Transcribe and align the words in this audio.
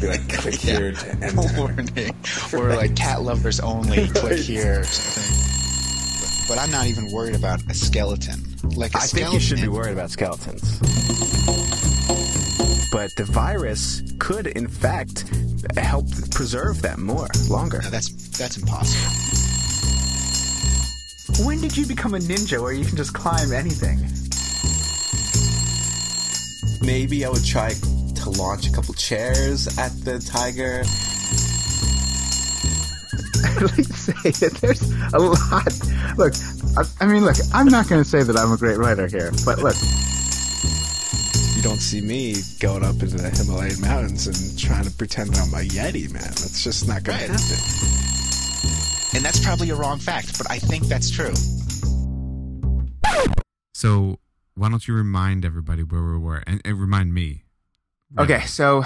Be 0.00 0.06
like, 0.06 0.28
click 0.28 0.54
here 0.54 0.92
to 0.92 1.10
enter. 1.22 1.58
warning, 1.58 2.14
or 2.52 2.74
like 2.74 2.96
cat 2.96 3.22
lovers 3.22 3.60
only. 3.60 4.08
Click 4.08 4.38
here. 4.40 4.80
Or 4.80 4.84
something. 4.84 5.46
But, 6.48 6.58
I'm 6.58 6.70
not 6.70 6.86
even 6.86 7.12
worried 7.12 7.36
about 7.36 7.62
a 7.70 7.74
skeleton. 7.74 8.40
Like 8.74 8.94
a 8.94 8.98
I 8.98 9.00
skeleton. 9.00 9.28
I 9.28 9.30
think 9.30 9.34
you 9.34 9.40
should 9.40 9.60
be 9.60 9.68
worried 9.68 9.92
about 9.92 10.10
skeletons. 10.10 10.80
But 12.90 13.14
the 13.14 13.24
virus 13.24 14.02
could, 14.18 14.48
in 14.48 14.66
fact, 14.66 15.24
help 15.76 16.06
preserve 16.30 16.82
them 16.82 17.04
more, 17.04 17.28
longer. 17.48 17.80
No, 17.82 17.90
that's 17.90 18.10
that's 18.36 18.56
impossible. 18.56 19.10
When 21.46 21.60
did 21.60 21.76
you 21.76 21.86
become 21.86 22.14
a 22.14 22.18
ninja 22.18 22.60
where 22.60 22.72
you 22.72 22.84
can 22.84 22.96
just 22.96 23.14
climb 23.14 23.52
anything? 23.52 23.98
Maybe 26.84 27.24
I 27.24 27.28
would 27.28 27.44
try 27.44 27.72
to 28.20 28.30
launch 28.30 28.68
a 28.68 28.72
couple 28.72 28.94
chairs 28.94 29.66
at 29.78 29.92
the 30.04 30.18
tiger. 30.18 30.80
I'd 33.42 33.94
say 33.94 34.30
that 34.46 34.58
there's 34.60 34.82
a 35.12 35.18
lot. 35.18 36.16
Look, 36.18 36.34
I, 36.76 37.04
I 37.04 37.06
mean, 37.06 37.24
look, 37.24 37.36
I'm 37.52 37.66
not 37.66 37.88
going 37.88 38.02
to 38.02 38.08
say 38.08 38.22
that 38.22 38.36
I'm 38.36 38.52
a 38.52 38.56
great 38.56 38.78
writer 38.78 39.06
here, 39.06 39.32
but 39.44 39.58
look, 39.58 39.74
You 41.56 41.62
don't 41.62 41.80
see 41.80 42.00
me 42.00 42.36
going 42.60 42.84
up 42.84 42.94
into 43.02 43.16
the 43.16 43.30
Himalayan 43.30 43.80
mountains 43.80 44.26
and 44.26 44.58
trying 44.58 44.84
to 44.84 44.90
pretend 44.90 45.30
I'm 45.36 45.52
a 45.54 45.58
Yeti, 45.66 46.10
man. 46.12 46.22
That's 46.22 46.62
just 46.62 46.86
not 46.88 47.02
going 47.02 47.18
Right. 47.18 47.26
to 47.26 47.32
happen. 47.32 47.56
And 49.16 49.24
that's 49.24 49.40
probably 49.44 49.70
a 49.70 49.74
wrong 49.76 49.98
fact, 49.98 50.38
but 50.38 50.50
I 50.50 50.58
think 50.58 50.84
that's 50.84 51.10
true. 51.10 51.32
So 53.74 54.18
why 54.54 54.68
don't 54.68 54.86
you 54.86 54.94
remind 54.94 55.44
everybody 55.44 55.82
where 55.82 56.02
we 56.02 56.18
were 56.18 56.42
and, 56.46 56.60
and 56.64 56.78
remind 56.80 57.12
me? 57.14 57.44
Okay, 58.18 58.40
so 58.46 58.84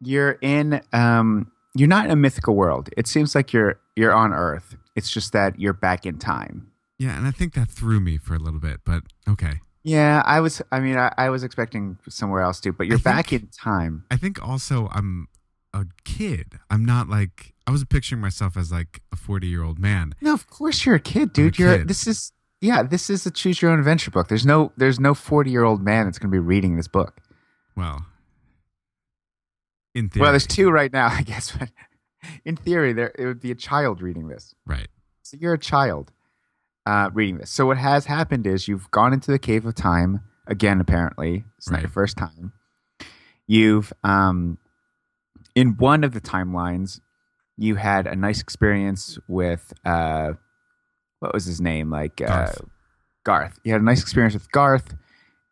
you're 0.00 0.38
in, 0.40 0.80
um, 0.92 1.50
you're 1.74 1.88
not 1.88 2.04
in 2.04 2.10
a 2.10 2.16
mythical 2.16 2.54
world. 2.54 2.90
It 2.96 3.06
seems 3.06 3.34
like 3.34 3.52
you're 3.52 3.78
you're 3.96 4.12
on 4.12 4.32
Earth. 4.32 4.76
It's 4.96 5.10
just 5.10 5.32
that 5.32 5.58
you're 5.58 5.72
back 5.72 6.04
in 6.06 6.18
time. 6.18 6.68
Yeah, 6.98 7.16
and 7.16 7.26
I 7.26 7.30
think 7.30 7.54
that 7.54 7.68
threw 7.68 7.98
me 8.00 8.16
for 8.18 8.34
a 8.34 8.38
little 8.38 8.60
bit, 8.60 8.80
but 8.84 9.02
okay. 9.28 9.60
Yeah, 9.84 10.22
I 10.24 10.40
was. 10.40 10.62
I 10.70 10.80
mean, 10.80 10.96
I, 10.96 11.12
I 11.18 11.30
was 11.30 11.42
expecting 11.42 11.98
somewhere 12.08 12.42
else 12.42 12.60
too, 12.60 12.72
but 12.72 12.86
you're 12.86 12.96
I 12.96 13.00
think- 13.00 13.16
back 13.16 13.32
in 13.32 13.48
time. 13.48 14.04
I 14.10 14.16
think 14.16 14.40
also 14.46 14.88
I'm 14.92 15.28
a 15.74 15.86
kid. 16.04 16.58
I'm 16.70 16.84
not 16.84 17.08
like 17.08 17.54
I 17.66 17.70
was 17.70 17.84
picturing 17.84 18.20
myself 18.20 18.56
as 18.56 18.70
like 18.70 19.00
a 19.12 19.16
40 19.16 19.46
year 19.48 19.62
old 19.64 19.78
man. 19.78 20.14
No, 20.20 20.34
of 20.34 20.46
course 20.48 20.84
you're 20.84 20.94
a 20.96 21.00
kid, 21.00 21.32
dude. 21.32 21.58
a 21.58 21.62
you're 21.62 21.78
kid. 21.78 21.88
this 21.88 22.06
is 22.06 22.32
yeah, 22.60 22.82
this 22.82 23.10
is 23.10 23.26
a 23.26 23.30
choose 23.30 23.60
your 23.62 23.72
own 23.72 23.78
adventure 23.78 24.10
book. 24.10 24.28
There's 24.28 24.46
no 24.46 24.70
there's 24.76 25.00
no 25.00 25.14
40 25.14 25.50
year 25.50 25.64
old 25.64 25.82
man 25.82 26.04
that's 26.04 26.18
going 26.18 26.30
to 26.30 26.34
be 26.34 26.38
reading 26.38 26.76
this 26.76 26.88
book. 26.88 27.20
Well, 27.74 28.04
in 29.94 30.08
theory. 30.08 30.22
Well, 30.22 30.32
there's 30.32 30.46
two 30.46 30.70
right 30.70 30.92
now, 30.92 31.06
I 31.10 31.22
guess. 31.22 31.52
But 31.56 31.70
in 32.44 32.56
theory, 32.56 32.92
there 32.92 33.12
it 33.18 33.26
would 33.26 33.40
be 33.40 33.50
a 33.50 33.56
child 33.56 34.02
reading 34.02 34.28
this. 34.28 34.54
Right. 34.66 34.88
So 35.22 35.36
you're 35.40 35.54
a 35.54 35.58
child 35.58 36.12
uh, 36.86 37.10
reading 37.12 37.38
this. 37.38 37.50
So 37.50 37.66
what 37.66 37.78
has 37.78 38.06
happened 38.06 38.46
is 38.46 38.68
you've 38.68 38.90
gone 38.90 39.12
into 39.12 39.30
the 39.30 39.38
cave 39.38 39.66
of 39.66 39.74
time 39.74 40.20
again. 40.46 40.80
Apparently, 40.80 41.44
it's 41.58 41.70
not 41.70 41.80
your 41.80 41.90
first 41.90 42.16
time. 42.16 42.52
You've 43.46 43.92
um, 44.02 44.58
in 45.54 45.76
one 45.76 46.04
of 46.04 46.12
the 46.12 46.20
timelines, 46.20 47.00
you 47.56 47.76
had 47.76 48.06
a 48.06 48.16
nice 48.16 48.40
experience 48.40 49.18
with 49.28 49.72
uh, 49.84 50.32
what 51.20 51.34
was 51.34 51.44
his 51.44 51.60
name? 51.60 51.90
Like 51.90 52.20
uh, 52.20 52.26
Garth. 52.26 52.60
Garth. 53.24 53.58
You 53.64 53.72
had 53.72 53.80
a 53.80 53.84
nice 53.84 54.02
experience 54.02 54.34
with 54.34 54.50
Garth. 54.50 54.94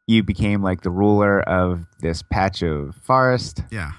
You 0.06 0.25
became 0.25 0.62
like 0.62 0.80
the 0.82 0.91
ruler 0.91 1.41
of 1.41 1.86
this 2.00 2.22
patch 2.22 2.62
of 2.62 2.97
forest. 2.97 3.62
Yeah. 3.70 3.92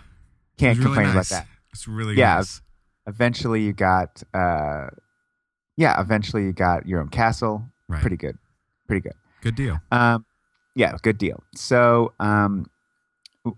Can't 0.61 0.77
really 0.79 0.85
complain 0.95 1.07
nice. 1.15 1.31
about 1.31 1.43
that 1.43 1.47
It's 1.73 1.87
really 1.87 2.15
Yeah. 2.15 2.35
nice. 2.35 2.61
eventually 3.07 3.61
you 3.63 3.73
got 3.73 4.21
uh 4.33 4.87
yeah 5.77 5.99
eventually 5.99 6.43
you 6.45 6.53
got 6.53 6.87
your 6.87 6.99
own 7.01 7.09
castle 7.09 7.55
Right. 7.87 8.01
pretty 8.01 8.17
good 8.17 8.37
pretty 8.87 9.01
good 9.01 9.17
Good 9.41 9.55
deal. 9.55 9.79
um 9.91 10.25
yeah 10.75 10.95
good 11.01 11.17
deal 11.17 11.43
so 11.55 12.13
um 12.19 12.69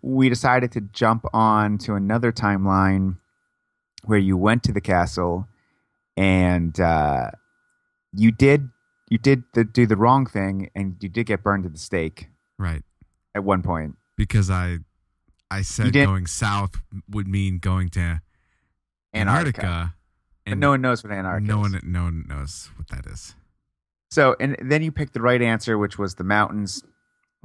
we 0.02 0.30
decided 0.30 0.72
to 0.72 0.82
jump 0.82 1.26
on 1.34 1.78
to 1.80 1.96
another 1.96 2.32
timeline 2.32 3.18
where 4.06 4.20
you 4.20 4.38
went 4.38 4.64
to 4.64 4.72
the 4.72 4.82
castle 4.82 5.48
and 6.18 6.80
uh 6.80 7.30
you 8.14 8.32
did 8.32 8.70
you 9.10 9.18
did 9.18 9.44
the, 9.54 9.64
do 9.64 9.86
the 9.86 9.98
wrong 9.98 10.26
thing 10.26 10.70
and 10.76 10.96
you 11.02 11.10
did 11.10 11.26
get 11.26 11.44
burned 11.44 11.66
at 11.66 11.74
the 11.74 11.80
stake 11.80 12.30
Right. 12.58 12.84
at 13.36 13.44
one 13.44 13.62
point 13.62 13.98
Because 14.16 14.50
I 14.50 14.80
I 15.52 15.62
said 15.62 15.94
going 15.94 16.26
south 16.28 16.82
would 17.10 17.28
mean 17.28 17.60
going 17.60 17.90
to 17.90 18.22
antarctica, 19.14 19.62
Antarctica. 19.66 19.94
but 20.46 20.58
no 20.58 20.70
one 20.72 20.82
knows 20.82 21.04
what 21.04 21.14
antarctica 21.14 21.48
no 21.48 21.66
is. 21.66 21.72
one 21.74 21.82
no 21.84 22.04
one 22.04 22.26
knows 22.28 22.70
what 22.76 22.88
that 22.90 23.06
is. 23.12 23.36
So, 24.10 24.36
and 24.40 24.56
then 24.62 24.82
you 24.84 24.92
picked 24.92 25.14
the 25.14 25.22
right 25.22 25.42
answer, 25.42 25.78
which 25.78 25.98
was 25.98 26.16
the 26.16 26.24
mountains. 26.24 26.84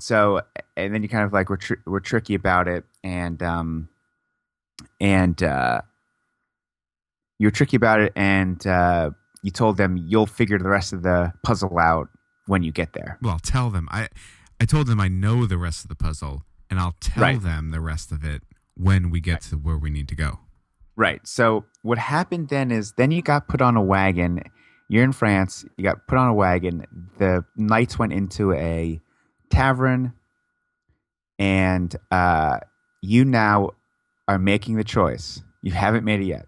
So, 0.00 0.42
and 0.76 0.94
then 0.94 1.02
you 1.02 1.08
kind 1.08 1.24
of 1.24 1.32
like 1.32 1.48
were 1.48 1.56
tr- 1.56 1.82
were 1.86 2.00
tricky 2.00 2.34
about 2.34 2.68
it, 2.68 2.84
and 3.02 3.42
um, 3.42 3.88
and 5.00 5.42
uh, 5.42 5.80
you 7.38 7.46
were 7.46 7.50
tricky 7.52 7.76
about 7.76 8.00
it, 8.00 8.12
and 8.14 8.64
uh, 8.66 9.10
you 9.42 9.50
told 9.50 9.76
them 9.76 9.96
you'll 9.96 10.26
figure 10.26 10.58
the 10.58 10.68
rest 10.68 10.92
of 10.92 11.02
the 11.02 11.32
puzzle 11.42 11.78
out 11.78 12.08
when 12.46 12.62
you 12.62 12.70
get 12.72 12.92
there. 12.92 13.18
Well, 13.22 13.38
tell 13.42 13.70
them. 13.70 13.88
I 13.90 14.08
I 14.60 14.64
told 14.66 14.86
them 14.86 15.00
I 15.00 15.08
know 15.08 15.46
the 15.46 15.58
rest 15.58 15.84
of 15.84 15.88
the 15.88 15.96
puzzle, 15.96 16.44
and 16.70 16.78
I'll 16.78 16.96
tell 17.00 17.22
Right. 17.22 17.40
them 17.40 17.70
the 17.70 17.80
rest 17.80 18.12
of 18.12 18.24
it 18.24 18.42
when 18.74 19.10
we 19.10 19.20
get 19.20 19.40
to 19.42 19.56
where 19.56 19.78
we 19.78 19.90
need 19.90 20.08
to 20.08 20.14
go. 20.14 20.40
Right. 20.96 21.26
So 21.26 21.64
what 21.82 21.98
happened 21.98 22.48
then 22.48 22.70
is 22.70 22.92
then 22.92 23.10
you 23.10 23.22
got 23.22 23.48
put 23.48 23.60
on 23.62 23.76
a 23.76 23.82
wagon. 23.82 24.42
You're 24.88 25.04
in 25.04 25.12
France. 25.12 25.64
You 25.76 25.84
got 25.84 26.06
put 26.08 26.18
on 26.18 26.28
a 26.28 26.34
wagon. 26.34 26.84
The 27.18 27.44
knights 27.56 27.98
went 27.98 28.12
into 28.12 28.52
a 28.52 29.00
tavern, 29.50 30.12
and 31.38 31.94
uh, 32.10 32.58
you 33.02 33.24
now 33.24 33.70
are 34.26 34.38
making 34.38 34.76
the 34.76 34.84
choice. 34.84 35.42
You 35.62 35.72
haven't 35.72 36.04
made 36.04 36.20
it 36.20 36.26
yet, 36.26 36.46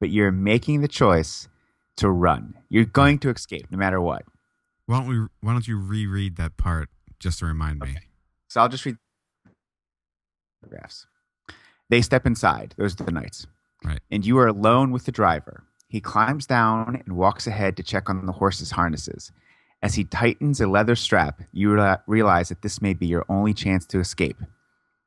but 0.00 0.10
you're 0.10 0.32
making 0.32 0.80
the 0.80 0.88
choice 0.88 1.48
to 1.96 2.10
run. 2.10 2.54
You're 2.68 2.84
going 2.84 3.18
to 3.20 3.30
escape 3.30 3.66
no 3.70 3.78
matter 3.78 4.00
what. 4.00 4.24
Why 4.86 4.98
don't 4.98 5.08
we? 5.08 5.26
Why 5.40 5.52
don't 5.52 5.66
you 5.66 5.78
reread 5.80 6.36
that 6.36 6.56
part 6.56 6.88
just 7.18 7.38
to 7.40 7.46
remind 7.46 7.80
me? 7.80 7.96
So 8.48 8.60
I'll 8.60 8.68
just 8.68 8.84
read 8.84 8.96
paragraphs. 10.62 11.06
They 11.90 12.02
step 12.02 12.26
inside. 12.26 12.74
Those 12.76 12.98
are 13.00 13.04
the 13.04 13.12
knights. 13.12 13.46
Right. 13.84 14.00
And 14.10 14.24
you 14.24 14.38
are 14.38 14.46
alone 14.46 14.92
with 14.92 15.04
the 15.04 15.12
driver. 15.12 15.64
He 15.88 16.00
climbs 16.00 16.46
down 16.46 17.02
and 17.04 17.16
walks 17.16 17.46
ahead 17.46 17.76
to 17.76 17.82
check 17.82 18.08
on 18.08 18.24
the 18.24 18.32
horse's 18.32 18.70
harnesses. 18.70 19.32
As 19.82 19.94
he 19.94 20.04
tightens 20.04 20.60
a 20.60 20.66
leather 20.66 20.94
strap, 20.94 21.42
you 21.52 21.74
re- 21.74 21.96
realize 22.06 22.48
that 22.48 22.62
this 22.62 22.80
may 22.80 22.94
be 22.94 23.06
your 23.06 23.26
only 23.28 23.52
chance 23.52 23.84
to 23.86 23.98
escape. 23.98 24.40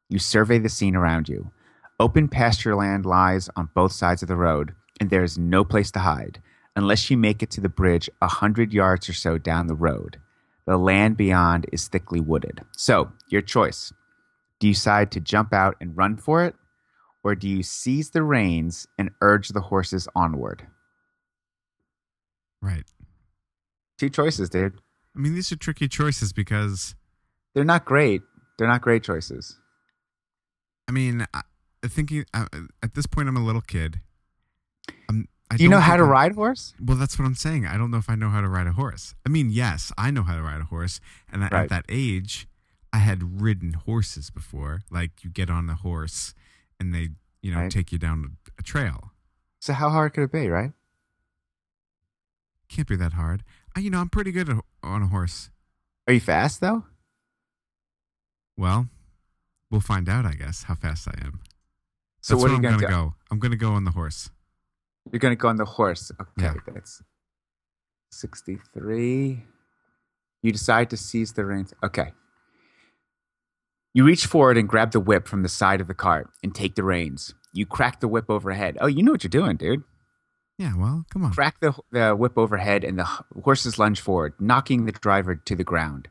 You 0.10 0.20
survey 0.20 0.60
the 0.60 0.70
scene 0.70 0.96
around 0.96 1.30
you. 1.30 1.52
Open 2.00 2.28
pasture 2.28 2.76
land 2.76 3.06
lies 3.06 3.50
on 3.56 3.70
both 3.74 3.94
sides 3.94 4.22
of 4.22 4.28
the 4.28 4.36
road, 4.36 4.76
and 5.00 5.10
there 5.10 5.24
is 5.24 5.38
no 5.38 5.64
place 5.64 5.92
to 5.92 6.00
hide 6.00 6.42
unless 6.76 7.10
you 7.10 7.16
make 7.16 7.42
it 7.42 7.50
to 7.52 7.62
the 7.62 7.70
bridge 7.70 8.10
a 8.22 8.28
hundred 8.28 8.74
yards 8.74 9.08
or 9.08 9.14
so 9.14 9.38
down 9.38 9.68
the 9.68 9.76
road. 9.76 10.20
The 10.66 10.78
land 10.78 11.16
beyond 11.16 11.68
is 11.72 11.88
thickly 11.88 12.20
wooded. 12.20 12.62
So, 12.76 13.14
your 13.30 13.42
choice. 13.42 13.94
Do 14.66 14.70
you 14.70 14.74
decide 14.74 15.12
to 15.12 15.20
jump 15.20 15.54
out 15.54 15.76
and 15.80 15.96
run 15.96 16.18
for 16.18 16.44
it, 16.44 16.56
or 17.24 17.36
do 17.36 17.48
you 17.48 17.62
seize 17.62 18.10
the 18.10 18.24
reins 18.24 18.88
and 18.98 19.12
urge 19.22 19.50
the 19.50 19.62
horses 19.62 20.08
onward? 20.16 20.66
Right. 22.64 22.86
Two 24.00 24.10
choices, 24.10 24.50
dude. 24.50 24.74
I 25.16 25.20
mean, 25.20 25.36
these 25.36 25.52
are 25.52 25.56
tricky 25.56 25.88
choices 25.88 26.34
because 26.34 26.96
They're 27.54 27.64
not 27.64 27.86
great. 27.86 28.24
They're 28.58 28.68
not 28.68 28.82
great 28.82 29.04
choices. 29.04 29.56
I 30.88 30.92
mean, 30.94 31.28
I, 31.32 31.42
thinking 31.86 32.26
uh, 32.34 32.48
at 32.82 32.96
this 32.96 33.06
point, 33.06 33.30
I'm 33.30 33.38
a 33.38 33.46
little 33.46 33.62
kid. 33.62 34.02
I'm, 35.08 35.28
I 35.52 35.58
Do 35.58 35.64
you 35.64 35.70
know 35.70 35.80
how 35.80 35.96
to 35.96 36.02
I'm- 36.02 36.12
ride 36.12 36.32
a 36.32 36.36
horse? 36.36 36.74
Well, 36.84 36.98
that's 36.98 37.20
what 37.20 37.26
I'm 37.26 37.36
saying. 37.36 37.68
I 37.68 37.78
don't 37.78 37.92
know 37.92 37.98
if 37.98 38.10
I 38.10 38.16
know 38.16 38.30
how 38.30 38.42
to 38.42 38.50
ride 38.50 38.66
a 38.66 38.72
horse. 38.74 39.14
I 39.28 39.30
mean, 39.30 39.52
yes, 39.52 39.92
I 39.96 40.10
know 40.10 40.24
how 40.24 40.36
to 40.36 40.42
ride 40.42 40.62
a 40.62 40.66
horse, 40.66 41.00
and 41.32 41.44
Right. 41.44 41.54
at 41.54 41.70
that 41.70 41.86
age, 41.88 42.48
I 42.96 43.00
had 43.00 43.42
ridden 43.42 43.74
horses 43.74 44.30
before. 44.30 44.82
Like 44.90 45.22
you 45.24 45.30
get 45.30 45.50
on 45.50 45.70
a 45.70 45.76
horse, 45.76 46.34
and 46.80 46.94
they, 46.96 47.10
you 47.42 47.52
know, 47.52 47.60
Right. 47.64 47.72
take 47.72 47.92
you 47.92 47.98
down 47.98 48.38
a 48.58 48.64
trail. 48.64 49.12
So 49.60 49.74
how 49.74 49.90
hard 49.90 50.14
could 50.14 50.24
it 50.24 50.32
be, 50.32 50.48
right? 50.48 50.72
Can't 52.70 52.88
be 52.88 52.96
that 52.96 53.14
hard. 53.14 53.44
I, 53.76 53.82
you 53.82 53.90
know, 53.90 54.00
I'm 54.00 54.10
pretty 54.10 54.32
good 54.32 54.48
at, 54.50 54.58
on 54.82 55.04
a 55.04 55.08
horse. 55.08 55.50
Are 56.08 56.14
you 56.14 56.22
fast 56.22 56.62
though? 56.62 56.86
Well, 58.56 58.88
we'll 59.70 59.82
find 59.82 60.08
out, 60.08 60.26
I 60.26 60.34
guess, 60.34 60.64
how 60.64 60.76
fast 60.76 61.08
I 61.10 61.16
am. 61.26 61.42
So 62.22 62.36
That's 62.36 62.42
what 62.44 62.48
are 62.48 62.54
you 62.54 62.56
I'm 62.58 62.62
gonna 62.64 62.78
gonna 62.82 62.94
go? 62.94 63.16
I'm 63.30 63.40
gonna 63.40 63.58
go 63.58 63.74
on 63.74 63.84
the 63.84 63.92
horse. 63.92 64.30
You're 65.12 65.20
gonna 65.20 65.36
go 65.36 65.50
on 65.50 65.58
the 65.58 65.66
horse. 65.66 66.12
Okay, 66.22 66.32
Yeah. 66.46 66.54
that's 66.74 67.04
sixty-three. 68.12 69.44
You 70.42 70.52
decide 70.52 70.90
to 70.92 70.98
seize 70.98 71.34
the 71.34 71.44
reins. 71.46 71.74
Okay. 71.84 72.14
You 73.96 74.04
reach 74.04 74.26
forward 74.26 74.58
and 74.58 74.68
grab 74.68 74.92
the 74.92 75.00
whip 75.00 75.26
from 75.26 75.42
the 75.42 75.48
side 75.48 75.80
of 75.80 75.88
the 75.88 75.94
cart 75.94 76.30
and 76.44 76.54
take 76.54 76.76
the 76.76 76.84
reins. 76.84 77.34
You 77.54 77.66
crack 77.66 78.02
the 78.02 78.10
whip 78.10 78.26
overhead. 78.30 78.78
Oh, 78.82 78.88
you 78.88 79.02
know 79.02 79.14
what 79.14 79.24
you're 79.24 79.30
doing, 79.30 79.56
dude. 79.56 79.84
Yeah, 80.58 80.74
well, 80.76 81.06
come 81.14 81.24
on. 81.24 81.32
Crack 81.32 81.62
the, 81.62 81.74
the 81.94 82.14
whip 82.14 82.38
overhead 82.38 82.84
and 82.84 83.00
the 83.00 83.06
horses 83.06 83.80
lunge 83.80 84.02
forward, 84.02 84.34
knocking 84.38 84.86
the 84.86 84.92
driver 84.92 85.34
to 85.34 85.56
the 85.56 85.64
ground. 85.64 86.10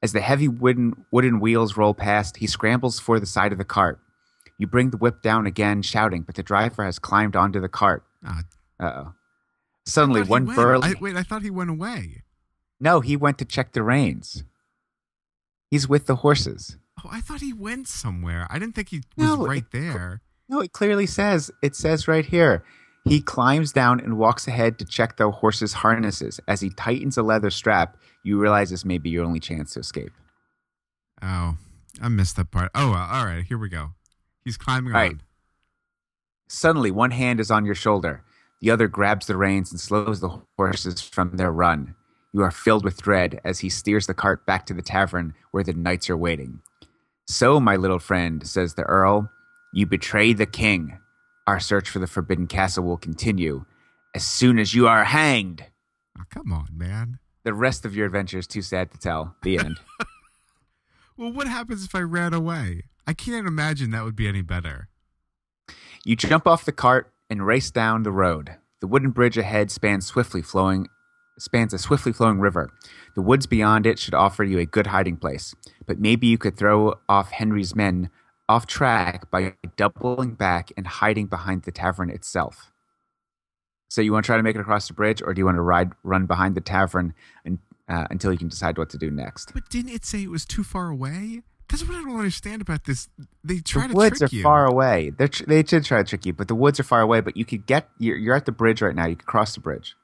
As 0.00 0.12
the 0.12 0.20
heavy 0.20 0.46
wooden, 0.46 1.06
wooden 1.10 1.40
wheels 1.40 1.76
roll 1.76 1.92
past, 1.92 2.36
he 2.36 2.46
scrambles 2.46 3.00
for 3.00 3.18
the 3.18 3.26
side 3.26 3.50
of 3.50 3.58
the 3.58 3.64
cart. 3.64 3.98
You 4.56 4.68
bring 4.68 4.90
the 4.90 4.96
whip 4.96 5.20
down 5.20 5.44
again, 5.44 5.82
shouting, 5.82 6.22
but 6.22 6.36
the 6.36 6.42
driver 6.44 6.84
has 6.84 7.00
climbed 7.00 7.34
onto 7.34 7.60
the 7.60 7.68
cart. 7.68 8.04
Uh 8.24 8.42
oh. 8.80 9.14
Suddenly, 9.86 10.20
I 10.20 10.22
thought 10.22 10.26
he 10.26 10.30
one 10.30 10.54
burly. 10.54 10.88
I, 10.88 10.94
wait, 11.00 11.16
I 11.16 11.24
thought 11.24 11.42
he 11.42 11.50
went 11.50 11.70
away. 11.70 12.22
No, 12.78 13.00
he 13.00 13.16
went 13.16 13.38
to 13.38 13.44
check 13.44 13.72
the 13.72 13.82
reins. 13.82 14.44
He's 15.68 15.88
with 15.88 16.06
the 16.06 16.16
horses. 16.16 16.78
Oh, 17.02 17.08
I 17.10 17.20
thought 17.20 17.40
he 17.40 17.52
went 17.52 17.88
somewhere. 17.88 18.46
I 18.50 18.58
didn't 18.58 18.74
think 18.74 18.90
he 18.90 19.02
No, 19.16 19.36
was 19.36 19.48
right 19.48 19.64
it- 19.64 19.72
there. 19.72 20.20
No, 20.48 20.60
it 20.60 20.72
clearly 20.72 21.06
says. 21.06 21.50
It 21.62 21.74
says 21.74 22.06
right 22.06 22.24
here. 22.26 22.64
He 23.06 23.20
climbs 23.20 23.72
down 23.72 24.00
and 24.00 24.16
walks 24.18 24.46
ahead 24.48 24.78
to 24.78 24.84
check 24.84 25.16
the 25.16 25.30
horses' 25.30 25.74
harnesses. 25.74 26.40
As 26.48 26.60
he 26.60 26.70
tightens 26.70 27.18
a 27.18 27.22
leather 27.22 27.50
strap, 27.50 27.96
you 28.22 28.38
realize 28.38 28.70
this 28.70 28.84
may 28.84 28.98
be 28.98 29.10
your 29.10 29.24
only 29.24 29.40
chance 29.40 29.72
to 29.74 29.80
escape. 29.80 30.12
Oh, 31.22 31.56
I 32.00 32.08
missed 32.08 32.36
that 32.36 32.50
part. 32.50 32.70
Oh, 32.74 32.90
well, 32.92 33.08
all 33.10 33.24
right. 33.26 33.44
Here 33.44 33.58
we 33.58 33.68
go. 33.68 33.90
He's 34.44 34.56
climbing 34.56 34.94
All 34.94 35.00
on. 35.00 35.06
right. 35.08 35.16
Suddenly, 36.48 36.90
one 36.90 37.10
hand 37.10 37.40
is 37.40 37.50
on 37.50 37.64
your 37.64 37.74
shoulder. 37.74 38.22
The 38.60 38.70
other 38.70 38.88
grabs 38.88 39.26
the 39.26 39.36
reins 39.36 39.70
and 39.70 39.80
slows 39.80 40.20
the 40.20 40.40
horses 40.56 41.00
from 41.00 41.36
their 41.36 41.52
run. 41.52 41.94
You 42.32 42.42
are 42.42 42.50
filled 42.50 42.84
with 42.84 43.02
dread 43.02 43.40
as 43.44 43.60
he 43.60 43.68
steers 43.70 44.06
the 44.06 44.14
cart 44.14 44.44
back 44.46 44.66
to 44.66 44.74
the 44.74 44.82
tavern 44.82 45.34
where 45.52 45.62
the 45.64 45.72
knights 45.74 46.08
are 46.10 46.16
waiting. 46.16 46.60
So, 47.26 47.58
my 47.58 47.76
little 47.76 47.98
friend, 47.98 48.46
says 48.46 48.74
the 48.74 48.82
Earl, 48.82 49.30
you 49.72 49.86
betray 49.86 50.32
the 50.32 50.46
king. 50.46 50.98
Our 51.46 51.60
search 51.60 51.88
for 51.88 51.98
the 51.98 52.06
Forbidden 52.06 52.46
Castle 52.46 52.84
will 52.84 52.96
continue 52.96 53.64
as 54.14 54.24
soon 54.24 54.58
as 54.58 54.74
you 54.74 54.86
are 54.86 55.04
hanged. 55.04 55.64
Oh, 56.18 56.22
come 56.30 56.52
on, 56.52 56.68
man. 56.72 57.18
The 57.42 57.54
rest 57.54 57.84
of 57.84 57.94
your 57.96 58.06
adventure 58.06 58.38
is 58.38 58.46
too 58.46 58.62
sad 58.62 58.90
to 58.92 58.98
tell. 58.98 59.36
The 59.42 59.58
end. 59.58 59.80
Well, 61.16 61.32
what 61.32 61.46
happens 61.46 61.84
if 61.84 61.94
I 61.94 62.00
ran 62.00 62.34
away? 62.34 62.82
I 63.06 63.12
can't 63.12 63.46
imagine 63.46 63.90
that 63.90 64.02
would 64.02 64.16
be 64.16 64.26
any 64.26 64.42
better. 64.42 64.88
You 66.04 66.16
jump 66.16 66.44
off 66.44 66.64
the 66.64 66.72
cart 66.72 67.12
and 67.30 67.46
race 67.46 67.70
down 67.70 68.02
the 68.02 68.10
road. 68.10 68.56
The 68.80 68.88
wooden 68.88 69.10
bridge 69.10 69.38
ahead 69.38 69.70
spans 69.70 70.06
swiftly 70.06 70.42
flowing 70.42 70.88
spans 71.38 71.74
a 71.74 71.78
swiftly 71.78 72.12
flowing 72.12 72.40
river. 72.40 72.70
The 73.14 73.22
woods 73.22 73.46
beyond 73.46 73.86
it 73.86 73.98
should 73.98 74.14
offer 74.14 74.44
you 74.44 74.58
a 74.58 74.66
good 74.66 74.88
hiding 74.88 75.16
place, 75.16 75.54
but 75.86 75.98
maybe 75.98 76.26
you 76.26 76.38
could 76.38 76.56
throw 76.56 76.94
off 77.08 77.30
Henry's 77.30 77.74
men 77.74 78.10
off 78.48 78.66
track 78.66 79.30
by 79.30 79.54
doubling 79.76 80.34
back 80.34 80.70
and 80.76 80.86
hiding 80.86 81.26
behind 81.26 81.62
the 81.62 81.72
tavern 81.72 82.10
itself. 82.10 82.70
So 83.88 84.02
you 84.02 84.12
want 84.12 84.24
to 84.24 84.28
try 84.28 84.36
to 84.36 84.42
make 84.42 84.56
it 84.56 84.60
across 84.60 84.88
the 84.88 84.94
bridge, 84.94 85.22
or 85.22 85.34
do 85.34 85.40
you 85.40 85.44
want 85.44 85.56
to 85.56 85.62
ride 85.62 85.92
run 86.02 86.26
behind 86.26 86.54
the 86.54 86.60
tavern 86.60 87.14
and, 87.44 87.58
uh, 87.88 88.06
until 88.10 88.32
you 88.32 88.38
can 88.38 88.48
decide 88.48 88.76
what 88.76 88.90
to 88.90 88.98
do 88.98 89.10
next? 89.10 89.52
But 89.54 89.68
didn't 89.68 89.92
it 89.92 90.04
say 90.04 90.22
it 90.22 90.30
was 90.30 90.44
too 90.44 90.64
far 90.64 90.88
away? 90.88 91.42
That's 91.68 91.86
what 91.88 91.96
I 91.96 92.02
don't 92.02 92.16
understand 92.16 92.60
about 92.60 92.84
this. 92.84 93.08
They 93.42 93.60
try 93.60 93.82
the 93.82 93.88
to 93.88 93.94
woods 93.94 94.18
trick 94.18 94.32
are 94.32 94.36
you. 94.36 94.42
far 94.42 94.66
away. 94.66 95.10
They're 95.16 95.28
tr- 95.28 95.44
they 95.46 95.64
should 95.64 95.84
try 95.84 96.02
to 96.02 96.08
trick 96.08 96.26
you, 96.26 96.32
but 96.32 96.48
the 96.48 96.54
woods 96.54 96.78
are 96.78 96.84
far 96.84 97.00
away. 97.00 97.20
But 97.20 97.36
you 97.36 97.44
could 97.44 97.66
get 97.66 97.88
you're, 97.98 98.16
you're 98.16 98.34
at 98.34 98.46
the 98.46 98.52
bridge 98.52 98.82
right 98.82 98.94
now. 98.94 99.06
You 99.06 99.16
could 99.16 99.26
cross 99.26 99.54
the 99.54 99.60
bridge. 99.60 99.96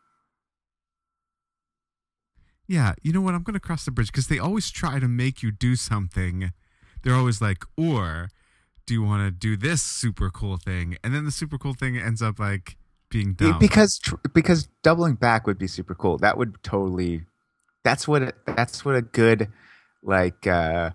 Yeah, 2.71 2.93
you 3.03 3.13
know 3.13 3.21
what? 3.21 3.35
I'm 3.35 3.43
going 3.43 3.55
to 3.55 3.61
cross 3.61 3.85
the 3.85 3.91
bridge 3.91 4.13
because 4.13 4.29
they 4.29 4.39
always 4.39 4.71
try 4.71 5.01
to 5.01 5.09
make 5.09 5.43
you 5.43 5.51
do 5.51 5.75
something. 5.75 6.53
They're 7.03 7.17
always 7.17 7.43
like, 7.43 7.65
or 7.77 8.29
do 8.87 8.95
you 8.95 9.03
want 9.03 9.27
to 9.27 9.33
do 9.33 9.57
this 9.57 9.83
super 9.83 10.31
cool 10.31 10.57
thing? 10.57 10.97
And 11.03 11.13
then 11.13 11.25
the 11.25 11.33
super 11.33 11.59
cool 11.59 11.75
thing 11.75 11.99
ends 11.99 12.23
up 12.23 12.39
like 12.39 12.77
being 13.11 13.33
Be- 13.33 13.47
dumb. 13.47 13.59
Because 13.59 13.99
tr- 13.99 14.15
because 14.33 14.69
doubling 14.85 15.17
back 15.17 15.49
would 15.49 15.59
be 15.59 15.67
super 15.67 15.97
cool. 15.97 16.17
That 16.19 16.39
would 16.39 16.63
totally. 16.63 17.23
That's 17.83 18.07
what 18.07 18.23
it, 18.23 18.37
that's 18.47 18.85
what 18.85 18.95
a 18.95 19.03
good 19.03 19.49
like. 20.05 20.47
uh 20.47 20.91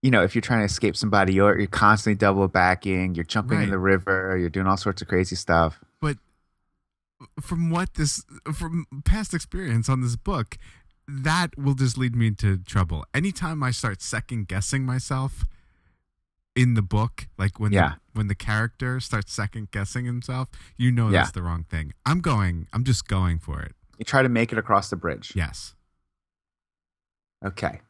you 0.00 0.12
know, 0.12 0.22
if 0.22 0.36
you're 0.36 0.42
trying 0.42 0.60
to 0.60 0.66
escape 0.66 0.96
somebody, 0.96 1.32
you're, 1.32 1.58
you're 1.58 1.66
constantly 1.66 2.14
double 2.14 2.46
backing, 2.46 3.14
you're 3.14 3.24
jumping 3.24 3.62
in 3.62 3.70
the 3.70 3.78
river, 3.78 4.36
you're 4.38 4.50
doing 4.50 4.66
all 4.66 4.76
sorts 4.76 5.00
of 5.00 5.08
crazy 5.08 5.34
stuff. 5.34 5.80
but 5.98 6.18
from 7.40 7.70
what 7.70 7.94
this, 7.94 8.22
from 8.52 8.86
past 9.06 9.32
experience 9.32 9.88
on 9.88 10.02
this 10.02 10.14
book, 10.14 10.58
that 11.06 11.56
will 11.58 11.74
just 11.74 11.98
lead 11.98 12.14
me 12.16 12.28
into 12.28 12.58
trouble. 12.58 13.04
Anytime 13.12 13.62
I 13.62 13.70
start 13.70 14.00
second 14.02 14.48
guessing 14.48 14.84
myself 14.86 15.44
in 16.56 16.74
the 16.74 16.82
book, 16.82 17.26
like 17.36 17.58
when 17.60 17.72
Yeah. 17.72 17.88
the, 17.88 17.96
when 18.18 18.28
the 18.28 18.34
character 18.34 19.00
starts 19.00 19.32
second 19.32 19.70
guessing 19.70 20.04
himself, 20.04 20.48
you 20.76 20.90
know 20.90 21.10
Yeah. 21.10 21.20
that's 21.20 21.32
the 21.32 21.42
wrong 21.42 21.64
thing. 21.64 21.92
I'm 22.06 22.20
going. 22.20 22.68
I'm 22.72 22.84
just 22.84 23.06
going 23.08 23.38
for 23.38 23.60
it. 23.60 23.74
You 23.98 24.04
try 24.04 24.22
to 24.22 24.28
make 24.28 24.52
it 24.52 24.58
across 24.58 24.88
the 24.90 24.96
bridge. 24.96 25.32
Yes. 25.34 25.74
Okay. 27.44 27.80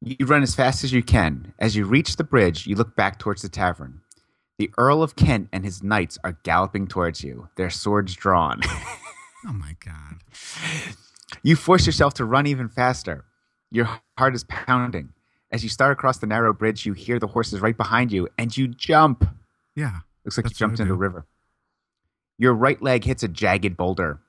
You 0.00 0.24
run 0.24 0.42
as 0.42 0.54
fast 0.54 0.82
as 0.84 0.92
you 0.92 1.02
can. 1.02 1.52
As 1.58 1.76
you 1.76 1.84
reach 1.84 2.16
the 2.16 2.24
bridge, 2.24 2.66
you 2.66 2.74
look 2.74 2.96
back 2.96 3.18
towards 3.18 3.42
the 3.42 3.50
tavern. 3.50 4.00
The 4.58 4.70
Earl 4.78 5.02
of 5.02 5.14
Kent 5.16 5.48
and 5.52 5.64
his 5.64 5.82
knights 5.82 6.18
are 6.24 6.38
galloping 6.42 6.86
towards 6.86 7.22
you, 7.22 7.48
their 7.56 7.70
swords 7.70 8.14
drawn. 8.14 8.60
Oh 9.46 9.54
my 9.54 9.74
god. 9.82 10.18
You 11.42 11.56
force 11.56 11.86
yourself 11.86 12.14
to 12.14 12.24
run 12.24 12.46
even 12.46 12.68
faster. 12.68 13.24
Your 13.70 13.88
heart 14.18 14.34
is 14.34 14.44
pounding. 14.44 15.12
As 15.52 15.62
you 15.62 15.68
start 15.68 15.92
across 15.92 16.18
the 16.18 16.26
narrow 16.26 16.52
bridge, 16.52 16.86
you 16.86 16.92
hear 16.92 17.18
the 17.18 17.26
horses 17.26 17.60
right 17.60 17.76
behind 17.76 18.12
you, 18.12 18.28
and 18.38 18.56
you 18.56 18.68
jump. 18.68 19.24
Yeah. 19.74 20.00
Looks 20.24 20.36
like 20.36 20.48
you 20.48 20.54
jumped 20.54 20.78
into 20.78 20.92
the 20.92 20.98
river. 20.98 21.26
Your 22.38 22.54
right 22.54 22.80
leg 22.80 23.04
hits 23.04 23.22
a 23.22 23.28
jagged 23.28 23.76
boulder. 23.76 24.20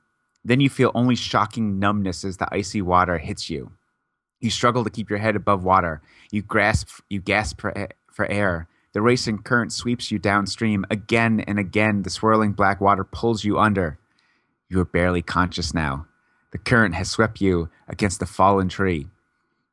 Then 0.44 0.60
you 0.60 0.70
feel 0.70 0.92
only 0.96 1.16
shocking 1.16 1.80
numbness 1.80 2.24
as 2.24 2.38
the 2.38 2.48
icy 2.52 2.82
water 2.82 3.18
hits 3.20 3.50
you. 3.50 3.72
You 4.40 4.50
struggle 4.50 4.84
to 4.84 4.90
keep 4.90 5.10
your 5.10 5.20
head 5.20 5.36
above 5.36 5.64
water. 5.64 6.02
You 6.32 6.42
grasp, 6.42 6.90
you 7.10 7.22
gasp 7.22 7.62
for, 7.62 7.88
for 8.12 8.26
air. 8.26 8.68
The 8.94 9.02
racing 9.02 9.44
current 9.44 9.72
sweeps 9.72 10.12
you 10.12 10.20
downstream. 10.20 10.86
Again 10.90 11.42
and 11.42 11.60
again, 11.60 12.02
the 12.02 12.10
swirling 12.10 12.54
black 12.54 12.82
water 12.82 13.04
pulls 13.04 13.44
you 13.44 13.60
under. 13.60 14.00
You 14.68 14.80
are 14.82 14.86
barely 14.86 15.22
conscious 15.22 15.74
now. 15.74 16.08
The 16.52 16.58
current 16.60 16.96
has 16.96 17.10
swept 17.10 17.42
you 17.42 17.70
against 17.88 18.22
a 18.22 18.26
fallen 18.26 18.70
tree. 18.70 19.08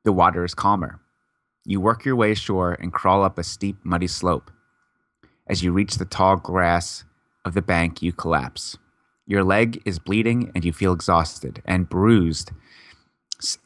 The 0.05 0.13
water 0.13 0.45
is 0.45 0.55
calmer. 0.55 1.01
You 1.65 1.81
work 1.81 2.05
your 2.05 2.17
way 2.17 2.33
ashore 2.33 2.75
and 2.75 2.93
crawl 2.93 3.25
up 3.25 3.39
a 3.39 3.45
steep, 3.45 3.79
muddy 3.85 4.07
slope. 4.09 4.51
As 5.49 5.63
you 5.63 5.73
reach 5.73 5.97
the 5.97 6.05
tall 6.07 6.37
grass 6.37 7.05
of 7.45 7.55
the 7.55 7.63
bank, 7.63 8.03
you 8.03 8.13
collapse. 8.13 8.79
Your 9.27 9.45
leg 9.45 9.83
is 9.85 9.99
bleeding 9.99 10.53
and 10.55 10.65
you 10.65 10.73
feel 10.73 10.93
exhausted 10.93 11.63
and 11.67 11.89
bruised, 11.89 12.53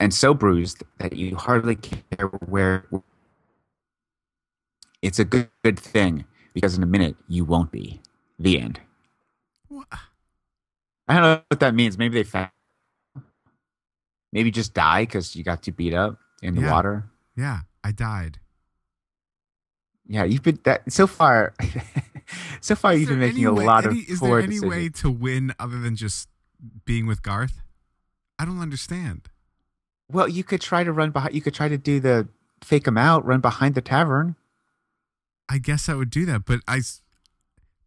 and 0.01 0.13
so 0.15 0.35
bruised 0.35 0.85
that 0.99 1.15
you 1.15 1.37
hardly 1.37 1.77
care 1.77 2.29
where. 2.47 2.87
It's 5.03 5.19
a 5.19 5.25
good, 5.25 5.51
good 5.65 5.79
thing 5.79 6.25
because 6.55 6.77
in 6.77 6.83
a 6.83 6.87
minute 6.87 7.17
you 7.29 7.45
won't 7.45 7.73
be. 7.73 8.01
The 8.39 8.61
end. 8.61 8.81
Wha- 9.71 9.85
I 11.09 11.15
don't 11.15 11.23
know 11.23 11.43
what 11.49 11.61
that 11.61 11.75
means. 11.75 11.99
Maybe 11.99 12.17
they 12.17 12.25
found. 12.25 12.51
Maybe 14.33 14.51
just 14.51 14.75
die 14.75 15.03
because 15.03 15.37
you 15.37 15.45
got 15.45 15.63
too 15.63 15.73
beat 15.73 15.95
up 15.95 16.19
in 16.43 16.55
the 16.55 16.63
Yeah. 16.63 16.73
water. 16.73 17.05
Yeah. 17.37 17.61
I 17.85 17.93
died. 17.93 18.39
Yeah, 20.07 20.25
you've 20.25 20.43
been 20.43 20.59
that 20.65 20.91
so 20.93 21.07
far. 21.07 21.55
so 22.61 22.75
far, 22.75 22.93
Is 22.95 23.01
you've 23.01 23.09
been 23.11 23.19
making 23.21 23.47
a 23.47 23.53
way- 23.53 23.65
lot 23.65 23.87
any- 23.87 24.01
of 24.03 24.09
Is 24.09 24.19
poor 24.21 24.29
there 24.31 24.39
any 24.39 24.47
decisions. 24.49 24.71
way 24.71 24.89
to 24.89 25.11
win 25.11 25.55
other 25.59 25.79
than 25.81 25.97
just 25.97 26.29
being 26.85 27.07
with 27.07 27.23
Garth? 27.23 27.61
I 28.39 28.45
don't 28.45 28.61
understand. 28.61 29.29
Well, 30.11 30.29
you 30.29 30.45
could 30.45 30.61
try 30.61 30.85
to 30.85 30.93
run 30.93 31.11
behind. 31.11 31.35
You 31.35 31.41
could 31.41 31.55
try 31.55 31.69
to 31.69 31.79
do 31.79 32.01
the 32.01 32.29
fake 32.63 32.87
him 32.87 32.99
out, 32.99 33.25
run 33.25 33.41
behind 33.41 33.75
the 33.75 33.81
tavern. 33.81 34.37
I 35.49 35.59
guess 35.59 35.89
I 35.89 35.95
would 35.95 36.11
do 36.11 36.25
that, 36.27 36.45
but 36.45 36.61
I, 36.67 36.81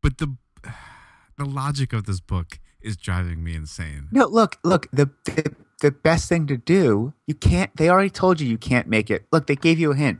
but 0.01 0.17
the, 0.17 0.35
the 1.37 1.45
logic 1.45 1.93
of 1.93 2.05
this 2.05 2.19
book 2.19 2.59
is 2.81 2.95
driving 2.97 3.43
me 3.43 3.55
insane. 3.55 4.07
No, 4.11 4.25
look, 4.27 4.57
look. 4.63 4.87
The, 4.91 5.09
the 5.25 5.53
the 5.81 5.91
best 5.91 6.29
thing 6.29 6.47
to 6.47 6.57
do. 6.57 7.13
You 7.27 7.35
can't. 7.35 7.75
They 7.75 7.89
already 7.89 8.09
told 8.09 8.39
you 8.39 8.47
you 8.47 8.57
can't 8.57 8.87
make 8.87 9.09
it. 9.11 9.25
Look, 9.31 9.47
they 9.47 9.55
gave 9.55 9.79
you 9.79 9.91
a 9.91 9.95
hint. 9.95 10.19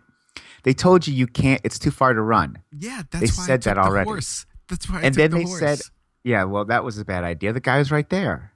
They 0.63 0.74
told 0.74 1.07
you 1.07 1.13
you 1.13 1.27
can't. 1.27 1.62
It's 1.63 1.77
too 1.79 1.91
far 1.91 2.13
to 2.13 2.21
run. 2.21 2.57
Yeah, 2.77 3.03
that's 3.12 3.38
why 3.38 3.43
I 3.43 3.47
said 3.47 3.62
that 3.63 3.77
already. 3.77 4.07
horse. 4.07 4.45
That's 4.67 4.89
why 4.89 5.00
I 5.00 5.03
And 5.03 5.15
then 5.15 5.31
the 5.31 5.38
they 5.38 5.43
horse. 5.43 5.59
said- 5.59 5.81
Yeah, 6.24 6.43
well, 6.45 6.65
that 6.65 6.83
was 6.83 6.97
a 6.97 7.05
bad 7.05 7.24
idea. 7.24 7.53
The 7.53 7.59
guy 7.59 7.77
was 7.77 7.91
right 7.91 8.09
there. 8.09 8.51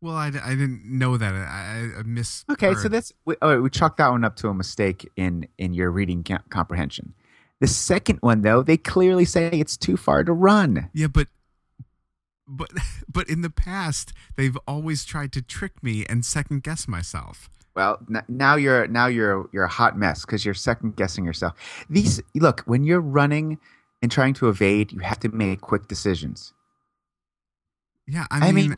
Well, 0.00 0.16
I, 0.16 0.26
I 0.28 0.50
didn't 0.50 0.82
know 0.84 1.16
that. 1.16 1.34
I, 1.34 1.38
I, 1.96 2.00
I 2.00 2.02
missed. 2.02 2.44
Okay, 2.50 2.74
so 2.74 2.88
that's 2.88 3.12
we, 3.24 3.36
right, 3.40 3.56
we 3.58 3.70
chalked 3.70 3.98
that 3.98 4.10
one 4.10 4.24
up 4.24 4.36
to 4.36 4.48
a 4.48 4.54
mistake 4.54 5.08
in 5.16 5.46
in 5.56 5.72
your 5.72 5.90
reading 5.90 6.22
comprehension. 6.50 7.14
The 7.60 7.66
second 7.68 8.18
one, 8.20 8.42
though, 8.42 8.62
they 8.62 8.76
clearly 8.76 9.24
say 9.24 9.48
it's 9.48 9.76
too 9.78 9.96
far 9.96 10.22
to 10.24 10.32
run. 10.32 10.90
Yeah, 10.92 11.06
but 11.06 11.28
but 12.46 12.70
but 13.08 13.28
in 13.28 13.40
the 13.42 13.50
past, 13.50 14.12
they've 14.36 14.56
always 14.66 15.04
tried 15.04 15.32
to 15.32 15.42
trick 15.42 15.82
me 15.82 16.04
and 16.06 16.24
second 16.24 16.62
guess 16.62 16.86
myself. 16.88 17.48
Well, 17.74 17.98
n- 18.08 18.22
now 18.28 18.54
you're 18.56 18.86
now 18.86 19.06
you're 19.06 19.48
you're 19.52 19.64
a 19.64 19.68
hot 19.68 19.98
mess 19.98 20.24
because 20.24 20.44
you're 20.44 20.54
second 20.54 20.96
guessing 20.96 21.24
yourself. 21.24 21.54
These 21.90 22.20
look 22.34 22.60
when 22.66 22.84
you're 22.84 23.00
running 23.00 23.58
and 24.02 24.12
trying 24.12 24.34
to 24.34 24.48
evade, 24.48 24.92
you 24.92 25.00
have 25.00 25.18
to 25.20 25.28
make 25.30 25.60
quick 25.60 25.88
decisions. 25.88 26.52
Yeah, 28.06 28.26
I 28.30 28.48
I 28.48 28.52
mean, 28.52 28.70
mean- 28.70 28.76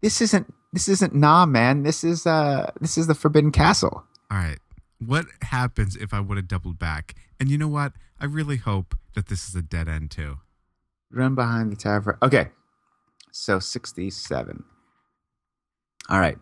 This 0.00 0.20
isn't 0.20 0.52
this 0.72 0.88
isn't 0.88 1.14
nah, 1.14 1.44
man. 1.46 1.82
This 1.82 2.04
is 2.04 2.26
uh 2.26 2.70
this 2.80 2.96
is 2.96 3.06
the 3.06 3.14
Forbidden 3.14 3.52
Castle. 3.52 4.04
all 4.30 4.38
right. 4.38 4.58
What 5.04 5.26
happens 5.42 5.96
if 5.96 6.14
I 6.14 6.20
would 6.20 6.36
have 6.36 6.46
doubled 6.46 6.78
back? 6.78 7.14
And 7.40 7.50
you 7.50 7.58
know 7.58 7.66
what? 7.68 7.92
I 8.20 8.24
really 8.24 8.56
hope 8.58 8.96
that 9.14 9.26
this 9.26 9.48
is 9.48 9.56
a 9.56 9.62
dead 9.62 9.88
end 9.88 10.12
too. 10.12 10.38
Run 11.10 11.34
behind 11.34 11.72
the 11.72 11.76
tavern. 11.76 12.16
Okay, 12.22 12.50
so 13.32 13.58
sixty-seven. 13.58 14.64
All 16.08 16.20
right, 16.20 16.36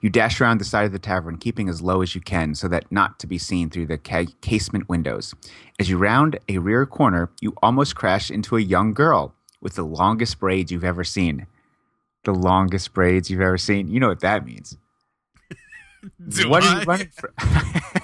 you 0.00 0.10
dash 0.10 0.40
around 0.40 0.58
the 0.58 0.64
side 0.64 0.84
of 0.84 0.92
the 0.92 0.98
tavern, 0.98 1.38
keeping 1.38 1.68
as 1.68 1.82
low 1.82 2.02
as 2.02 2.14
you 2.14 2.20
can 2.20 2.54
so 2.54 2.68
that 2.68 2.90
not 2.90 3.18
to 3.20 3.26
be 3.26 3.38
seen 3.38 3.70
through 3.70 3.86
the 3.86 3.98
ca- 3.98 4.26
casement 4.40 4.88
windows. 4.88 5.34
As 5.78 5.88
you 5.88 5.98
round 5.98 6.38
a 6.48 6.58
rear 6.58 6.86
corner, 6.86 7.30
you 7.40 7.54
almost 7.62 7.96
crash 7.96 8.30
into 8.30 8.56
a 8.56 8.60
young 8.60 8.92
girl 8.94 9.34
with 9.60 9.74
the 9.74 9.84
longest 9.84 10.38
braids 10.38 10.70
you've 10.70 10.84
ever 10.84 11.04
seen. 11.04 11.46
The 12.24 12.34
longest 12.34 12.92
braids 12.92 13.30
you've 13.30 13.40
ever 13.40 13.58
seen. 13.58 13.88
You 13.88 14.00
know 14.00 14.08
what 14.08 14.20
that 14.20 14.44
means. 14.44 14.76
What 16.46 16.64
are 16.64 16.78
you 16.78 16.84
running 16.84 17.08
from? 17.08 17.30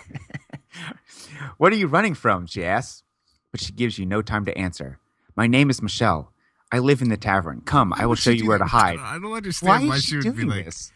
what 1.59 1.73
are 1.73 1.77
you 1.77 1.87
running 1.87 2.15
from? 2.15 2.47
She 2.47 2.65
asks, 2.65 3.05
but 3.53 3.61
she 3.61 3.73
gives 3.73 3.97
you 3.97 4.07
no 4.07 4.23
time 4.23 4.45
to 4.47 4.59
answer. 4.59 4.99
My 5.37 5.47
name 5.47 5.71
is 5.71 5.81
Michelle. 5.81 6.32
I 6.73 6.79
live 6.79 7.03
in 7.03 7.11
the 7.11 7.17
tavern. 7.19 7.61
Come, 7.67 7.93
I 7.95 8.07
will 8.07 8.15
show 8.15 8.31
you 8.31 8.49
where 8.49 8.59
to 8.59 8.65
hide. 8.65 8.99
I 8.99 9.19
don't 9.19 9.33
understand 9.33 9.83
Why 9.85 9.89
why, 9.89 9.99
she 9.99 10.07
she 10.07 10.17
would 10.17 10.25
be 10.37 10.43
doing 10.45 10.49
like. 10.49 10.65
this? 10.65 10.91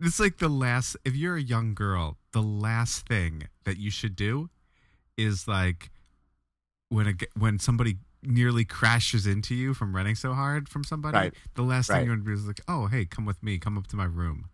It's 0.00 0.18
like 0.18 0.38
the 0.38 0.48
last. 0.48 0.96
If 1.04 1.14
you're 1.14 1.36
a 1.36 1.42
young 1.42 1.74
girl, 1.74 2.16
the 2.32 2.42
last 2.42 3.06
thing 3.06 3.48
that 3.64 3.76
you 3.78 3.90
should 3.90 4.16
do 4.16 4.48
is 5.16 5.46
like 5.46 5.90
when 6.88 7.06
a 7.08 7.14
when 7.38 7.58
somebody 7.58 7.98
nearly 8.22 8.64
crashes 8.64 9.26
into 9.26 9.54
you 9.54 9.72
from 9.74 9.94
running 9.94 10.14
so 10.14 10.32
hard 10.32 10.68
from 10.68 10.82
somebody. 10.82 11.16
Right. 11.16 11.34
The 11.54 11.62
last 11.62 11.88
Right. 11.90 11.98
thing 11.98 12.04
you 12.06 12.10
would 12.12 12.24
do 12.24 12.32
is 12.32 12.46
like, 12.46 12.60
"Oh, 12.66 12.86
hey, 12.86 13.04
come 13.04 13.24
with 13.24 13.42
me. 13.42 13.58
Come 13.58 13.76
up 13.78 13.86
to 13.88 13.96
my 13.96 14.04
room." 14.04 14.46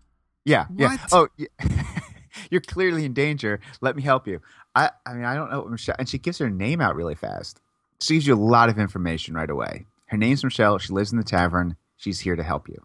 Yeah, 0.44 0.66
yeah. 0.76 0.88
What? 0.88 1.00
Oh, 1.12 1.28
yeah. 1.36 1.46
you're 2.50 2.60
clearly 2.60 3.04
in 3.04 3.12
danger. 3.12 3.60
Let 3.80 3.94
me 3.96 4.02
help 4.02 4.26
you. 4.26 4.40
I, 4.74 4.90
I 5.06 5.14
mean, 5.14 5.24
I 5.24 5.34
don't 5.34 5.50
know 5.50 5.60
what 5.60 5.70
Michelle. 5.70 5.94
And 5.98 6.08
she 6.08 6.18
gives 6.18 6.38
her 6.38 6.50
name 6.50 6.80
out 6.80 6.96
really 6.96 7.14
fast. 7.14 7.60
She 8.00 8.14
gives 8.14 8.26
you 8.26 8.34
a 8.34 8.36
lot 8.36 8.68
of 8.68 8.78
information 8.78 9.34
right 9.34 9.48
away. 9.50 9.86
Her 10.12 10.18
name's 10.18 10.44
Michelle. 10.44 10.76
She 10.76 10.92
lives 10.92 11.10
in 11.10 11.16
the 11.16 11.24
tavern. 11.24 11.76
She's 11.96 12.20
here 12.20 12.36
to 12.36 12.42
help 12.42 12.68
you. 12.68 12.82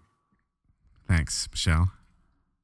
Thanks, 1.09 1.45
Michelle. 1.51 1.91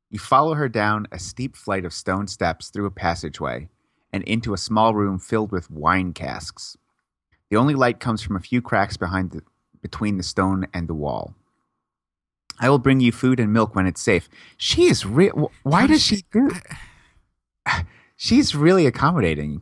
You 0.10 0.20
follow 0.20 0.54
her 0.54 0.70
down 0.70 1.06
a 1.12 1.20
steep 1.20 1.58
flight 1.58 1.84
of 1.84 1.92
stone 1.92 2.28
steps 2.28 2.70
through 2.70 2.86
a 2.86 2.92
passageway 2.92 3.68
and 4.14 4.24
into 4.24 4.54
a 4.54 4.58
small 4.58 4.96
room 4.96 5.20
filled 5.20 5.52
with 5.52 5.70
wine 5.70 6.14
casks. 6.14 6.78
The 7.50 7.58
only 7.58 7.74
light 7.76 8.00
comes 8.00 8.22
from 8.22 8.38
a 8.38 8.40
few 8.40 8.62
cracks 8.62 8.96
behind 8.96 9.32
the, 9.32 9.42
between 9.82 10.16
the 10.16 10.24
stone 10.24 10.66
and 10.74 10.88
the 10.88 10.94
wall. 10.94 11.36
I 12.58 12.70
will 12.70 12.80
bring 12.80 13.02
you 13.02 13.12
food 13.12 13.42
and 13.42 13.52
milk 13.52 13.76
when 13.76 13.86
it's 13.86 14.02
safe. 14.02 14.30
She 14.56 14.86
is 14.86 15.06
real. 15.06 15.52
Why 15.64 15.82
How 15.82 15.88
does 15.88 16.02
she 16.06 16.24
do? 16.32 16.50
I, 17.66 17.84
She's 18.16 18.56
really 18.56 18.86
accommodating. 18.86 19.62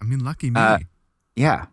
I 0.00 0.04
mean, 0.06 0.24
lucky 0.24 0.50
me. 0.50 0.60
Uh, 0.60 0.78
Yeah. 1.36 1.66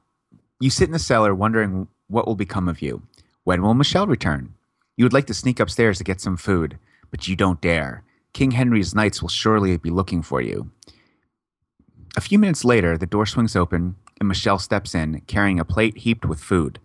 You 0.59 0.69
sit 0.69 0.89
in 0.89 0.91
the 0.91 0.99
cellar 0.99 1.33
wondering 1.33 1.87
what 2.09 2.27
will 2.27 2.35
become 2.35 2.67
of 2.67 2.81
you. 2.81 3.03
When 3.45 3.61
will 3.61 3.73
Michelle 3.73 4.07
return? 4.07 4.53
You 4.97 5.05
would 5.05 5.13
like 5.13 5.27
to 5.27 5.33
sneak 5.33 5.59
upstairs 5.59 5.97
to 5.99 6.03
get 6.03 6.19
some 6.19 6.35
food, 6.35 6.77
but 7.09 7.27
you 7.27 7.35
don't 7.35 7.61
dare. 7.61 8.03
King 8.33 8.51
Henry's 8.51 8.93
knights 8.93 9.21
will 9.21 9.29
surely 9.29 9.77
be 9.77 9.89
looking 9.89 10.21
for 10.21 10.41
you. 10.41 10.71
A 12.17 12.21
few 12.21 12.37
minutes 12.37 12.65
later, 12.65 12.97
the 12.97 13.05
door 13.05 13.25
swings 13.25 13.55
open 13.55 13.95
and 14.19 14.27
Michelle 14.27 14.59
steps 14.59 14.93
in, 14.93 15.21
carrying 15.21 15.59
a 15.59 15.65
plate 15.65 15.99
heaped 15.99 16.25
with 16.25 16.41
food. 16.41 16.79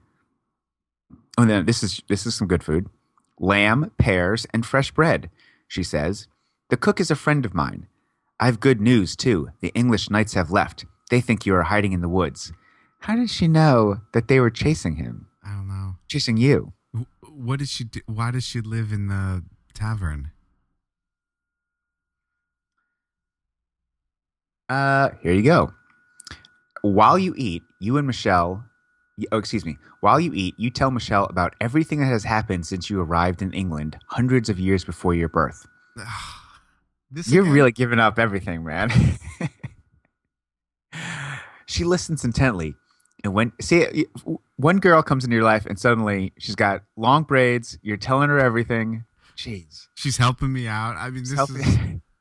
Oh, 1.37 1.45
no, 1.45 1.62
this 1.62 1.83
is 1.83 2.00
this 2.09 2.26
is 2.26 2.35
some 2.35 2.47
good 2.47 2.62
food. 2.62 2.88
Lamb, 3.40 3.90
pears, 3.99 4.47
and 4.52 4.64
fresh 4.64 4.93
bread, 4.93 5.28
she 5.66 5.83
says. 5.83 6.28
The 6.71 6.76
cook 6.76 7.00
is 7.00 7.11
a 7.11 7.16
friend 7.16 7.45
of 7.45 7.54
mine. 7.54 7.88
I've 8.38 8.61
good 8.61 8.81
news, 8.81 9.16
too. 9.16 9.50
The 9.61 9.73
English 9.75 10.11
knights 10.11 10.35
have 10.35 10.50
left. 10.50 10.85
They 11.11 11.21
think 11.21 11.45
you 11.45 11.54
are 11.57 11.64
hiding 11.64 11.93
in 11.93 12.00
the 12.00 12.09
woods. 12.09 12.52
How 13.04 13.16
did 13.16 13.28
she 13.28 13.49
know 13.49 14.00
that 14.14 14.28
they 14.28 14.40
were 14.40 14.49
chasing 14.49 14.96
him? 14.96 15.26
I 15.44 15.50
don't 15.50 15.68
know. 15.68 15.96
Chasing 16.08 16.38
you? 16.38 16.73
What 17.20 17.58
did 17.58 17.68
she 17.68 17.84
do? 17.84 18.00
Why 18.06 18.30
does 18.30 18.44
she 18.44 18.62
live 18.62 18.92
in 18.92 19.08
the 19.08 19.44
tavern? 19.75 20.30
Uh, 24.70 25.11
here 25.23 25.34
you 25.34 25.42
go. 25.42 25.75
While 26.80 27.18
you 27.18 27.34
eat, 27.37 27.62
you 27.78 27.99
and 27.99 28.06
Michelle, 28.06 28.64
oh, 29.30 29.37
excuse 29.37 29.66
me. 29.66 29.76
While 30.00 30.18
you 30.18 30.32
eat, 30.32 30.54
you 30.56 30.70
tell 30.70 30.90
Michelle 30.90 31.26
about 31.26 31.54
everything 31.61 32.00
that 32.00 32.06
has 32.06 32.25
happened 32.25 32.66
since 32.66 32.88
you 32.88 33.02
arrived 33.02 33.42
in 33.42 33.52
England 33.52 33.99
hundreds 34.08 34.49
of 34.49 34.58
years 34.58 34.82
before 34.82 35.14
your 35.14 35.28
birth. 35.28 35.66
This 37.11 37.30
You're 37.30 37.42
again? 37.42 37.54
really 37.54 37.70
giving 37.70 38.00
up 38.00 38.18
everything, 38.18 38.64
man. 38.64 38.90
she 41.66 41.84
listens 41.84 42.25
intently. 42.25 42.75
And 43.25 43.33
when, 43.33 43.52
see, 43.61 44.07
one 44.57 44.78
girl 44.78 45.02
comes 45.02 45.25
into 45.25 45.35
your 45.35 45.45
life 45.45 45.64
and 45.66 45.78
suddenly 45.78 46.33
she's 46.38 46.54
got 46.54 46.83
long 46.97 47.23
braids. 47.25 47.78
You're 47.83 47.97
telling 47.97 48.28
her 48.28 48.38
everything. 48.38 49.04
Jeez. 49.37 49.88
She's 49.95 50.19
helping 50.19 50.52
me 50.52 50.69
out. 50.69 50.97
I 50.97 51.11
mean, 51.11 51.25
this 51.25 51.33
Help 51.33 51.50
is. 51.50 51.78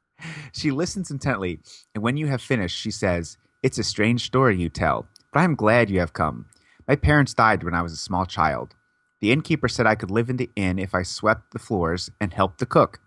she 0.53 0.72
listens 0.72 1.12
intently, 1.12 1.60
and 1.93 2.03
when 2.03 2.17
you 2.17 2.27
have 2.27 2.41
finished, 2.41 2.77
she 2.79 2.89
says, 2.89 3.38
It's 3.62 3.77
a 3.77 3.83
strange 3.83 4.25
story 4.25 4.57
you 4.57 4.69
tell, 4.69 5.07
but 5.31 5.41
I 5.41 5.43
am 5.43 5.55
glad 5.55 5.89
you 5.89 6.00
have 6.00 6.13
come. 6.13 6.45
My 6.88 6.95
parents 6.95 7.33
died 7.33 7.63
when 7.63 7.75
I 7.75 7.81
was 7.81 7.93
a 7.93 7.98
small 7.98 8.25
child. 8.25 8.74
The 9.22 9.31
innkeeper 9.31 9.67
said 9.67 9.86
I 9.86 9.95
could 9.95 10.10
live 10.12 10.29
in 10.29 10.38
the 10.38 10.50
inn 10.55 10.79
if 10.79 10.95
I 10.95 11.03
swept 11.03 11.51
the 11.51 11.60
floors 11.60 12.10
and 12.19 12.33
helped 12.33 12.60
the 12.60 12.65
cook. 12.65 13.00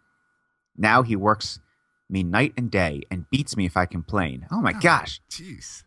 Now 0.77 1.03
he 1.03 1.17
works 1.17 1.59
me 2.09 2.23
night 2.23 2.53
and 2.57 2.71
day 2.71 3.03
and 3.11 3.29
beats 3.31 3.57
me 3.57 3.67
if 3.67 3.77
I 3.77 3.87
complain. 3.87 4.47
Oh 4.51 4.61
my 4.61 4.73
Oh. 4.77 4.81
gosh. 4.81 5.21
Jeez. 5.31 5.83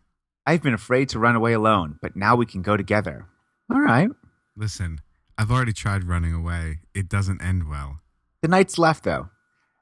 I've 0.46 0.62
been 0.62 0.74
afraid 0.74 1.08
to 1.10 1.18
run 1.18 1.36
away 1.36 1.52
alone, 1.52 1.98
but 2.00 2.16
now 2.16 2.34
we 2.36 2.46
can 2.46 2.62
go 2.62 2.76
together. 2.76 3.26
All 3.72 3.80
right. 3.80 4.10
Listen, 4.56 5.00
I've 5.38 5.50
already 5.50 5.72
tried 5.72 6.04
running 6.04 6.32
away. 6.34 6.80
It 6.94 7.08
doesn't 7.08 7.42
end 7.42 7.68
well. 7.68 8.00
The 8.42 8.48
night's 8.48 8.78
left, 8.78 9.04
though. 9.04 9.28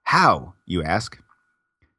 How, 0.04 0.54
you 0.66 0.82
ask? 0.82 1.18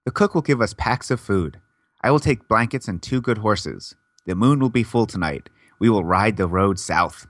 The 0.06 0.12
cook 0.12 0.34
will 0.36 0.42
give 0.42 0.62
us 0.62 0.74
packs 0.74 1.10
of 1.12 1.20
food. 1.20 1.60
I 2.04 2.12
will 2.12 2.20
take 2.20 2.48
blankets 2.48 2.88
and 2.88 3.02
two 3.02 3.22
good 3.22 3.40
horses. 3.40 3.96
The 4.26 4.36
moon 4.36 4.60
will 4.60 4.70
be 4.70 4.84
full 4.84 5.06
tonight. 5.06 5.50
We 5.80 5.90
will 5.90 6.04
ride 6.04 6.38
the 6.38 6.48
road 6.48 6.80
south. 6.80 7.28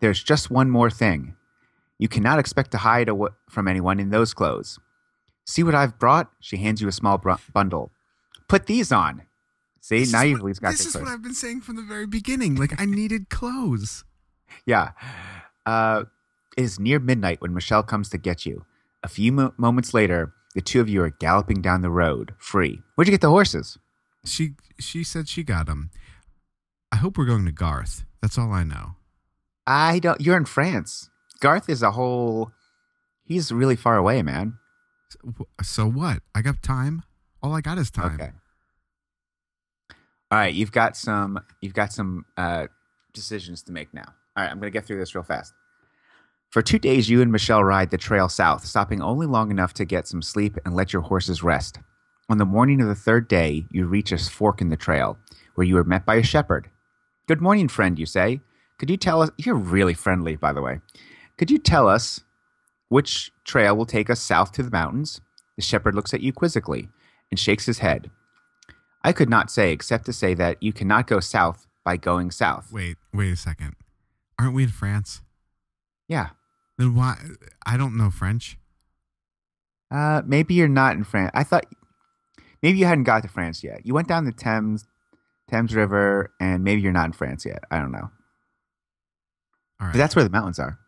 There's 0.00 0.22
just 0.22 0.50
one 0.50 0.70
more 0.70 0.90
thing. 0.90 1.36
You 1.98 2.08
cannot 2.08 2.38
expect 2.38 2.72
to 2.72 2.78
hide 2.78 3.08
aw- 3.08 3.28
from 3.48 3.68
anyone 3.68 4.00
in 4.00 4.10
those 4.10 4.34
clothes. 4.34 4.78
See 5.44 5.62
what 5.62 5.74
I've 5.74 5.98
brought? 5.98 6.30
She 6.40 6.56
hands 6.56 6.80
you 6.80 6.88
a 6.88 6.92
small 6.92 7.18
br- 7.18 7.32
bundle. 7.52 7.92
Put 8.48 8.66
these 8.66 8.90
on. 8.92 9.22
See, 9.82 9.98
This 9.98 10.12
now 10.12 10.22
you've 10.22 10.38
at 10.38 10.44
least 10.44 10.62
got 10.62 10.70
This 10.70 10.86
is 10.86 10.92
clothes. 10.92 11.04
what 11.04 11.12
I've 11.12 11.22
been 11.22 11.34
saying 11.34 11.60
from 11.62 11.76
the 11.76 11.82
very 11.82 12.06
beginning. 12.06 12.54
Like, 12.54 12.80
I 12.80 12.86
needed 12.86 13.28
clothes. 13.28 14.04
Yeah. 14.66 14.92
Uh, 15.66 16.04
it 16.56 16.62
is 16.62 16.78
near 16.78 16.98
midnight 17.00 17.40
when 17.40 17.52
Michelle 17.54 17.82
comes 17.82 18.08
to 18.10 18.18
get 18.18 18.44
you. 18.46 18.64
A 19.02 19.08
few 19.08 19.32
mo- 19.32 19.54
moments 19.56 19.92
later, 19.94 20.32
the 20.54 20.60
two 20.60 20.80
of 20.80 20.88
you 20.88 21.02
are 21.02 21.10
galloping 21.10 21.60
down 21.62 21.80
the 21.82 21.90
road, 21.90 22.34
free. 22.38 22.80
Where'd 22.94 23.08
you 23.08 23.12
get 23.12 23.22
the 23.22 23.30
horses? 23.30 23.78
She 24.24 24.52
she 24.78 25.02
said 25.02 25.28
she 25.28 25.42
got 25.42 25.66
them. 25.66 25.90
I 26.92 26.96
hope 26.96 27.16
we're 27.18 27.24
going 27.24 27.46
to 27.46 27.50
Garth. 27.52 28.04
That's 28.20 28.36
all 28.38 28.52
I 28.52 28.62
know. 28.62 28.96
I 29.66 29.98
don't. 29.98 30.20
You're 30.20 30.36
in 30.36 30.44
France. 30.44 31.08
Garth 31.40 31.68
is 31.68 31.82
a 31.82 31.92
whole. 31.92 32.52
He's 33.24 33.50
really 33.50 33.76
far 33.76 33.96
away, 33.96 34.22
man. 34.22 34.58
So, 35.08 35.46
so 35.62 35.86
what? 35.90 36.18
I 36.34 36.42
got 36.42 36.62
time. 36.62 37.02
All 37.42 37.54
I 37.54 37.62
got 37.62 37.78
is 37.78 37.90
time. 37.90 38.14
Okay. 38.20 38.32
All 40.32 40.38
right, 40.38 40.54
you've 40.54 40.72
got 40.72 40.96
some. 40.96 41.44
You've 41.60 41.74
got 41.74 41.92
some 41.92 42.24
uh, 42.38 42.68
decisions 43.12 43.62
to 43.64 43.72
make 43.72 43.92
now. 43.92 44.06
All 44.34 44.42
right, 44.42 44.50
I'm 44.50 44.58
gonna 44.58 44.70
get 44.70 44.86
through 44.86 44.98
this 44.98 45.14
real 45.14 45.22
fast. 45.22 45.52
For 46.48 46.62
two 46.62 46.78
days, 46.78 47.10
you 47.10 47.20
and 47.20 47.30
Michelle 47.30 47.62
ride 47.62 47.90
the 47.90 47.98
trail 47.98 48.30
south, 48.30 48.64
stopping 48.64 49.02
only 49.02 49.26
long 49.26 49.50
enough 49.50 49.74
to 49.74 49.84
get 49.84 50.08
some 50.08 50.22
sleep 50.22 50.56
and 50.64 50.74
let 50.74 50.90
your 50.90 51.02
horses 51.02 51.42
rest. 51.42 51.80
On 52.30 52.38
the 52.38 52.46
morning 52.46 52.80
of 52.80 52.88
the 52.88 52.94
third 52.94 53.28
day, 53.28 53.66
you 53.70 53.84
reach 53.84 54.10
a 54.10 54.16
fork 54.16 54.62
in 54.62 54.70
the 54.70 54.76
trail, 54.76 55.18
where 55.54 55.66
you 55.66 55.76
are 55.76 55.84
met 55.84 56.06
by 56.06 56.14
a 56.14 56.22
shepherd. 56.22 56.70
Good 57.28 57.42
morning, 57.42 57.68
friend, 57.68 57.98
you 57.98 58.06
say. 58.06 58.40
Could 58.78 58.88
you 58.88 58.96
tell 58.96 59.20
us? 59.20 59.28
You're 59.36 59.54
really 59.54 59.92
friendly, 59.92 60.36
by 60.36 60.54
the 60.54 60.62
way. 60.62 60.80
Could 61.36 61.50
you 61.50 61.58
tell 61.58 61.86
us 61.86 62.22
which 62.88 63.32
trail 63.44 63.76
will 63.76 63.84
take 63.84 64.08
us 64.08 64.20
south 64.20 64.52
to 64.52 64.62
the 64.62 64.70
mountains? 64.70 65.20
The 65.56 65.62
shepherd 65.62 65.94
looks 65.94 66.14
at 66.14 66.22
you 66.22 66.32
quizzically 66.32 66.88
and 67.30 67.38
shakes 67.38 67.66
his 67.66 67.80
head. 67.80 68.10
I 69.04 69.12
could 69.12 69.28
not 69.28 69.50
say 69.50 69.72
except 69.72 70.06
to 70.06 70.12
say 70.12 70.34
that 70.34 70.62
you 70.62 70.72
cannot 70.72 71.06
go 71.06 71.20
south 71.20 71.66
by 71.84 71.96
going 71.96 72.30
south. 72.30 72.72
Wait, 72.72 72.96
wait 73.12 73.32
a 73.32 73.36
second. 73.36 73.74
Aren't 74.38 74.54
we 74.54 74.64
in 74.64 74.68
France? 74.68 75.22
Yeah. 76.08 76.30
Then 76.78 76.94
why? 76.94 77.18
I 77.66 77.76
don't 77.76 77.96
know 77.96 78.10
French. 78.10 78.58
Uh, 79.90 80.22
maybe 80.24 80.54
you're 80.54 80.68
not 80.68 80.96
in 80.96 81.04
France. 81.04 81.30
I 81.34 81.44
thought 81.44 81.66
maybe 82.62 82.78
you 82.78 82.86
hadn't 82.86 83.04
got 83.04 83.22
to 83.22 83.28
France 83.28 83.62
yet. 83.62 83.84
You 83.84 83.94
went 83.94 84.08
down 84.08 84.24
the 84.24 84.32
Thames, 84.32 84.86
Thames 85.50 85.74
River, 85.74 86.32
and 86.40 86.64
maybe 86.64 86.80
you're 86.80 86.92
not 86.92 87.06
in 87.06 87.12
France 87.12 87.44
yet. 87.44 87.64
I 87.70 87.78
don't 87.78 87.92
know. 87.92 88.10
All 89.80 89.86
right. 89.86 89.92
But 89.92 89.98
that's 89.98 90.16
where 90.16 90.24
the 90.24 90.30
mountains 90.30 90.58
are. 90.58 90.78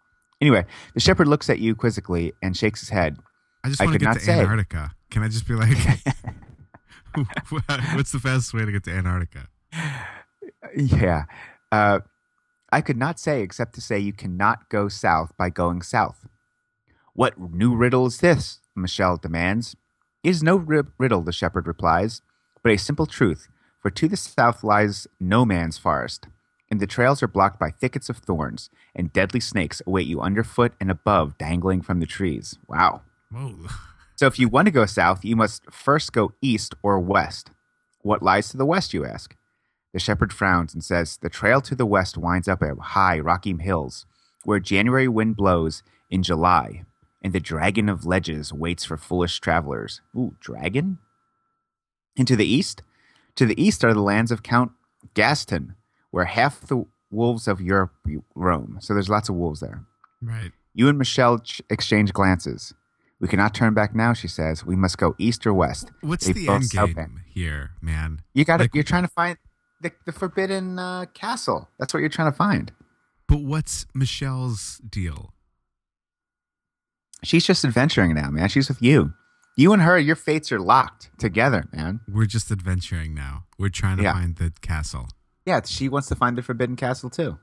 Anyway, 0.40 0.64
the 0.94 1.00
shepherd 1.00 1.28
looks 1.28 1.50
at 1.50 1.59
you 1.59 1.75
quizzically 1.75 2.33
and 2.42 2.56
shakes 2.56 2.80
his 2.80 2.88
head. 2.88 3.18
I 3.64 3.68
just 3.68 3.80
I 3.80 3.85
want 3.85 3.94
to 3.94 4.04
get 4.04 4.14
to 4.14 4.21
say. 4.21 4.40
Antarctica. 4.40 4.92
Can 5.11 5.23
I 5.23 5.28
just 5.28 5.47
be 5.47 5.54
like, 5.54 5.71
what's 7.94 8.12
the 8.12 8.21
fastest 8.21 8.54
way 8.54 8.64
to 8.64 8.73
get 8.73 8.85
to 8.85 8.90
Antarctica? 8.90 9.49
Yeah. 10.76 11.25
Uh, 11.71 12.00
I 12.73 12.80
could 12.80 12.97
not 12.97 13.21
say 13.21 13.42
except 13.42 13.75
to 13.75 13.80
say 13.80 13.99
you 13.99 14.12
cannot 14.12 14.68
go 14.68 14.88
south 14.88 15.37
by 15.37 15.50
going 15.50 15.83
south. 15.83 16.26
What 17.12 17.38
new 17.38 17.75
riddle 17.76 18.06
is 18.06 18.18
this? 18.18 18.61
Michelle 18.75 19.16
demands. 19.16 19.76
It 20.25 20.30
is 20.30 20.42
no 20.42 20.56
ri- 20.56 20.83
riddle, 20.99 21.23
the 21.23 21.33
shepherd 21.33 21.66
replies, 21.66 22.23
but 22.62 22.73
a 22.73 22.76
simple 22.76 23.06
truth, 23.06 23.49
for 23.80 23.90
to 23.90 24.09
the 24.09 24.16
south 24.16 24.64
lies 24.64 25.06
no 25.21 25.44
man's 25.44 25.78
forest, 25.78 26.26
and 26.71 26.80
the 26.80 26.87
trails 26.87 27.23
are 27.23 27.28
blocked 27.28 27.61
by 27.61 27.71
thickets 27.71 28.09
of 28.09 28.16
thorns, 28.16 28.71
and 28.97 29.12
deadly 29.12 29.38
snakes 29.38 29.80
await 29.87 30.06
you 30.06 30.21
underfoot 30.21 30.73
and 30.80 30.90
above, 30.90 31.38
dangling 31.38 31.83
from 31.83 32.00
the 32.00 32.06
trees. 32.06 32.59
Wow. 32.66 33.02
Whoa. 33.30 33.54
So 34.16 34.26
if 34.26 34.38
you 34.38 34.49
want 34.49 34.66
to 34.66 34.73
go 34.73 34.87
south, 34.87 35.25
you 35.25 35.37
must 35.37 35.71
first 35.71 36.12
go 36.12 36.33
east 36.40 36.75
or 36.83 36.99
west. 37.00 37.50
What 38.02 38.23
lies 38.23 38.49
to 38.50 38.56
the 38.56 38.66
west, 38.66 38.94
you 38.94 39.04
ask? 39.04 39.35
The 39.92 40.00
shepherd 40.00 40.33
frowns 40.33 40.75
and 40.75 40.85
says, 40.85 41.16
The 41.16 41.28
trail 41.28 41.61
to 41.62 41.75
the 41.75 41.87
west 41.87 42.16
winds 42.16 42.49
up 42.49 42.62
at 42.62 42.78
high, 42.78 43.18
rocky 43.18 43.56
hills, 43.56 44.06
where 44.44 44.61
January 44.61 45.09
wind 45.09 45.37
blows 45.37 45.83
in 46.11 46.23
July, 46.23 46.85
and 47.23 47.33
the 47.33 47.40
dragon 47.40 47.88
of 47.88 48.04
ledges 48.04 48.52
waits 48.52 48.85
for 48.85 48.97
foolish 48.97 49.40
travelers. 49.40 50.00
Ooh, 50.16 50.37
dragon? 50.40 50.99
And 52.16 52.28
to 52.28 52.37
the 52.37 52.47
east? 52.47 52.83
To 53.37 53.47
the 53.47 53.61
east 53.61 53.85
are 53.85 53.94
the 53.94 54.00
lands 54.00 54.30
of 54.30 54.42
Count 54.42 54.73
Gaston, 55.14 55.75
where 56.11 56.26
half 56.26 56.61
the 56.61 56.85
wolves 57.11 57.49
of 57.49 57.61
Europe 57.61 57.92
roam. 58.35 58.78
So 58.80 58.94
there's 58.94 59.09
lots 59.09 59.28
of 59.28 59.35
wolves 59.35 59.61
there. 59.61 59.85
Right. 60.21 60.52
You 60.75 60.88
and 60.88 60.99
Michelle 60.99 61.38
ch- 61.38 61.62
exchange 61.71 62.12
glances. 62.12 62.75
We 63.25 63.28
cannot 63.28 63.54
turn 63.54 63.73
back 63.73 63.95
now, 63.95 64.12
she 64.12 64.28
says. 64.28 64.66
We 64.66 64.76
must 64.76 64.99
go 64.99 65.14
east 65.16 65.47
or 65.47 65.54
west. 65.54 65.90
What's 66.02 66.26
They 66.26 66.35
the 66.35 66.49
end 66.50 66.69
game 66.69 67.23
here, 67.26 67.71
man? 67.81 68.21
You 68.35 68.45
got 68.45 68.59
to 68.59 68.64
Like- 68.64 68.75
You're 68.75 68.85
trying 68.85 69.04
to 69.04 69.09
find 69.09 69.38
the, 69.81 69.93
the 70.04 70.12
forbidden 70.12 70.78
uh, 70.78 71.07
castle. 71.14 71.71
That's 71.78 71.95
what 71.95 72.00
you're 72.00 72.11
trying 72.11 72.31
to 72.31 72.37
find. 72.37 72.71
But 73.26 73.38
what's 73.40 73.87
Michelle's 73.95 74.76
deal? 74.87 75.33
She's 77.23 77.47
just 77.47 77.64
adventuring 77.64 78.14
now, 78.14 78.28
man. 78.31 78.50
She's 78.50 78.69
with 78.69 78.83
you. 78.83 79.14
You 79.57 79.73
and 79.73 79.81
her, 79.81 79.99
your 79.99 80.16
fates 80.16 80.52
are 80.52 80.61
locked 80.61 81.09
together, 81.19 81.64
man. 81.73 82.00
We're 82.07 82.26
just 82.26 82.50
adventuring 82.50 83.14
now. 83.14 83.45
We're 83.59 83.71
trying 83.71 83.97
to 83.97 84.02
Yeah. 84.02 84.12
find 84.12 84.37
the 84.37 84.52
castle. 84.61 85.09
Yeah, 85.47 85.62
she 85.64 85.88
wants 85.88 86.09
to 86.09 86.14
find 86.14 86.37
the 86.37 86.43
forbidden 86.43 86.76
castle 86.76 87.09
too. 87.09 87.38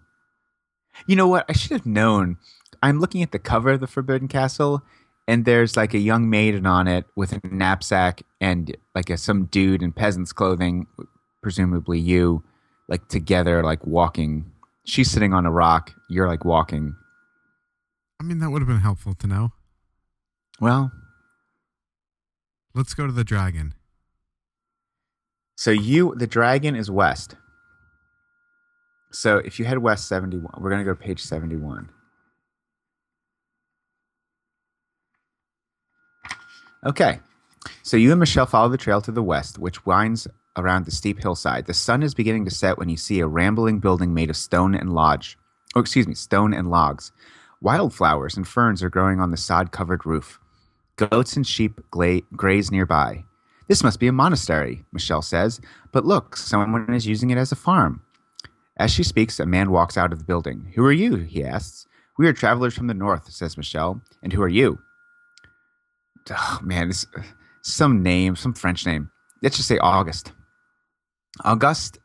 You 1.08 1.16
know 1.16 1.28
what? 1.28 1.46
I 1.50 1.54
should 1.54 1.72
have 1.72 1.86
known. 1.88 2.38
I'm 2.84 3.00
looking 3.00 3.24
at 3.24 3.32
the 3.32 3.40
cover 3.40 3.72
of 3.72 3.80
the 3.80 3.88
forbidden 3.88 4.28
castle, 4.28 4.84
and 5.32 5.46
there's 5.46 5.78
like 5.78 5.94
a 5.94 5.98
young 5.98 6.30
maiden 6.30 6.66
on 6.66 6.90
it 6.90 7.06
with 7.16 7.32
a 7.32 7.40
knapsack 7.48 8.22
and 8.42 8.76
like 8.94 9.10
a, 9.10 9.18
some 9.18 9.46
dude 9.46 9.82
in 9.82 9.94
peasant's 9.94 10.34
clothing, 10.34 10.88
presumably 11.42 12.00
you, 12.00 12.44
like 12.90 13.08
together, 13.08 13.64
like 13.64 13.88
walking. 13.88 14.52
She's 14.84 15.10
sitting 15.10 15.34
on 15.34 15.46
a 15.46 15.52
rock. 15.52 15.94
You're 16.10 16.28
like 16.28 16.44
walking. 16.44 16.98
I 18.20 18.26
mean, 18.26 18.40
that 18.40 18.50
would 18.50 18.62
have 18.62 18.68
been 18.68 18.82
helpful 18.82 19.14
to 19.14 19.26
know. 19.26 19.54
Well, 20.60 20.92
Let's 22.76 22.94
go 22.94 23.08
to 23.08 23.14
the 23.14 23.24
dragon. 23.24 23.74
so 25.56 25.72
you, 25.72 26.14
the 26.16 26.28
dragon 26.28 26.76
is 26.76 26.92
west. 26.92 27.38
So 29.14 29.38
if 29.38 29.60
you 29.60 29.66
head 29.66 29.78
west 29.78 30.10
71, 30.10 30.56
we're 30.58 30.70
going 30.70 30.80
to 30.80 30.86
go 30.86 30.94
to 30.94 31.02
page 31.02 31.22
71. 31.22 31.90
Okay. 36.86 37.20
So 37.84 37.96
you 37.98 38.12
and 38.12 38.20
Michelle 38.20 38.46
follow 38.46 38.70
the 38.70 38.78
trail 38.78 39.02
to 39.02 39.12
the 39.12 39.22
west, 39.24 39.60
which 39.60 39.86
winds 39.86 40.28
around 40.58 40.86
the 40.86 40.92
steep 40.92 41.20
hillside. 41.22 41.66
The 41.66 41.74
sun 41.74 42.04
is 42.04 42.14
beginning 42.14 42.46
to 42.46 42.52
set 42.52 42.78
when 42.78 42.90
you 42.90 42.98
see 42.98 43.20
a 43.20 43.28
rambling 43.28 43.80
building 43.80 44.14
made 44.14 44.30
of 44.30 44.38
stone 44.38 44.74
and 44.74 44.94
lodge. 44.94 45.38
Oh, 45.76 45.80
excuse 45.80 46.08
me, 46.08 46.16
stone 46.16 46.54
and 46.54 46.70
logs. 46.70 47.12
Wildflowers 47.62 48.36
and 48.36 48.48
ferns 48.48 48.82
are 48.82 48.90
growing 48.90 49.20
on 49.20 49.32
the 49.32 49.38
sod-covered 49.38 50.06
roof. 50.06 50.40
Goats 50.96 51.36
and 51.36 51.46
sheep 51.46 51.80
gla- 51.92 52.22
graze 52.36 52.72
nearby. 52.72 53.24
This 53.68 53.84
must 53.84 54.00
be 54.00 54.08
a 54.08 54.12
monastery, 54.12 54.84
Michelle 54.92 55.22
says. 55.22 55.62
But 55.92 56.06
look, 56.06 56.36
someone 56.36 56.92
is 56.94 57.08
using 57.08 57.30
it 57.30 57.38
as 57.38 57.52
a 57.52 57.56
farm. 57.56 58.02
As 58.76 58.92
she 58.92 59.04
speaks, 59.04 59.40
a 59.40 59.46
man 59.46 59.72
walks 59.72 59.98
out 59.98 60.12
of 60.12 60.20
the 60.20 60.26
building. 60.26 60.72
Who 60.76 60.84
are 60.84 60.92
you? 60.92 61.16
he 61.18 61.44
asks. 61.44 61.88
We 62.18 62.28
are 62.28 62.34
travelers 62.34 62.74
from 62.74 62.88
the 62.88 62.94
north, 62.94 63.32
says 63.32 63.56
Michelle. 63.56 64.02
And 64.22 64.34
who 64.34 64.42
are 64.42 64.50
you? 64.50 64.80
Oh, 66.30 66.60
man, 66.62 66.90
it's 66.90 67.06
some 67.62 68.04
name, 68.04 68.36
some 68.36 68.54
French 68.54 68.86
name. 68.86 69.10
Let's 69.42 69.58
just 69.58 69.68
say 69.68 69.78
August. 69.80 70.32
Auguste 71.44 72.00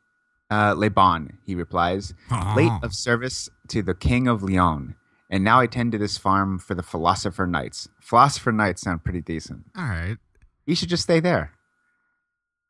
uh, 0.51 0.75
Le 0.77 0.91
Bon, 0.91 1.39
he 1.45 1.55
replies, 1.55 2.15
late 2.57 2.73
of 2.83 2.95
service 2.95 3.49
to 3.69 3.83
the 3.83 3.95
King 3.95 4.29
of 4.29 4.43
Lyon. 4.43 4.95
And 5.29 5.43
now 5.43 5.61
I 5.61 5.67
tend 5.67 5.93
to 5.93 5.99
this 5.99 6.17
farm 6.17 6.59
for 6.59 6.75
the 6.75 6.83
Philosopher 6.83 7.47
Knights. 7.47 7.89
Philosopher 8.01 8.53
Knights 8.53 8.83
sound 8.83 9.03
pretty 9.03 9.21
decent. 9.21 9.65
All 9.77 9.85
right. 9.85 10.17
You 10.67 10.77
should 10.77 10.89
just 10.89 11.03
stay 11.03 11.21
there. 11.21 11.53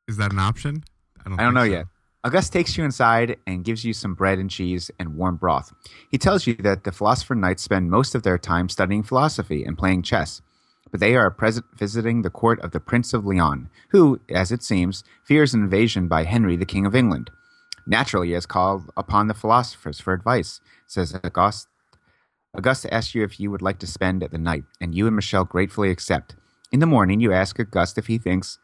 Is 0.09 0.16
that 0.16 0.32
an 0.32 0.38
option? 0.38 0.82
I 1.20 1.28
don't 1.28 1.38
think 1.38 1.54
know 1.54 1.61
so. 1.61 1.64
yet. 1.64 1.87
August 2.24 2.52
takes 2.52 2.76
you 2.76 2.85
inside 2.85 3.37
and 3.46 3.64
gives 3.64 3.85
you 3.85 3.92
some 3.92 4.14
bread 4.14 4.38
and 4.38 4.50
cheese 4.50 4.90
and 4.98 5.16
warm 5.16 5.37
broth. 5.37 5.72
He 6.11 6.18
tells 6.18 6.46
you 6.46 6.54
that 6.54 6.82
the 6.82 6.92
philosopher 6.92 7.35
knights 7.35 7.62
spend 7.62 7.90
most 7.90 8.14
of 8.14 8.22
their 8.22 8.38
time 8.38 8.68
studying 8.68 9.02
philosophy 9.02 9.64
and 9.64 9.78
playing 9.78 10.02
chess, 10.02 10.40
but 10.96 11.00
they 11.00 11.14
are 11.14 11.30
present 11.30 11.66
visiting 11.74 12.22
the 12.22 12.30
court 12.30 12.59
of 12.61 12.70
the 12.70 12.80
Prince 12.80 13.12
of 13.12 13.26
Leon, 13.26 13.68
who, 13.90 14.18
as 14.30 14.50
it 14.50 14.62
seems, 14.62 15.04
fears 15.22 15.52
an 15.52 15.62
invasion 15.62 16.09
by 16.09 16.24
Henry, 16.24 16.56
the 16.56 16.64
King 16.64 16.87
of 16.87 16.94
England. 16.94 17.28
Naturally, 17.87 18.28
he 18.28 18.32
has 18.32 18.46
called 18.46 18.90
upon 18.96 19.26
the 19.26 19.35
philosophers 19.35 20.00
for 20.00 20.14
advice, 20.14 20.59
says 20.87 21.14
Auguste. 21.22 21.68
Auguste 22.56 22.87
asks 22.90 23.14
you 23.14 23.22
if 23.22 23.38
you 23.38 23.50
would 23.50 23.61
like 23.61 23.78
to 23.80 23.87
spend 23.87 24.22
the 24.22 24.38
night, 24.38 24.64
and 24.80 24.94
you 24.94 25.06
and 25.06 25.14
Michelle 25.14 25.44
gratefully 25.44 25.90
accept. 25.90 26.35
In 26.72 26.80
the 26.80 26.87
morning, 26.87 27.20
you 27.20 27.30
ask 27.30 27.61
Auguste 27.61 27.98
if 27.98 28.06
he 28.06 28.16
thinks 28.16 28.59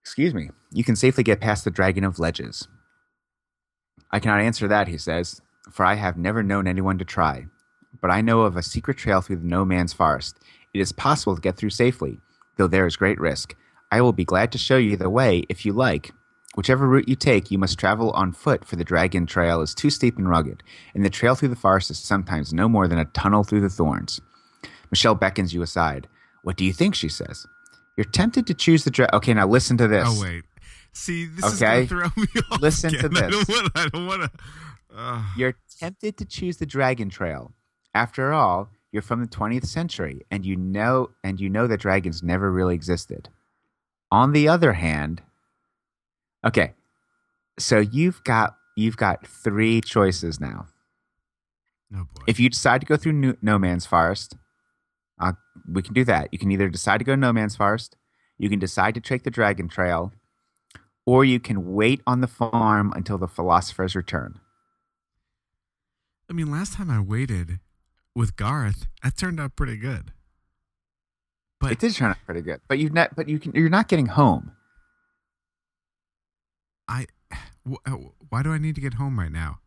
Excuse 0.00 0.34
me. 0.34 0.50
You 0.72 0.82
can 0.82 0.96
safely 0.96 1.22
get 1.22 1.40
past 1.40 1.64
the 1.64 1.70
Dragon 1.70 2.02
of 2.02 2.18
Ledges. 2.18 2.66
I 4.10 4.18
cannot 4.18 4.40
answer 4.40 4.66
that, 4.66 4.88
he 4.88 4.98
says, 4.98 5.40
for 5.70 5.86
I 5.86 5.94
have 5.94 6.16
never 6.16 6.42
known 6.42 6.66
anyone 6.66 6.98
to 6.98 7.04
try. 7.04 7.46
But 8.00 8.10
I 8.10 8.22
know 8.22 8.40
of 8.40 8.56
a 8.56 8.62
secret 8.64 8.96
trail 8.96 9.20
through 9.20 9.36
the 9.36 9.46
No 9.46 9.64
Man's 9.64 9.92
Forest. 9.92 10.40
It 10.74 10.80
is 10.80 10.92
possible 10.92 11.34
to 11.34 11.40
get 11.40 11.56
through 11.56 11.70
safely, 11.70 12.18
though 12.56 12.66
there 12.68 12.86
is 12.86 12.96
great 12.96 13.18
risk. 13.20 13.54
I 13.90 14.00
will 14.00 14.12
be 14.12 14.24
glad 14.24 14.52
to 14.52 14.58
show 14.58 14.76
you 14.76 14.96
the 14.96 15.10
way 15.10 15.44
if 15.48 15.64
you 15.64 15.72
like. 15.72 16.12
Whichever 16.56 16.88
route 16.88 17.08
you 17.08 17.14
take, 17.16 17.50
you 17.50 17.58
must 17.58 17.78
travel 17.78 18.10
on 18.12 18.32
foot, 18.32 18.64
for 18.64 18.76
the 18.76 18.84
Dragon 18.84 19.26
Trail 19.26 19.60
is 19.62 19.74
too 19.74 19.90
steep 19.90 20.16
and 20.18 20.28
rugged, 20.28 20.62
and 20.94 21.04
the 21.04 21.10
trail 21.10 21.34
through 21.34 21.48
the 21.50 21.56
forest 21.56 21.90
is 21.90 21.98
sometimes 21.98 22.52
no 22.52 22.68
more 22.68 22.88
than 22.88 22.98
a 22.98 23.04
tunnel 23.06 23.44
through 23.44 23.60
the 23.60 23.68
thorns. 23.68 24.20
Michelle 24.90 25.14
beckons 25.14 25.54
you 25.54 25.62
aside. 25.62 26.08
What 26.42 26.56
do 26.56 26.64
you 26.64 26.72
think? 26.72 26.94
she 26.94 27.08
says. 27.08 27.46
You're 27.96 28.04
tempted 28.04 28.46
to 28.46 28.54
choose 28.54 28.84
the 28.84 28.90
dra- 28.90 29.10
Okay, 29.12 29.34
now 29.34 29.46
listen 29.46 29.76
to 29.78 29.88
this. 29.88 30.06
Oh 30.08 30.22
wait. 30.22 30.44
See, 30.92 31.26
this 31.26 31.44
Okay. 31.62 31.82
is 31.84 31.88
gonna 31.90 32.08
throw 32.10 32.22
me 32.22 32.28
off. 32.50 32.60
Listen 32.60 32.90
to 32.92 33.06
again. 33.06 33.24
I 33.24 33.30
this. 33.30 33.70
I 33.74 33.88
don't 33.92 34.06
want 34.06 34.22
to. 34.22 34.30
Uh, 34.96 35.22
You're 35.36 35.54
tempted 35.78 36.16
to 36.16 36.24
choose 36.24 36.56
the 36.56 36.66
Dragon 36.66 37.08
Trail. 37.10 37.52
After 37.94 38.32
all, 38.32 38.70
you're 38.92 39.02
from 39.02 39.20
the 39.20 39.28
20th 39.28 39.66
century, 39.66 40.22
and 40.30 40.44
you 40.44 40.56
know 40.56 41.10
and 41.22 41.40
you 41.40 41.48
know 41.48 41.66
that 41.66 41.80
dragons 41.80 42.22
never 42.22 42.50
really 42.50 42.74
existed. 42.74 43.28
On 44.10 44.32
the 44.32 44.48
other 44.48 44.72
hand, 44.72 45.22
okay, 46.44 46.72
so 47.58 47.78
you've 47.78 48.24
got 48.24 48.56
you've 48.76 48.96
got 48.96 49.26
three 49.26 49.80
choices 49.80 50.40
now. 50.40 50.66
oh 51.94 52.06
boy. 52.14 52.22
If 52.26 52.40
you 52.40 52.48
decide 52.48 52.80
to 52.80 52.86
go 52.86 52.96
through 52.96 53.12
no, 53.12 53.34
no 53.42 53.58
Man's 53.58 53.84
Forest, 53.84 54.36
uh, 55.20 55.32
we 55.70 55.82
can 55.82 55.94
do 55.94 56.04
that. 56.04 56.28
You 56.32 56.38
can 56.38 56.50
either 56.50 56.68
decide 56.68 56.98
to 56.98 57.04
go 57.04 57.12
to 57.12 57.16
No 57.16 57.32
Man's 57.32 57.56
Forest, 57.56 57.96
you 58.38 58.48
can 58.48 58.58
decide 58.58 58.94
to 58.94 59.00
take 59.00 59.24
the 59.24 59.30
Dragon 59.30 59.68
Trail, 59.68 60.12
or 61.04 61.24
you 61.24 61.40
can 61.40 61.72
wait 61.74 62.00
on 62.06 62.20
the 62.20 62.26
farm 62.26 62.92
until 62.94 63.18
the 63.18 63.28
philosophers 63.28 63.96
return. 63.96 64.38
I 66.30 66.34
mean, 66.34 66.50
last 66.50 66.74
time 66.74 66.90
I 66.90 67.00
waited 67.00 67.58
with 68.18 68.36
Garth, 68.36 68.86
that 69.02 69.16
turned 69.16 69.38
out 69.40 69.56
pretty 69.56 69.76
good. 69.76 70.12
But 71.60 71.72
it 71.72 71.78
did 71.78 71.94
turn 71.94 72.10
out 72.10 72.16
pretty 72.26 72.42
good, 72.42 72.60
but 72.68 72.78
you 72.78 72.90
not, 72.90 73.16
but 73.16 73.28
you 73.28 73.38
can, 73.38 73.52
you're 73.54 73.68
not 73.68 73.88
getting 73.88 74.06
home. 74.06 74.52
I, 76.88 77.06
wh- 77.68 77.76
uh, 77.86 77.96
why 78.28 78.42
do 78.42 78.52
I 78.52 78.58
need 78.58 78.74
to 78.76 78.80
get 78.80 78.94
home 78.94 79.18
right 79.18 79.32
now? 79.32 79.60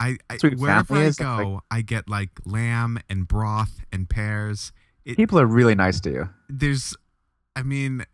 I, 0.00 0.16
I 0.30 0.36
wherever 0.56 0.94
I 0.94 1.10
go, 1.10 1.36
like- 1.54 1.62
I 1.70 1.80
get 1.82 2.08
like 2.08 2.30
lamb 2.44 2.98
and 3.08 3.26
broth 3.26 3.80
and 3.92 4.08
pears. 4.08 4.72
it, 5.04 5.16
People 5.16 5.40
are 5.40 5.46
really 5.46 5.74
nice 5.74 6.00
to 6.00 6.10
you. 6.10 6.28
there's, 6.48 6.96
I 7.56 7.62
mean, 7.62 8.04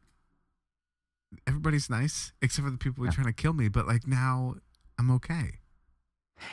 everybody's 1.46 1.90
nice 1.90 2.32
except 2.40 2.64
for 2.64 2.70
the 2.70 2.78
people 2.78 3.02
who 3.02 3.04
are 3.04 3.12
Yeah. 3.12 3.14
trying 3.16 3.26
to 3.26 3.32
kill 3.34 3.52
me. 3.52 3.68
But 3.68 3.86
like 3.86 4.06
now, 4.06 4.54
I'm 4.98 5.10
okay. 5.10 5.58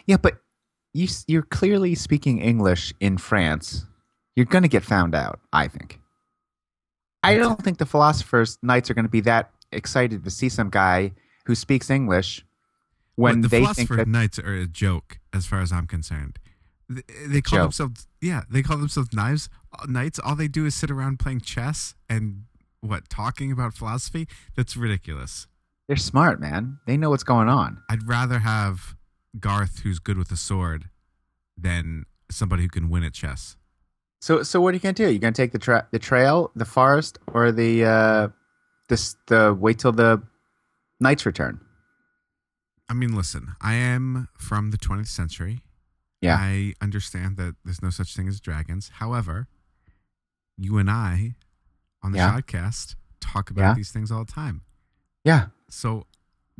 Yeah, 0.05 0.17
but 0.17 0.41
you 0.93 1.07
you're 1.27 1.43
clearly 1.43 1.95
speaking 1.95 2.39
English 2.39 2.93
in 2.99 3.17
France. 3.17 3.85
You're 4.35 4.45
going 4.45 4.63
to 4.63 4.69
get 4.69 4.83
found 4.83 5.13
out, 5.13 5.39
I 5.51 5.67
think. 5.67 5.99
I 7.23 7.35
don't 7.35 7.61
think 7.61 7.77
the 7.77 7.85
philosophers 7.85 8.57
knights 8.63 8.89
are 8.89 8.93
going 8.93 9.05
to 9.05 9.11
be 9.11 9.21
that 9.21 9.51
excited 9.71 10.23
to 10.23 10.29
see 10.29 10.49
some 10.49 10.69
guy 10.69 11.11
who 11.45 11.55
speaks 11.55 11.89
English 11.89 12.43
when 13.15 13.41
But 13.41 13.51
the 13.51 13.59
they 13.59 13.65
think 13.73 13.89
that 13.89 14.07
knights 14.07 14.39
are 14.39 14.55
a 14.55 14.67
joke, 14.67 15.19
as 15.33 15.45
far 15.45 15.61
as 15.61 15.71
I'm 15.71 15.85
concerned. 15.85 16.39
They, 16.89 17.01
they 17.27 17.41
call 17.41 17.59
joke. 17.59 17.65
themselves, 17.65 18.07
yeah, 18.21 18.41
they 18.49 18.63
call 18.63 18.77
themselves 18.77 19.13
knives 19.13 19.49
knights. 19.87 20.19
All 20.19 20.35
they 20.35 20.47
do 20.47 20.65
is 20.65 20.75
sit 20.75 20.89
around 20.91 21.19
playing 21.19 21.41
chess 21.41 21.95
and 22.09 22.43
what 22.81 23.09
talking 23.09 23.51
about 23.51 23.73
philosophy. 23.73 24.27
That's 24.55 24.75
ridiculous. 24.75 25.47
they're 25.87 25.97
smart, 25.97 26.39
man. 26.39 26.79
They 26.87 26.97
know 26.97 27.09
what's 27.09 27.23
going 27.23 27.49
on. 27.49 27.81
I'd 27.89 28.07
rather 28.07 28.39
have 28.39 28.95
Garth, 29.39 29.79
who's 29.79 29.99
good 29.99 30.17
with 30.17 30.31
a 30.31 30.37
sword, 30.37 30.89
than 31.57 32.05
somebody 32.29 32.63
who 32.63 32.69
can 32.69 32.89
win 32.89 33.03
at 33.03 33.13
chess. 33.13 33.55
So 34.21 34.43
so 34.43 34.61
what 34.61 34.69
are 34.69 34.73
you 34.73 34.79
going 34.79 34.95
to 34.95 35.05
do? 35.05 35.09
You're 35.11 35.19
going 35.19 35.33
to 35.33 35.41
take 35.41 35.51
the 35.51 35.59
tra- 35.59 35.87
the 35.91 35.99
trail, 35.99 36.51
the 36.55 36.65
forest 36.65 37.17
or 37.27 37.51
the 37.51 37.85
uh 37.85 38.27
this 38.89 39.15
the 39.27 39.53
wait 39.53 39.79
till 39.79 39.91
the 39.91 40.21
knights 40.99 41.25
return? 41.25 41.59
I 42.89 42.93
mean, 42.93 43.15
listen, 43.15 43.55
I 43.61 43.75
am 43.75 44.27
from 44.37 44.71
the 44.71 44.77
20th 44.77 45.07
century. 45.07 45.61
Yeah. 46.21 46.35
I 46.39 46.73
understand 46.81 47.37
that 47.37 47.55
there's 47.63 47.81
no 47.81 47.89
such 47.89 48.15
thing 48.15 48.27
as 48.27 48.39
dragons. 48.39 48.91
However, 48.95 49.47
you 50.57 50.77
and 50.77 50.89
I 50.91 51.35
on 52.03 52.11
the 52.11 52.17
Yeah. 52.19 52.35
podcast 52.37 52.95
talk 53.21 53.49
about 53.49 53.61
Yeah. 53.61 53.73
these 53.75 53.91
things 53.91 54.11
all 54.11 54.23
the 54.25 54.31
time. 54.31 54.61
Yeah. 55.23 55.47
So 55.69 56.05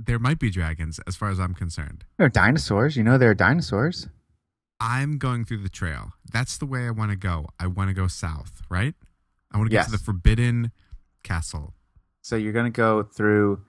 there 0.06 0.20
might 0.20 0.40
be 0.40 0.50
dragons 0.50 1.00
as 1.08 1.16
far 1.16 1.30
as 1.30 1.40
I'm 1.40 1.54
concerned. 1.54 2.06
There 2.18 2.26
are 2.26 2.30
dinosaurs. 2.30 2.96
You 2.98 3.04
know 3.04 3.18
there 3.18 3.30
are 3.32 3.36
dinosaurs. 3.36 4.08
I'm 4.80 5.18
going 5.18 5.46
through 5.46 5.60
the 5.64 5.70
trail. 5.70 6.14
That's 6.32 6.58
the 6.58 6.66
way 6.66 6.88
I 6.88 6.92
want 6.92 7.12
to 7.12 7.18
go. 7.18 7.48
I 7.60 7.68
want 7.68 7.90
to 7.90 7.94
go 7.94 8.08
south, 8.08 8.62
right? 8.70 8.96
I 9.52 9.58
want 9.58 9.70
to 9.70 9.76
get 9.76 9.86
to 9.86 9.92
the 9.92 9.98
Forbidden 9.98 10.72
Castle. 11.24 11.74
So 12.22 12.36
you're 12.36 12.54
going 12.54 12.66
to 12.72 12.76
go 12.76 13.04
through 13.04 13.62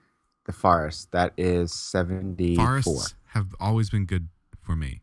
the 0.47 0.53
forest. 0.53 1.13
That 1.13 1.33
is 1.37 1.73
74. 1.73 2.65
Forests 2.83 3.15
have 3.35 3.55
always 3.61 3.91
been 3.91 4.07
good 4.07 4.29
for 4.61 4.75
me, 4.75 5.03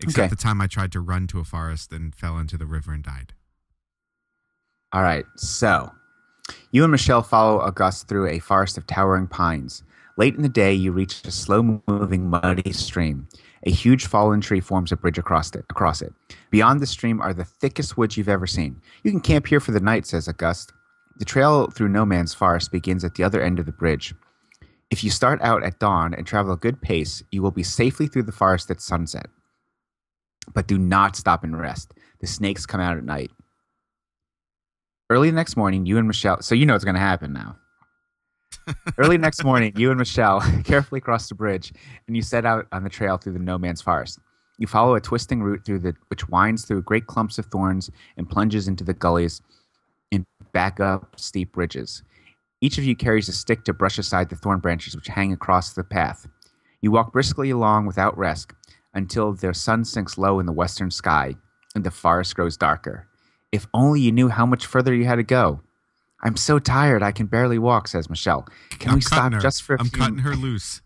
except 0.00 0.18
Okay. 0.18 0.28
the 0.28 0.36
time 0.36 0.60
I 0.60 0.66
tried 0.66 0.92
to 0.92 1.00
run 1.00 1.26
to 1.28 1.38
a 1.40 1.44
forest 1.44 1.92
and 1.92 2.14
fell 2.14 2.36
into 2.38 2.58
the 2.58 2.66
river 2.66 2.92
and 2.92 3.02
died. 3.02 3.32
All 4.92 5.02
right. 5.02 5.24
So 5.36 5.90
you 6.72 6.82
and 6.82 6.90
Michelle 6.90 7.22
follow 7.22 7.60
August 7.60 8.08
through 8.08 8.26
a 8.28 8.40
forest 8.40 8.76
of 8.76 8.86
towering 8.86 9.26
pines. 9.28 9.84
Late 10.20 10.36
in 10.36 10.42
the 10.42 10.50
day, 10.50 10.74
you 10.74 10.92
reach 10.92 11.22
a 11.24 11.30
slow 11.30 11.80
moving, 11.88 12.28
muddy 12.28 12.74
stream. 12.74 13.26
A 13.62 13.70
huge 13.70 14.04
fallen 14.04 14.42
tree 14.42 14.60
forms 14.60 14.92
a 14.92 14.96
bridge 14.98 15.16
across 15.16 15.50
it, 15.54 15.64
across 15.70 16.02
it. 16.02 16.12
Beyond 16.50 16.80
the 16.80 16.86
stream 16.86 17.22
are 17.22 17.32
the 17.32 17.46
thickest 17.46 17.96
woods 17.96 18.18
you've 18.18 18.28
ever 18.28 18.46
seen. 18.46 18.82
You 19.02 19.12
can 19.12 19.22
camp 19.22 19.46
here 19.46 19.60
for 19.60 19.72
the 19.72 19.80
night, 19.80 20.04
says 20.04 20.28
August. 20.28 20.74
The 21.16 21.24
trail 21.24 21.68
through 21.68 21.88
No 21.88 22.04
Man's 22.04 22.34
Forest 22.34 22.70
begins 22.70 23.02
at 23.02 23.14
the 23.14 23.24
other 23.24 23.40
end 23.40 23.58
of 23.58 23.64
the 23.64 23.72
bridge. 23.72 24.12
If 24.90 25.02
you 25.02 25.08
start 25.08 25.40
out 25.40 25.62
at 25.62 25.80
dawn 25.80 26.12
and 26.12 26.26
travel 26.26 26.52
a 26.52 26.58
good 26.58 26.82
pace, 26.82 27.22
you 27.32 27.40
will 27.40 27.50
be 27.50 27.62
safely 27.62 28.06
through 28.06 28.24
the 28.24 28.30
forest 28.30 28.70
at 28.70 28.82
sunset. 28.82 29.30
But 30.52 30.66
do 30.66 30.76
not 30.76 31.16
stop 31.16 31.44
and 31.44 31.58
rest. 31.58 31.94
The 32.20 32.26
snakes 32.26 32.66
come 32.66 32.82
out 32.82 32.98
at 32.98 33.04
night. 33.04 33.30
Early 35.08 35.30
the 35.30 35.36
next 35.36 35.56
morning, 35.56 35.86
you 35.86 35.96
and 35.96 36.06
Michelle, 36.06 36.42
so 36.42 36.54
you 36.54 36.66
know 36.66 36.74
what's 36.74 36.84
going 36.84 36.94
to 36.94 37.00
happen 37.00 37.32
now. 37.32 37.56
Early 38.98 39.18
next 39.18 39.44
morning, 39.44 39.72
you 39.76 39.90
and 39.90 39.98
Michelle 39.98 40.40
carefully 40.64 41.00
cross 41.00 41.28
the 41.28 41.34
bridge 41.34 41.72
and 42.06 42.16
you 42.16 42.22
set 42.22 42.44
out 42.44 42.66
on 42.72 42.84
the 42.84 42.90
trail 42.90 43.16
through 43.16 43.34
the 43.34 43.38
no 43.38 43.58
man's 43.58 43.80
forest. 43.82 44.18
You 44.58 44.66
follow 44.66 44.94
a 44.94 45.00
twisting 45.00 45.42
route 45.42 45.64
through 45.64 45.80
the 45.80 45.94
which 46.08 46.28
winds 46.28 46.64
through 46.64 46.82
great 46.82 47.06
clumps 47.06 47.38
of 47.38 47.46
thorns 47.46 47.90
and 48.16 48.28
plunges 48.28 48.68
into 48.68 48.84
the 48.84 48.92
gullies 48.92 49.40
and 50.12 50.24
back 50.52 50.80
up 50.80 51.18
steep 51.18 51.56
ridges. 51.56 52.02
Each 52.60 52.76
of 52.76 52.84
you 52.84 52.94
carries 52.94 53.28
a 53.28 53.32
stick 53.32 53.64
to 53.64 53.72
brush 53.72 53.98
aside 53.98 54.28
the 54.28 54.36
thorn 54.36 54.60
branches 54.60 54.94
which 54.94 55.08
hang 55.08 55.32
across 55.32 55.72
the 55.72 55.82
path. 55.82 56.28
You 56.82 56.90
walk 56.90 57.12
briskly 57.12 57.50
along 57.50 57.86
without 57.86 58.18
rest 58.18 58.52
until 58.92 59.32
the 59.32 59.54
sun 59.54 59.84
sinks 59.84 60.18
low 60.18 60.40
in 60.40 60.46
the 60.46 60.52
western 60.52 60.90
sky 60.90 61.36
and 61.74 61.84
the 61.84 61.90
forest 61.90 62.34
grows 62.34 62.56
darker. 62.56 63.06
If 63.52 63.66
only 63.72 64.00
you 64.00 64.12
knew 64.12 64.28
how 64.28 64.46
much 64.46 64.66
further 64.66 64.94
you 64.94 65.06
had 65.06 65.16
to 65.16 65.22
go. 65.22 65.62
I'm 66.22 66.36
so 66.36 66.58
tired 66.58 67.02
I 67.02 67.12
can 67.12 67.26
barely 67.26 67.58
walk, 67.58 67.88
says 67.88 68.10
Michelle. 68.10 68.46
Can 68.78 68.90
I'm 68.90 68.94
we 68.96 69.00
stop 69.00 69.32
her. 69.32 69.40
just 69.40 69.62
for 69.62 69.74
a 69.74 69.80
I'm 69.80 69.86
few 69.86 70.02
I'm 70.02 70.16
cutting 70.16 70.24
her 70.24 70.36
loose. 70.36 70.82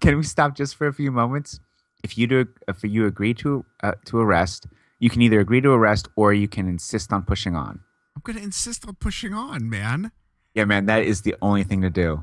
Can 0.00 0.16
we 0.16 0.22
stop 0.22 0.54
just 0.56 0.76
for 0.76 0.86
a 0.86 0.92
few 0.92 1.10
moments? 1.10 1.60
If 2.02 2.18
you 2.18 2.26
do, 2.26 2.46
if 2.68 2.82
you 2.84 3.06
agree 3.06 3.34
to 3.34 3.64
uh, 3.82 3.92
to 4.06 4.18
arrest, 4.18 4.66
you 4.98 5.10
can 5.10 5.22
either 5.22 5.40
agree 5.40 5.60
to 5.60 5.70
arrest 5.70 6.08
or 6.16 6.32
you 6.32 6.48
can 6.48 6.68
insist 6.68 7.12
on 7.12 7.22
pushing 7.22 7.56
on. 7.56 7.80
I'm 8.16 8.22
going 8.22 8.36
to 8.38 8.42
insist 8.44 8.86
on 8.86 8.94
pushing 8.94 9.32
on, 9.32 9.68
man. 9.68 10.12
Yeah, 10.54 10.64
man, 10.66 10.86
that 10.86 11.02
is 11.02 11.22
the 11.22 11.34
only 11.42 11.64
thing 11.64 11.80
to 11.82 11.90
do. 11.90 12.22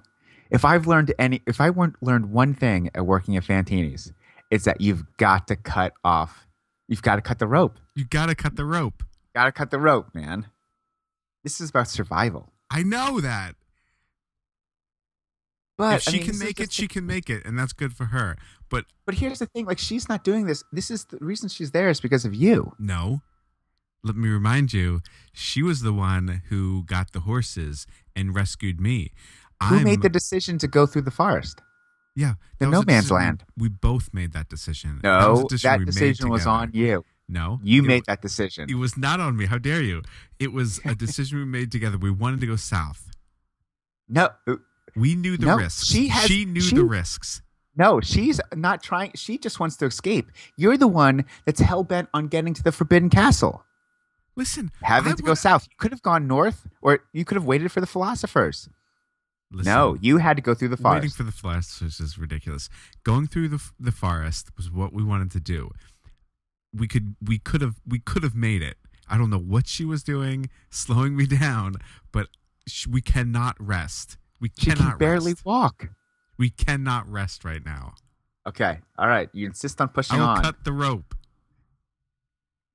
If 0.50 0.64
I've 0.64 0.88
learned 0.88 1.14
any, 1.20 1.42
if 1.48 1.60
I 1.60 1.70
weren't 1.70 1.96
learned 2.02 2.28
one 2.32 2.54
thing 2.54 2.90
at 2.96 3.06
working 3.06 3.36
at 3.38 3.44
Fantini's, 3.44 4.14
it's 4.50 4.66
that 4.66 4.82
you've 4.82 5.04
got 5.18 5.48
to 5.48 5.56
cut 5.56 5.94
off. 6.04 6.46
You've 6.88 7.02
got 7.02 7.16
to 7.16 7.22
cut 7.22 7.40
the 7.40 7.48
rope. 7.48 7.80
You 7.96 8.06
got 8.06 8.28
to 8.28 8.36
cut 8.36 8.56
the 8.56 8.66
rope. 8.66 9.04
Got 9.34 9.46
to 9.46 9.52
cut 9.52 9.72
the 9.72 9.80
rope, 9.80 10.14
man. 10.14 10.48
This 11.44 11.60
is 11.62 11.70
about 11.70 11.88
survival. 11.88 12.52
I 12.70 12.84
know 12.84 13.20
that. 13.20 13.56
But 15.78 15.96
if 15.96 16.08
I 16.08 16.12
she 16.12 16.18
mean, 16.20 16.28
can 16.28 16.40
make 16.40 16.60
it, 16.60 16.72
she 16.72 16.88
can 16.88 17.06
make 17.08 17.30
it, 17.30 17.44
and 17.46 17.58
that's 17.58 17.74
good 17.74 17.94
for 17.94 18.06
her. 18.06 18.38
But 18.70 18.86
But 19.06 19.16
here's 19.16 19.40
the 19.40 19.48
thing: 19.48 19.66
like, 19.66 19.80
she's 19.80 20.08
not 20.08 20.24
doing 20.24 20.46
this. 20.46 20.64
This 20.72 20.92
is 20.92 21.06
the 21.06 21.18
reason 21.18 21.50
she's 21.50 21.72
there 21.72 21.90
is 21.90 22.00
because 22.00 22.24
of 22.24 22.36
you. 22.36 22.74
no, 22.78 23.22
let 24.04 24.16
me 24.16 24.30
remind 24.30 24.74
you, 24.74 25.02
she 25.34 25.64
was 25.64 25.82
the 25.82 25.94
one 25.94 26.44
who 26.50 26.84
got 26.84 27.14
the 27.14 27.22
horses 27.22 27.88
and 28.16 28.36
rescued 28.36 28.80
me. 28.80 29.12
Who 29.64 29.78
I'm, 29.78 29.84
made 29.84 30.02
the 30.02 30.10
decision 30.10 30.58
to 30.60 30.68
go 30.68 30.86
through 30.86 31.04
the 31.04 31.12
forest? 31.12 31.62
yeah 32.16 32.34
the 32.60 32.68
no 32.68 32.84
man's 32.84 33.10
land? 33.10 33.44
We 33.58 33.70
both 33.70 34.14
made 34.14 34.34
that 34.34 34.50
decision. 34.50 35.00
No, 35.04 35.20
that, 35.20 35.44
was 35.44 35.64
a 35.64 35.68
that 35.68 35.86
decision, 35.86 35.86
decision 35.86 36.30
was 36.30 36.46
on 36.46 36.72
you. 36.74 37.06
No, 37.32 37.60
You 37.64 37.82
it 37.84 37.88
made 37.88 38.04
that 38.08 38.22
decision. 38.22 38.70
It 38.70 38.76
was 38.76 38.98
not 38.98 39.22
on 39.22 39.38
me. 39.38 39.46
How 39.46 39.58
dare 39.58 39.82
you? 39.82 40.02
It 40.38 40.52
was 40.52 40.82
a 40.84 40.94
decision 40.94 41.40
we 41.40 41.46
made 41.46 41.72
together. 41.72 41.98
We 41.98 42.12
wanted 42.12 42.42
to 42.42 42.46
go 42.48 42.58
south. 42.58 43.10
No, 44.10 44.30
We 44.96 45.16
knew 45.16 45.38
the 45.38 45.46
No, 45.46 45.56
risks. 45.58 45.86
she 45.88 46.10
has- 46.10 46.30
knew 46.30 46.60
she- 46.60 46.76
the 46.76 46.84
risks. 46.84 47.42
no, 47.78 48.02
she's 48.02 48.42
not 48.54 48.84
trying. 48.84 49.14
She 49.16 49.38
just 49.38 49.58
wants 49.62 49.78
to 49.78 49.86
escape. 49.86 50.30
You're 50.58 50.76
the 50.76 50.90
one 50.90 51.24
that's 51.46 51.62
hell 51.62 51.86
bent 51.86 52.10
on 52.14 52.28
getting 52.28 52.54
to 52.54 52.62
the 52.62 52.74
Forbidden 52.74 53.10
Castle, 53.10 53.64
Listen, 54.36 54.70
having 54.82 55.14
I 55.14 55.16
to 55.16 55.24
go 55.24 55.34
south. 55.34 55.68
You 55.72 55.78
could 55.78 55.92
have 55.92 56.02
gone 56.02 56.28
north, 56.28 56.68
or 56.82 57.06
you 57.14 57.24
could 57.24 57.36
have 57.36 57.46
waited 57.46 57.72
for 57.72 57.80
the 57.80 57.88
philosophers. 57.88 58.68
Listen, 59.50 59.72
no, 59.72 59.98
you 60.02 60.18
had 60.18 60.36
to 60.38 60.42
go 60.44 60.54
through 60.54 60.70
the 60.70 60.76
waiting 60.82 61.02
forest. 61.02 61.16
for 61.18 61.24
the 61.24 61.32
philosophers 61.32 62.00
is 62.02 62.18
ridiculous. 62.18 62.68
Going 63.06 63.28
through 63.28 63.48
the 63.50 63.62
the 63.80 63.92
forest 63.94 64.50
was 64.58 64.70
what 64.70 64.92
we 64.92 65.04
wanted 65.04 65.32
to 65.32 65.40
do. 65.40 65.72
We 66.74 66.88
could 66.88 67.16
we 67.22 67.38
could 67.40 67.62
have 67.62 67.76
we 67.86 68.00
could 68.00 68.24
have 68.24 68.36
made 68.36 68.62
it. 68.62 68.78
I 69.10 69.18
don't 69.18 69.30
know 69.30 69.40
what 69.40 69.68
she 69.68 69.84
was 69.84 70.04
doing, 70.04 70.50
slowing 70.70 71.16
me 71.18 71.26
down, 71.26 71.76
but 72.12 72.28
sh- 72.68 72.88
we 72.88 73.02
cannot 73.02 73.56
rest. 73.60 74.18
We 74.40 74.52
she 74.58 74.72
cannot 74.72 74.92
can 74.92 74.98
barely 74.98 75.34
rest. 75.34 75.46
walk. 75.46 75.90
We 76.38 76.50
cannot 76.50 77.12
rest 77.12 77.44
right 77.44 77.64
now. 77.64 77.96
Okay, 78.48 78.80
all 78.98 79.08
right. 79.08 79.30
You 79.34 79.46
insist 79.46 79.80
on 79.82 79.90
pushing 79.90 80.20
on. 80.20 80.22
I 80.22 80.24
will 80.24 80.38
on. 80.38 80.44
cut 80.44 80.64
the 80.64 80.72
rope. 80.72 81.14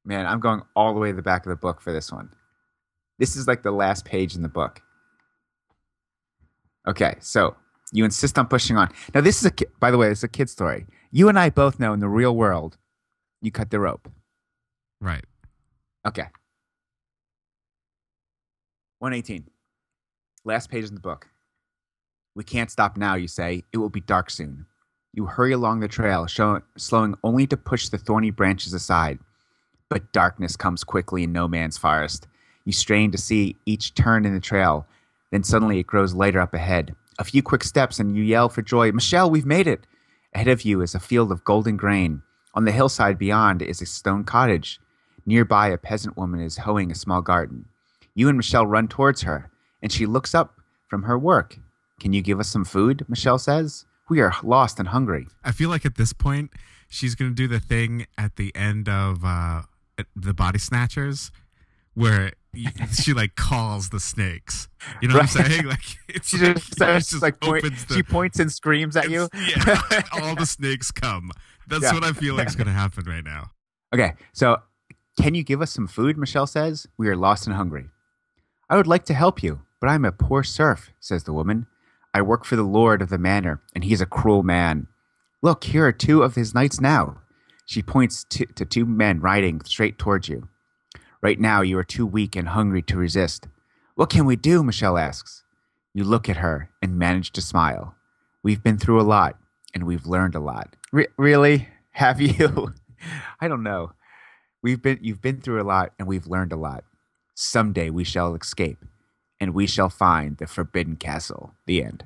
Man, 0.05 0.27
I'm 0.27 0.39
going 0.39 0.63
all 0.77 0.95
the 0.95 1.01
way 1.01 1.11
to 1.11 1.17
the 1.17 1.23
back 1.23 1.45
of 1.47 1.51
the 1.51 1.57
book 1.57 1.81
for 1.81 1.93
this 1.93 2.13
one. 2.13 2.31
This 3.19 3.35
is 3.35 3.49
like 3.49 3.63
the 3.63 3.73
last 3.73 4.05
page 4.05 4.37
in 4.37 4.43
the 4.43 4.49
book. 4.49 4.81
Okay, 6.87 7.17
so 7.19 7.57
you 7.93 8.05
insist 8.05 8.39
on 8.39 8.47
pushing 8.47 8.77
on. 8.77 8.93
Now, 9.15 9.21
this 9.21 9.41
is 9.41 9.47
a, 9.47 9.53
by 9.81 9.91
the 9.91 9.99
way, 9.99 10.11
it's 10.11 10.23
a 10.23 10.29
kid 10.29 10.49
story. 10.49 10.87
You 11.11 11.29
and 11.29 11.39
I 11.39 11.51
both 11.51 11.81
know 11.81 11.93
in 11.93 12.01
the 12.01 12.09
real 12.09 12.37
world, 12.37 12.77
you 13.41 13.51
cut 13.51 13.71
the 13.71 13.81
rope. 13.81 14.11
Right. 15.01 15.25
Okay. 16.07 16.27
118. 18.99 19.49
Last 20.45 20.71
page 20.71 20.89
in 20.89 20.95
the 20.95 21.01
book. 21.01 21.29
We 22.35 22.45
can't 22.45 22.71
stop 22.71 22.97
now, 22.97 23.15
you 23.15 23.29
say. 23.29 23.65
It 23.73 23.79
will 23.79 23.89
be 23.89 24.01
dark 24.01 24.31
soon. 24.31 24.67
You 25.13 25.27
hurry 25.27 25.53
along 25.53 25.81
the 25.81 25.89
trail, 25.89 26.27
show, 26.27 26.61
slowing 26.77 27.15
only 27.25 27.47
to 27.47 27.57
push 27.57 27.89
the 27.89 27.99
thorny 27.99 28.31
branches 28.31 28.75
aside. 28.75 29.19
But 29.89 30.13
darkness 30.13 30.57
comes 30.57 30.85
quickly 30.85 31.23
in 31.25 31.33
no 31.33 31.49
man's 31.49 31.79
forest. 31.79 32.27
You 32.65 32.73
strain 32.73 33.11
to 33.13 33.19
see 33.19 33.57
each 33.65 33.95
turn 33.95 34.27
in 34.27 34.35
the 34.35 34.41
trail. 34.41 34.87
Then 35.31 35.43
suddenly 35.43 35.79
it 35.79 35.87
grows 35.87 36.15
lighter 36.15 36.41
up 36.41 36.53
ahead. 36.53 36.95
A 37.19 37.25
few 37.25 37.43
quick 37.43 37.65
steps, 37.65 37.99
and 37.99 38.15
you 38.17 38.23
yell 38.23 38.49
for 38.49 38.61
joy, 38.61 38.93
Michelle, 38.93 39.31
we've 39.31 39.47
made 39.47 39.67
it! 39.67 39.87
Ahead 40.35 40.49
of 40.49 40.63
you 40.63 40.83
is 40.83 40.95
a 40.95 41.01
field 41.01 41.33
of 41.33 41.45
golden 41.45 41.79
grain. 41.79 42.23
On 42.57 42.65
the 42.65 42.73
hillside 42.73 43.19
beyond 43.19 43.63
is 43.63 43.81
a 43.81 43.87
stone 43.87 44.25
cottage. 44.25 44.81
Nearby, 45.27 45.69
a 45.69 45.79
peasant 45.79 46.17
woman 46.17 46.41
is 46.41 46.57
hoeing 46.59 46.91
a 46.91 46.95
small 46.95 47.21
garden. 47.21 47.67
You 48.15 48.29
and 48.29 48.37
Michelle 48.39 48.67
run 48.67 48.89
towards 48.89 49.23
her, 49.23 49.51
and 49.83 49.93
she 49.93 50.07
looks 50.07 50.35
up 50.35 50.59
from 50.89 51.03
her 51.05 51.19
work. 51.19 51.59
Can 52.01 52.13
you 52.13 52.23
give 52.23 52.41
us 52.41 52.49
some 52.49 52.65
food? 52.65 53.05
Michelle 53.09 53.39
says. 53.39 53.85
We 54.09 54.21
are 54.21 54.33
lost 54.43 54.79
and 54.79 54.89
hungry. 54.89 55.27
I 55.45 55.53
feel 55.53 55.69
like 55.69 55.85
at 55.85 55.97
this 55.97 56.13
point, 56.13 56.53
she's 56.89 57.15
going 57.15 57.31
to 57.31 57.35
do 57.35 57.47
the 57.49 57.61
thing 57.61 58.07
at 58.17 58.37
the 58.37 58.55
end 58.57 58.89
of 58.89 59.25
uh, 59.25 59.63
the 60.15 60.33
Body 60.33 60.59
Snatchers, 60.61 61.33
where 61.95 62.33
she 62.95 63.13
like 63.13 63.35
calls 63.35 63.89
the 63.91 63.99
snakes. 64.01 64.69
You 65.03 65.09
know 65.09 65.15
what 65.15 65.23
I'm 65.23 65.29
saying? 65.29 65.67
Like 65.67 65.81
it's 66.09 66.29
She 66.29 66.39
just, 66.39 66.73
starts, 66.73 67.11
just 67.11 67.23
like 67.23 67.41
point, 67.41 67.65
the- 67.65 67.95
she 67.95 68.03
points 68.05 68.39
and 68.39 68.51
screams 68.53 68.97
at 68.97 69.11
you. 69.11 69.29
yeah, 69.35 69.83
all 70.13 70.37
the 70.37 70.47
snakes 70.47 70.91
come. 70.93 71.33
That's 71.67 71.85
Yeah. 71.85 71.95
what 71.95 72.05
I 72.05 72.13
feel 72.13 72.35
like 72.35 72.47
is 72.49 72.57
going 72.57 72.67
to 72.67 72.73
happen 72.73 73.05
right 73.07 73.25
now. 73.25 73.51
Okay, 73.95 74.15
so 74.33 74.59
can 75.21 75.35
you 75.35 75.43
give 75.43 75.63
us 75.63 75.73
some 75.73 75.87
food? 75.87 76.17
Michelle 76.19 76.47
says. 76.47 76.87
We 76.97 77.09
are 77.09 77.17
lost 77.17 77.47
and 77.47 77.57
hungry. 77.57 77.87
I 78.69 78.77
would 78.77 78.87
like 78.87 79.05
to 79.07 79.15
help 79.15 79.43
you, 79.43 79.63
but 79.81 79.89
I'm 79.89 80.05
a 80.05 80.13
poor 80.13 80.43
serf, 80.43 80.91
says 81.01 81.25
the 81.25 81.33
woman. 81.33 81.67
I 82.13 82.23
work 82.23 82.45
for 82.45 82.57
the 82.57 82.63
lord 82.63 83.03
of 83.03 83.11
the 83.11 83.19
manor, 83.19 83.61
and 83.75 83.85
he 83.85 83.93
is 83.93 84.01
a 84.01 84.07
cruel 84.07 84.43
man. 84.43 84.89
Look, 85.43 85.65
here 85.65 85.87
are 85.87 85.93
two 85.93 86.23
of 86.23 86.35
his 86.35 86.55
knights 86.55 86.81
now. 86.81 87.21
She 87.67 87.83
points 87.83 88.25
to, 88.31 88.47
to 88.47 88.65
two 88.65 88.87
men 88.87 89.21
riding 89.21 89.61
straight 89.63 89.99
towards 89.99 90.29
you. 90.29 90.49
Right 91.21 91.39
now, 91.41 91.63
you 91.63 91.79
are 91.79 91.85
too 91.85 92.07
weak 92.07 92.37
and 92.37 92.49
hungry 92.49 92.83
to 92.83 92.97
resist. 92.97 93.49
What 93.95 94.11
can 94.11 94.25
we 94.27 94.37
do? 94.37 94.63
Michelle 94.63 94.99
asks. 94.99 95.43
You 95.95 96.05
look 96.05 96.29
at 96.29 96.37
her 96.39 96.71
and 96.83 96.99
manage 96.99 97.33
to 97.33 97.41
smile. 97.41 97.95
We've 98.43 98.63
been 98.63 98.79
through 98.79 99.01
a 99.01 99.03
lot, 99.03 99.37
and 99.75 99.85
we've 99.85 100.07
learned 100.07 100.35
a 100.35 100.41
lot. 100.41 100.77
Re- 100.97 101.09
really? 101.19 101.69
Have 101.91 102.23
you? 102.23 102.73
I 103.41 103.49
don't 103.49 103.63
know. 103.63 103.93
We've 104.63 104.81
been 104.81 104.99
you've 105.03 105.21
been 105.21 105.43
through 105.43 105.61
a 105.61 105.69
lot 105.69 105.93
and 105.99 106.09
we've 106.09 106.27
learned 106.27 106.53
a 106.53 106.57
lot. 106.57 106.85
Someday 107.35 107.91
we 107.91 108.03
shall 108.03 108.35
escape 108.35 108.83
and 109.39 109.53
we 109.53 109.67
shall 109.67 109.91
find 109.91 110.39
the 110.39 110.47
forbidden 110.47 110.97
castle. 110.97 111.53
The 111.67 111.85
end. 111.85 112.05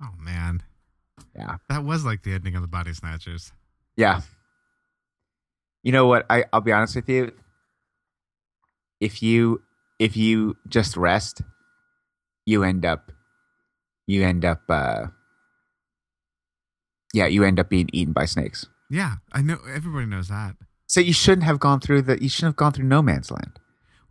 Oh 0.00 0.14
man, 0.20 0.62
Yeah. 1.34 1.56
that 1.68 1.82
was 1.82 2.04
like 2.04 2.22
the 2.22 2.32
ending 2.34 2.54
of 2.54 2.62
the 2.62 2.68
Body 2.68 2.92
Snatchers. 2.92 3.52
Yeah. 3.96 4.20
You 5.82 5.90
know 5.90 6.06
what? 6.06 6.26
I, 6.30 6.44
I'll 6.52 6.60
be 6.60 6.70
honest 6.70 6.94
with 6.94 7.08
you. 7.08 7.32
If 9.00 9.20
you 9.20 9.62
if 9.98 10.16
you 10.16 10.56
just 10.68 10.96
rest, 10.96 11.42
you 12.46 12.62
end 12.62 12.86
up 12.86 13.10
you 14.06 14.22
end 14.22 14.44
up 14.44 14.62
uh 14.68 15.06
yeah, 17.14 17.26
you 17.26 17.44
end 17.44 17.60
up 17.60 17.68
being 17.68 17.88
eaten 17.92 18.12
by 18.12 18.24
snakes. 18.26 18.66
Yeah, 18.90 19.14
I 19.32 19.40
know. 19.40 19.58
Everybody 19.72 20.06
knows 20.06 20.28
that. 20.28 20.56
So 20.86 21.00
you 21.00 21.12
shouldn't 21.12 21.44
have 21.44 21.58
gone 21.60 21.80
through 21.80 22.02
the 22.02 22.22
you 22.22 22.28
shouldn't 22.28 22.50
have 22.50 22.56
gone 22.56 22.72
through 22.72 22.84
no 22.86 23.00
man's 23.02 23.30
land. 23.30 23.58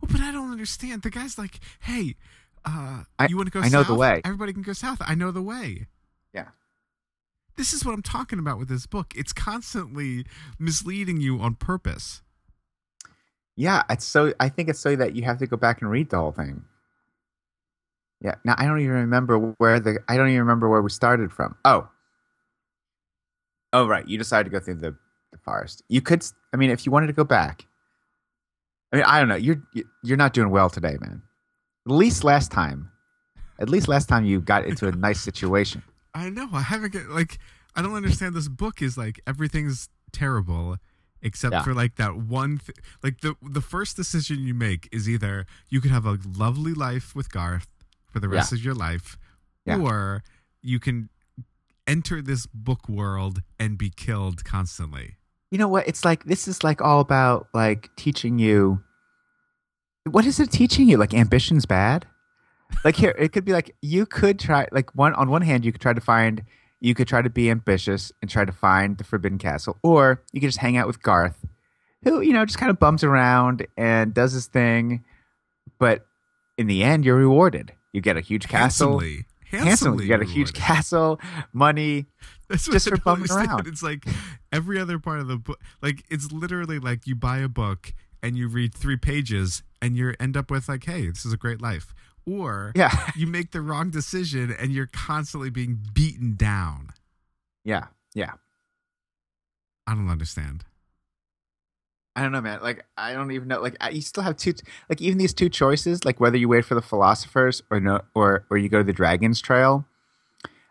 Well, 0.00 0.08
but 0.10 0.20
I 0.20 0.32
don't 0.32 0.50
understand. 0.50 1.02
The 1.02 1.10
guy's 1.10 1.38
like, 1.38 1.60
"Hey, 1.80 2.16
uh, 2.64 3.04
I- 3.18 3.26
you 3.28 3.36
want 3.36 3.46
to 3.46 3.52
go? 3.52 3.60
I 3.60 3.68
know 3.68 3.82
the 3.84 3.94
way." 3.94 4.20
Everybody 4.24 4.52
can 4.52 4.62
go 4.62 4.72
south. 4.72 4.98
I 5.00 5.14
know 5.14 5.30
the 5.30 5.42
way." 5.42 5.86
Yeah. 6.32 6.48
This 7.56 7.72
is 7.72 7.84
what 7.84 7.94
I'm 7.94 8.02
talking 8.02 8.38
about 8.38 8.58
with 8.58 8.68
this 8.68 8.86
book. 8.86 9.12
It's 9.14 9.32
constantly 9.32 10.26
misleading 10.58 11.20
you 11.20 11.38
on 11.40 11.54
purpose. 11.54 12.22
Yeah, 13.56 13.82
it's 13.88 14.04
so. 14.04 14.32
I 14.40 14.48
think 14.48 14.68
it's 14.68 14.80
so 14.80 14.96
that 14.96 15.14
you 15.14 15.22
have 15.22 15.38
to 15.38 15.46
go 15.46 15.56
back 15.56 15.80
and 15.80 15.90
read 15.90 16.10
the 16.10 16.18
whole 16.18 16.32
thing. 16.32 16.64
Yeah. 18.20 18.34
Now 18.44 18.54
I 18.58 18.64
don't 18.66 18.80
even 18.80 18.96
remember 18.96 19.38
where 19.58 19.78
the. 19.78 19.98
I 20.08 20.16
don't 20.16 20.28
even 20.28 20.40
remember 20.40 20.68
where 20.68 20.82
we 20.82 20.90
started 20.90 21.32
from. 21.32 21.54
Oh. 21.64 21.88
Oh 23.74 23.86
right, 23.86 24.06
you 24.08 24.16
decided 24.18 24.44
to 24.44 24.50
go 24.50 24.64
through 24.64 24.76
the, 24.76 24.96
the 25.32 25.38
forest. 25.38 25.82
You 25.88 26.00
could. 26.00 26.24
I 26.52 26.56
mean, 26.56 26.70
if 26.70 26.86
you 26.86 26.92
wanted 26.92 27.08
to 27.08 27.12
go 27.12 27.24
back. 27.24 27.66
I 28.92 28.96
mean, 28.96 29.04
I 29.04 29.18
don't 29.18 29.28
know. 29.28 29.34
You're 29.34 29.62
you're 30.02 30.16
not 30.16 30.32
doing 30.32 30.50
well 30.50 30.70
today, 30.70 30.96
man. 31.00 31.22
At 31.86 31.92
least 31.92 32.22
last 32.24 32.50
time. 32.52 32.90
At 33.58 33.68
least 33.68 33.88
last 33.88 34.08
time 34.08 34.24
you 34.24 34.40
got 34.40 34.64
into 34.64 34.86
a 34.88 34.92
nice 35.08 35.20
situation. 35.20 35.82
I 36.14 36.30
know. 36.30 36.48
I 36.52 36.62
haven't 36.62 36.92
get 36.92 37.10
like. 37.10 37.38
I 37.76 37.82
don't 37.82 37.94
understand. 37.94 38.34
This 38.34 38.48
book 38.48 38.80
is 38.80 38.96
like 38.96 39.20
everything's 39.26 39.88
terrible 40.12 40.76
except 41.22 41.52
Yeah. 41.54 41.62
for 41.64 41.74
like 41.74 41.96
that 41.96 42.16
one. 42.16 42.58
Th- 42.64 42.78
like 43.02 43.20
the 43.22 43.34
the 43.42 43.60
first 43.60 43.96
decision 43.96 44.38
you 44.44 44.54
make 44.54 44.88
is 44.92 45.08
either 45.08 45.46
you 45.68 45.80
could 45.80 45.90
have 45.90 46.06
a 46.06 46.18
lovely 46.36 46.72
life 46.74 47.16
with 47.16 47.32
Garth 47.32 47.66
for 48.06 48.20
the 48.20 48.28
rest 48.28 48.52
of 48.52 48.64
your 48.64 48.74
life, 48.74 49.18
Yeah. 49.66 49.80
or 49.80 50.22
you 50.62 50.78
can 50.78 51.08
enter 51.86 52.22
this 52.22 52.46
book 52.46 52.88
world 52.88 53.42
and 53.58 53.76
be 53.78 53.90
killed 53.90 54.44
constantly. 54.44 55.16
you 55.50 55.58
know 55.58 55.68
what? 55.68 55.86
It's 55.86 56.04
like 56.04 56.24
this 56.24 56.48
is 56.48 56.64
like 56.64 56.80
all 56.80 57.00
about 57.00 57.48
like 57.54 57.94
teaching 57.96 58.38
you 58.38 58.82
what 60.10 60.26
is 60.26 60.38
it 60.38 60.50
teaching 60.50 60.88
you? 60.88 60.98
Like 60.98 61.14
ambition's 61.14 61.64
bad? 61.64 62.06
Like 62.84 62.96
here 62.96 63.14
it 63.18 63.32
could 63.32 63.44
be 63.44 63.52
like 63.52 63.74
you 63.80 64.06
could 64.06 64.38
try 64.38 64.66
like 64.72 64.94
one 64.94 65.14
on 65.14 65.30
one 65.30 65.42
hand 65.42 65.64
you 65.64 65.72
could 65.72 65.80
try 65.80 65.92
to 65.92 66.00
find 66.00 66.42
you 66.80 66.94
could 66.94 67.08
try 67.08 67.22
to 67.22 67.30
be 67.30 67.50
ambitious 67.50 68.12
and 68.20 68.30
try 68.30 68.44
to 68.44 68.52
find 68.52 68.98
the 68.98 69.04
forbidden 69.04 69.38
castle 69.38 69.78
or 69.82 70.22
you 70.32 70.40
could 70.40 70.48
just 70.48 70.58
hang 70.58 70.76
out 70.76 70.86
with 70.86 71.02
garth 71.02 71.46
who 72.02 72.20
you 72.20 72.32
know 72.32 72.44
just 72.44 72.58
kind 72.58 72.70
of 72.70 72.78
bums 72.78 73.04
around 73.04 73.66
and 73.76 74.12
does 74.12 74.32
his 74.32 74.46
thing 74.46 75.04
but 75.78 76.06
in 76.58 76.66
the 76.66 76.82
end 76.82 77.04
you're 77.04 77.16
rewarded. 77.16 77.72
You 77.92 78.00
get 78.00 78.16
a 78.16 78.20
huge 78.20 78.48
castle. 78.48 78.98
Handsomely, 78.98 79.24
handsomely 79.58 79.68
handsomely 79.68 80.04
you 80.04 80.10
got 80.10 80.20
a 80.20 80.24
huge 80.24 80.48
rewarded. 80.48 80.54
castle 80.54 81.20
money 81.52 82.06
That's 82.48 82.66
just 82.66 82.88
for 82.88 82.96
bumming 82.98 83.30
around. 83.30 83.66
It's 83.66 83.82
like 83.82 84.04
every 84.52 84.78
other 84.78 84.98
part 84.98 85.20
of 85.20 85.28
the 85.28 85.36
book. 85.38 85.60
Like 85.80 86.04
it's 86.10 86.30
literally 86.30 86.78
like 86.78 87.06
you 87.06 87.14
buy 87.14 87.38
a 87.38 87.48
book 87.48 87.94
and 88.22 88.36
you 88.36 88.48
read 88.48 88.74
three 88.74 88.96
pages 88.98 89.62
and 89.80 89.96
you 89.96 90.14
end 90.20 90.36
up 90.36 90.50
with 90.50 90.68
like, 90.68 90.84
hey, 90.84 91.08
this 91.08 91.24
is 91.24 91.32
a 91.32 91.36
great 91.38 91.62
life. 91.62 91.94
Or 92.26 92.72
yeah 92.74 93.10
you 93.16 93.26
make 93.26 93.52
the 93.52 93.60
wrong 93.60 93.90
decision 93.90 94.54
and 94.58 94.72
you're 94.72 94.86
constantly 94.86 95.50
being 95.50 95.78
beaten 95.92 96.36
down. 96.36 96.90
yeah 97.64 97.86
yeah 98.14 98.32
I 99.86 99.94
don't 99.94 100.08
understand. 100.08 100.64
I 102.16 102.22
don't 102.22 102.30
know, 102.32 102.40
man. 102.40 102.60
Like, 102.62 102.84
I 102.96 103.12
don't 103.12 103.32
even 103.32 103.48
know. 103.48 103.60
Like, 103.60 103.76
I- 103.80 103.90
you 103.90 104.00
still 104.00 104.22
have 104.22 104.36
two. 104.36 104.54
Like, 104.88 105.00
even 105.02 105.18
these 105.18 105.34
two 105.34 105.48
choices, 105.48 106.04
like 106.04 106.20
whether 106.20 106.36
you 106.36 106.48
wait 106.48 106.64
for 106.64 106.74
the 106.76 106.82
philosophers 106.82 107.62
or 107.70 107.80
no, 107.80 108.02
or 108.14 108.44
or 108.50 108.56
you 108.56 108.68
go 108.68 108.78
to 108.78 108.84
the 108.84 108.92
Dragons 108.92 109.40
Trail. 109.40 109.84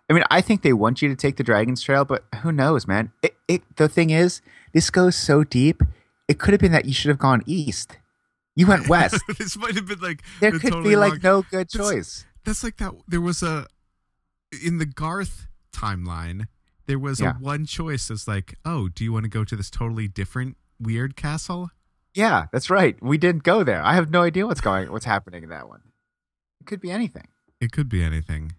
I 0.10 0.14
mean, 0.14 0.24
I 0.30 0.42
think 0.42 0.62
they 0.62 0.74
want 0.74 1.02
you 1.02 1.10
to 1.10 1.16
take 1.16 1.38
the 1.38 1.44
Dragons 1.44 1.82
Trail, 1.82 2.06
but 2.06 2.26
who 2.42 2.52
knows, 2.52 2.88
man? 2.88 3.12
It, 3.22 3.36
it 3.48 3.62
the 3.78 3.88
thing 3.90 4.10
is, 4.10 4.42
this 4.74 4.90
goes 4.90 5.16
so 5.16 5.44
deep. 5.44 5.82
It 6.28 6.40
could 6.40 6.54
have 6.54 6.62
been 6.62 6.72
that 6.72 6.86
you 6.86 6.94
should 6.94 7.10
have 7.10 7.20
gone 7.20 7.42
east. 7.46 7.98
You 8.56 8.68
went 8.68 8.88
west. 8.88 9.22
this 9.38 9.58
might 9.58 9.76
have 9.76 9.88
been 9.88 10.00
like 10.00 10.22
there 10.40 10.52
could 10.52 10.62
totally 10.72 10.90
be 10.92 10.96
like 10.96 11.12
wrong- 11.14 11.20
no 11.24 11.42
good 11.42 11.68
That's- 11.70 11.74
choice. 11.74 12.26
That's 12.46 12.64
like 12.64 12.78
that. 12.78 12.94
There 13.08 13.22
was 13.22 13.42
a 13.44 13.68
in 14.64 14.78
the 14.78 14.86
Garth 14.86 15.48
timeline. 15.74 16.48
There 16.86 17.00
was 17.00 17.20
Yeah. 17.22 17.32
a 17.32 17.34
one 17.40 17.66
choice. 17.66 18.10
It's 18.10 18.28
like, 18.28 18.56
oh, 18.66 18.90
do 18.90 19.04
you 19.04 19.12
want 19.14 19.24
to 19.24 19.30
go 19.30 19.44
to 19.44 19.56
this 19.56 19.70
totally 19.70 20.08
different 20.08 20.58
weird 20.84 21.16
castle? 21.16 21.72
Yeah, 22.14 22.46
that's 22.52 22.70
right. 22.70 22.96
We 23.02 23.18
didn't 23.18 23.44
go 23.44 23.64
there. 23.64 23.82
I 23.84 23.96
have 23.96 24.12
no 24.12 24.22
idea 24.22 24.46
what's 24.46 24.62
going, 24.62 24.92
what's 24.92 25.06
happening 25.06 25.44
in 25.44 25.50
that 25.50 25.68
one. 25.68 25.82
It 26.62 26.68
could 26.68 26.80
be 26.80 26.92
anything. 26.92 27.28
It 27.60 27.72
could 27.72 27.90
be 27.90 28.04
anything. 28.04 28.54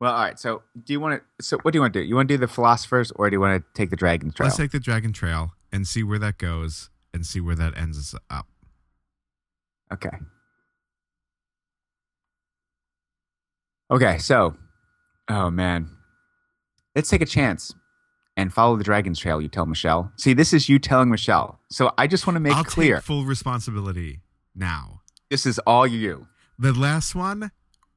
Well, 0.00 0.12
all 0.12 0.22
right. 0.24 0.38
So, 0.38 0.62
do 0.82 0.92
you 0.92 1.00
want 1.00 1.22
to? 1.22 1.44
So, 1.44 1.58
what 1.58 1.72
do 1.72 1.76
you 1.76 1.80
want 1.82 1.92
to 1.92 2.00
do? 2.00 2.06
You 2.06 2.16
want 2.16 2.28
to 2.28 2.34
do 2.34 2.38
the 2.38 2.48
philosophers, 2.48 3.12
or 3.12 3.28
do 3.28 3.34
you 3.34 3.40
want 3.40 3.62
to 3.62 3.66
take 3.74 3.90
the 3.90 3.96
dragon 3.96 4.32
Trail? 4.32 4.46
Let's 4.46 4.56
take 4.56 4.72
the 4.72 4.80
Dragon 4.80 5.12
Trail 5.12 5.52
and 5.70 5.86
see 5.86 6.02
where 6.02 6.18
that 6.18 6.38
goes 6.38 6.90
and 7.12 7.26
see 7.26 7.40
where 7.40 7.54
that 7.54 7.76
ends 7.76 7.98
us 7.98 8.14
up. 8.30 8.46
Okay. 9.92 10.16
Okay, 13.90 14.18
so, 14.18 14.56
oh 15.28 15.50
man, 15.50 15.90
let's 16.94 17.10
take 17.10 17.22
a 17.22 17.26
chance 17.26 17.74
and 18.36 18.52
follow 18.52 18.76
the 18.76 18.84
Dragon's 18.84 19.18
Trail. 19.18 19.40
You 19.40 19.48
tell 19.48 19.66
Michelle. 19.66 20.12
See, 20.16 20.32
this 20.32 20.52
is 20.52 20.68
you 20.68 20.78
telling 20.78 21.10
Michelle. 21.10 21.60
So 21.70 21.92
I 21.98 22.06
just 22.06 22.26
want 22.26 22.36
to 22.36 22.40
make 22.40 22.54
I'll 22.54 22.64
clear 22.64 22.96
take 22.96 23.04
full 23.04 23.24
responsibility 23.24 24.20
now. 24.54 25.00
this 25.30 25.46
is 25.46 25.58
all 25.60 25.86
you. 25.86 26.26
The 26.58 26.72
last 26.72 27.14
one 27.14 27.50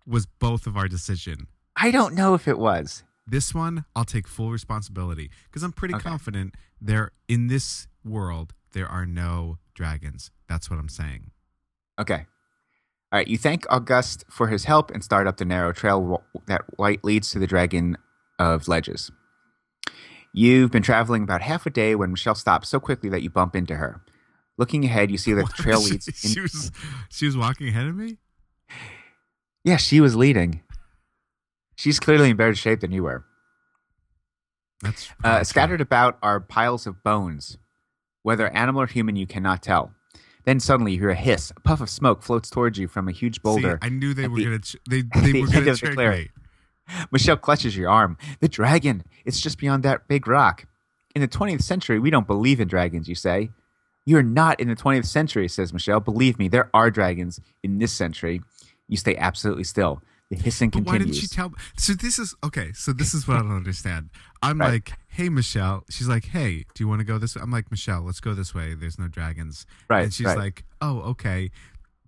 was 0.05 0.25
both 0.25 0.67
of 0.67 0.75
our 0.77 0.87
decision. 0.87 1.47
I 1.75 1.91
don't 1.91 2.13
know 2.13 2.33
if 2.33 2.47
it 2.47 2.57
was. 2.59 3.03
This 3.25 3.53
one, 3.53 3.85
I'll 3.95 4.03
take 4.05 4.27
full 4.27 4.51
responsibility 4.51 5.29
because 5.45 5.63
I'm 5.63 5.71
pretty 5.71 5.95
Okay. 5.95 6.03
confident 6.09 6.55
there 6.81 7.11
in 7.27 7.47
this 7.47 7.87
world 8.03 8.53
there 8.73 8.87
are 8.87 9.05
no 9.05 9.57
dragons. 9.73 10.29
That's 10.49 10.69
what 10.69 10.77
I'm 10.77 10.89
saying. 10.89 11.31
Okay. 11.99 12.25
All 13.11 13.17
right. 13.19 13.27
You 13.27 13.37
thank 13.37 13.65
August 13.69 14.25
for 14.29 14.47
his 14.47 14.65
help 14.65 14.91
and 14.91 15.03
start 15.03 15.25
up 15.27 15.37
the 15.37 15.45
narrow 15.45 15.71
trail 15.71 15.99
w- 16.01 16.17
that 16.47 16.61
light 16.79 17.03
leads 17.03 17.29
to 17.31 17.39
the 17.39 17.47
Dragon 17.47 17.95
of 18.39 18.67
Ledges. 18.67 19.11
You've 20.33 20.71
been 20.71 20.81
traveling 20.83 21.23
about 21.23 21.41
half 21.41 21.65
a 21.65 21.69
day 21.69 21.93
when 21.95 22.11
Michelle 22.11 22.35
stops 22.35 22.67
so 22.67 22.79
quickly 22.79 23.07
that 23.09 23.21
you 23.21 23.29
bump 23.29 23.55
into 23.55 23.75
her. 23.75 24.01
Looking 24.57 24.83
ahead, 24.85 25.11
you 25.11 25.17
see 25.17 25.33
that 25.33 25.45
the 25.47 25.53
trail 25.63 25.79
leads. 25.83 26.07
in- 26.07 26.13
she 26.13 26.39
was 26.41 26.71
she 27.09 27.25
was 27.25 27.37
walking 27.37 27.67
ahead 27.67 27.85
of 27.87 27.95
me. 27.95 28.17
Yeah, 29.63 29.77
she 29.77 30.01
was 30.01 30.15
leading. 30.15 30.61
She's 31.75 31.99
clearly 31.99 32.29
in 32.31 32.35
better 32.37 32.53
shape 32.55 32.81
than 32.81 32.91
you 32.91 33.03
were. 33.03 33.25
That's 34.81 35.09
Uh, 35.23 35.43
scattered 35.43 35.81
about 35.81 36.17
are 36.21 36.39
piles 36.39 36.85
of 36.85 37.03
bones. 37.03 37.57
Whether 38.21 38.47
animal 38.49 38.81
or 38.81 38.87
human, 38.87 39.15
you 39.15 39.27
cannot 39.27 39.61
tell. 39.63 39.93
Then 40.45 40.59
suddenly 40.59 40.93
you 40.93 40.99
hear 40.99 41.09
a 41.09 41.15
hiss. 41.15 41.51
A 41.55 41.59
puff 41.61 41.79
of 41.81 41.89
smoke 41.89 42.21
floats 42.21 42.49
towards 42.49 42.77
you 42.77 42.87
from 42.87 43.07
a 43.07 43.11
huge 43.11 43.41
boulder. 43.41 43.79
See, 43.81 43.85
I 43.87 43.89
knew 43.89 44.13
they 44.13 44.27
were 44.27 44.37
the- 44.37 44.43
gonna. 44.43 44.59
Ch- 44.59 44.75
they 44.89 45.01
they 45.15 45.31
the 45.31 45.41
were 45.41 45.47
gonna 45.47 45.61
the 45.71 45.75
trick 45.77 45.97
me. 45.97 46.29
Michelle 47.11 47.37
clutches 47.37 47.75
your 47.77 47.89
arm. 47.89 48.17
The 48.39 48.47
dragon. 48.47 49.03
It's 49.25 49.39
just 49.39 49.57
beyond 49.57 49.83
that 49.83 50.07
big 50.07 50.27
rock. 50.27 50.65
In 51.15 51.21
the 51.21 51.27
20th 51.27 51.61
century, 51.61 51.99
we 51.99 52.09
don't 52.09 52.27
believe 52.27 52.59
in 52.59 52.67
dragons, 52.67 53.07
you 53.07 53.15
say. 53.15 53.49
You're 54.05 54.23
not 54.23 54.59
in 54.59 54.67
the 54.67 54.75
20th 54.75 55.05
century, 55.05 55.47
says 55.47 55.71
Michelle. 55.71 55.99
Believe 55.99 56.37
me, 56.37 56.47
there 56.47 56.69
are 56.73 56.91
dragons 56.91 57.39
in 57.63 57.77
this 57.77 57.93
century. 57.93 58.41
You 58.89 58.97
stay 58.97 59.15
absolutely 59.15 59.63
still. 59.63 60.01
The 60.29 60.35
hissing 60.37 60.69
But 60.71 60.83
why 60.83 60.97
didn't 60.97 61.13
she 61.13 61.27
tell? 61.27 61.49
me? 61.49 61.55
So 61.77 61.93
this 61.93 62.17
is 62.19 62.35
okay. 62.43 62.71
So 62.73 62.91
this 62.91 63.13
is 63.13 63.27
what 63.27 63.37
I 63.37 63.41
don't 63.41 63.55
understand. 63.55 64.09
I'm 64.41 64.59
Right. 64.59 64.71
like, 64.73 64.93
hey 65.07 65.29
Michelle. 65.29 65.83
She's 65.89 66.07
like, 66.07 66.25
hey, 66.25 66.65
do 66.73 66.83
you 66.83 66.87
want 66.87 66.99
to 66.99 67.05
go 67.05 67.17
this 67.17 67.35
way? 67.35 67.41
I'm 67.43 67.51
like, 67.51 67.69
Michelle, 67.71 68.01
let's 68.01 68.19
go 68.19 68.33
this 68.33 68.53
way. 68.55 68.73
There's 68.73 68.97
no 68.97 69.07
dragons. 69.07 69.65
Right, 69.89 70.03
And 70.03 70.13
she's 70.13 70.25
right. 70.25 70.37
like, 70.37 70.63
oh, 70.81 70.99
okay. 71.11 71.51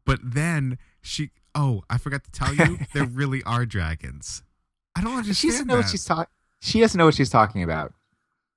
But 0.06 0.20
then 0.24 0.78
she, 1.02 1.30
oh, 1.54 1.84
I 1.90 1.98
forgot 1.98 2.24
to 2.24 2.32
tell 2.32 2.54
you, 2.54 2.80
there 2.94 3.06
really 3.06 3.44
are 3.44 3.66
dragons. 3.66 4.44
I 4.96 5.02
don't 5.02 5.14
understand. 5.18 5.36
she 5.38 5.50
doesn't 5.50 5.68
know 5.68 5.76
that. 5.76 5.82
what 5.84 5.90
she's 5.90 6.06
talking. 6.06 6.32
She 6.62 6.80
doesn't 6.80 6.98
know 6.98 7.06
what 7.06 7.16
she's 7.16 7.30
talking 7.30 7.64
about. 7.64 7.94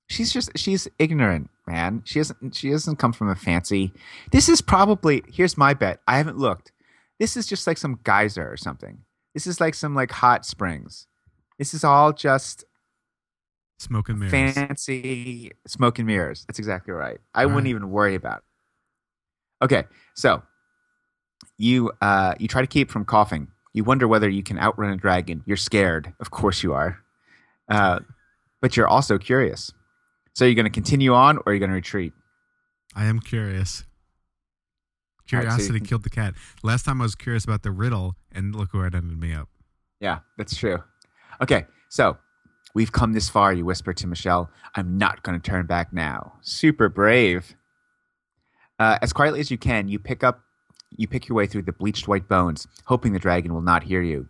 She's 0.09 0.33
just 0.33 0.51
she's 0.57 0.88
ignorant, 0.98 1.51
man. 1.66 2.03
She 2.05 2.18
doesn't 2.20 2.55
she 2.55 2.70
doesn't 2.70 2.96
come 2.96 3.12
from 3.12 3.29
a 3.29 3.35
fancy. 3.37 3.92
This 4.33 4.48
is 4.48 4.61
probably 4.62 5.22
here's 5.31 5.59
my 5.59 5.74
bet. 5.74 6.01
I 6.09 6.16
haven't 6.16 6.38
looked. 6.38 6.72
This 7.18 7.37
is 7.37 7.46
just 7.46 7.66
like 7.66 7.77
some 7.77 7.98
geyser 8.05 8.51
or 8.51 8.57
something. 8.57 9.01
This 9.35 9.46
is 9.46 9.61
like 9.61 9.74
some 9.74 9.94
like 9.94 10.11
hot 10.11 10.46
springs. 10.46 11.07
This 11.59 11.74
is 11.74 11.85
all 11.85 12.12
just 12.12 12.64
Smoke 13.81 14.09
and 14.09 14.18
mirrors. 14.18 14.33
fancy 14.55 15.53
smoke 15.66 15.98
and 15.98 16.07
mirrors. 16.07 16.44
That's 16.46 16.59
exactly 16.59 16.92
right. 16.94 17.18
I 17.35 17.42
All 17.42 17.48
wouldn't 17.48 17.64
right. 17.64 17.70
even 17.70 17.90
worry 17.90 18.14
about 18.14 18.38
it. 18.38 19.64
Okay, 19.64 19.85
so 20.14 20.42
you 21.59 21.92
uh, 22.01 22.35
you 22.40 22.48
try 22.48 22.61
to 22.62 22.66
keep 22.66 22.90
from 22.90 23.05
coughing. 23.05 23.48
You 23.78 23.84
wonder 23.84 24.08
whether 24.08 24.28
you 24.28 24.42
can 24.42 24.58
outrun 24.58 24.90
a 24.90 24.96
dragon. 24.96 25.44
You're 25.46 25.56
scared. 25.56 26.12
Of 26.18 26.32
course 26.32 26.64
you 26.64 26.72
are. 26.72 26.98
Uh, 27.68 28.00
but 28.60 28.76
you're 28.76 28.88
also 28.88 29.18
curious. 29.18 29.72
So 30.34 30.44
you're 30.44 30.56
going 30.56 30.64
to 30.64 30.70
continue 30.70 31.14
on 31.14 31.38
or 31.46 31.52
you're 31.52 31.60
going 31.60 31.70
to 31.70 31.76
retreat? 31.76 32.12
I 32.96 33.04
am 33.04 33.20
curious. 33.20 33.84
All 35.32 35.38
right, 35.38 35.44
so 35.44 35.50
Curiosity 35.58 35.78
killed 35.78 36.02
the 36.02 36.10
cat. 36.10 36.34
Last 36.64 36.86
time 36.86 37.00
I 37.00 37.04
was 37.04 37.14
curious 37.14 37.44
about 37.44 37.62
the 37.62 37.70
riddle, 37.70 38.16
and 38.32 38.52
look 38.52 38.74
where 38.74 38.88
it 38.88 38.96
ended 38.96 39.20
me 39.20 39.32
up. 39.32 39.48
Yeah, 40.00 40.20
that's 40.36 40.56
true. 40.56 40.82
Okay, 41.40 41.64
so 41.88 42.18
we've 42.74 42.90
come 42.90 43.12
this 43.12 43.28
far, 43.28 43.52
you 43.52 43.64
whisper 43.64 43.92
to 43.92 44.06
Michelle. 44.08 44.50
I'm 44.74 44.98
not 44.98 45.22
going 45.22 45.40
to 45.40 45.50
turn 45.50 45.66
back 45.66 45.92
now. 45.92 46.32
Super 46.40 46.88
brave. 46.88 47.54
Uh, 48.80 48.98
as 49.02 49.12
quietly 49.12 49.38
as 49.38 49.52
you 49.52 49.58
can, 49.58 49.86
you 49.86 50.00
pick 50.00 50.24
up, 50.24 50.40
you 50.96 51.07
pick 51.07 51.29
your 51.29 51.37
way 51.37 51.46
through 51.46 51.62
the 51.62 51.72
bleached 51.72 52.09
white 52.09 52.29
bones, 52.29 52.66
hoping 52.87 53.12
the 53.12 53.18
dragon 53.18 53.53
will 53.53 53.61
not 53.61 53.85
hear 53.85 54.03
you. 54.03 54.29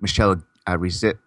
Michelle 0.00 0.42
uh, 0.66 0.76
resi- 0.76 1.18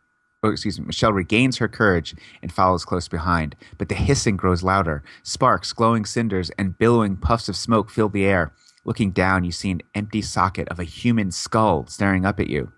oh, 0.44 0.50
excuse 0.50 0.80
me. 0.80 0.86
Michelle 0.86 1.14
regains 1.14 1.58
her 1.58 1.68
courage 1.68 2.16
and 2.42 2.52
follows 2.52 2.86
close 2.86 3.08
behind, 3.08 3.56
but 3.78 3.90
the 3.90 3.96
hissing 3.96 4.38
grows 4.38 4.64
louder. 4.64 5.04
Sparks, 5.24 5.74
glowing 5.74 6.06
cinders, 6.06 6.52
and 6.58 6.78
billowing 6.78 7.16
puffs 7.18 7.50
of 7.50 7.56
smoke 7.56 7.90
fill 7.90 8.10
the 8.10 8.26
air. 8.26 8.52
Looking 8.84 9.12
down, 9.12 9.44
you 9.44 9.52
see 9.52 9.72
an 9.72 9.82
empty 9.96 10.22
socket 10.22 10.68
of 10.70 10.80
a 10.80 10.84
human 10.84 11.32
skull 11.32 11.88
staring 11.88 12.26
up 12.26 12.40
at 12.40 12.50
you. 12.50 12.72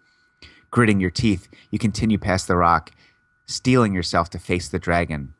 Gritting 0.72 1.00
your 1.00 1.10
teeth, 1.10 1.50
you 1.72 1.80
continue 1.80 2.18
past 2.18 2.48
the 2.48 2.56
rock, 2.56 2.92
steeling 3.46 3.94
yourself 3.94 4.30
to 4.30 4.40
face 4.40 4.70
the 4.70 4.80
dragon. 4.80 5.34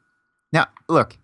Now, 0.52 0.68
look, 0.90 1.18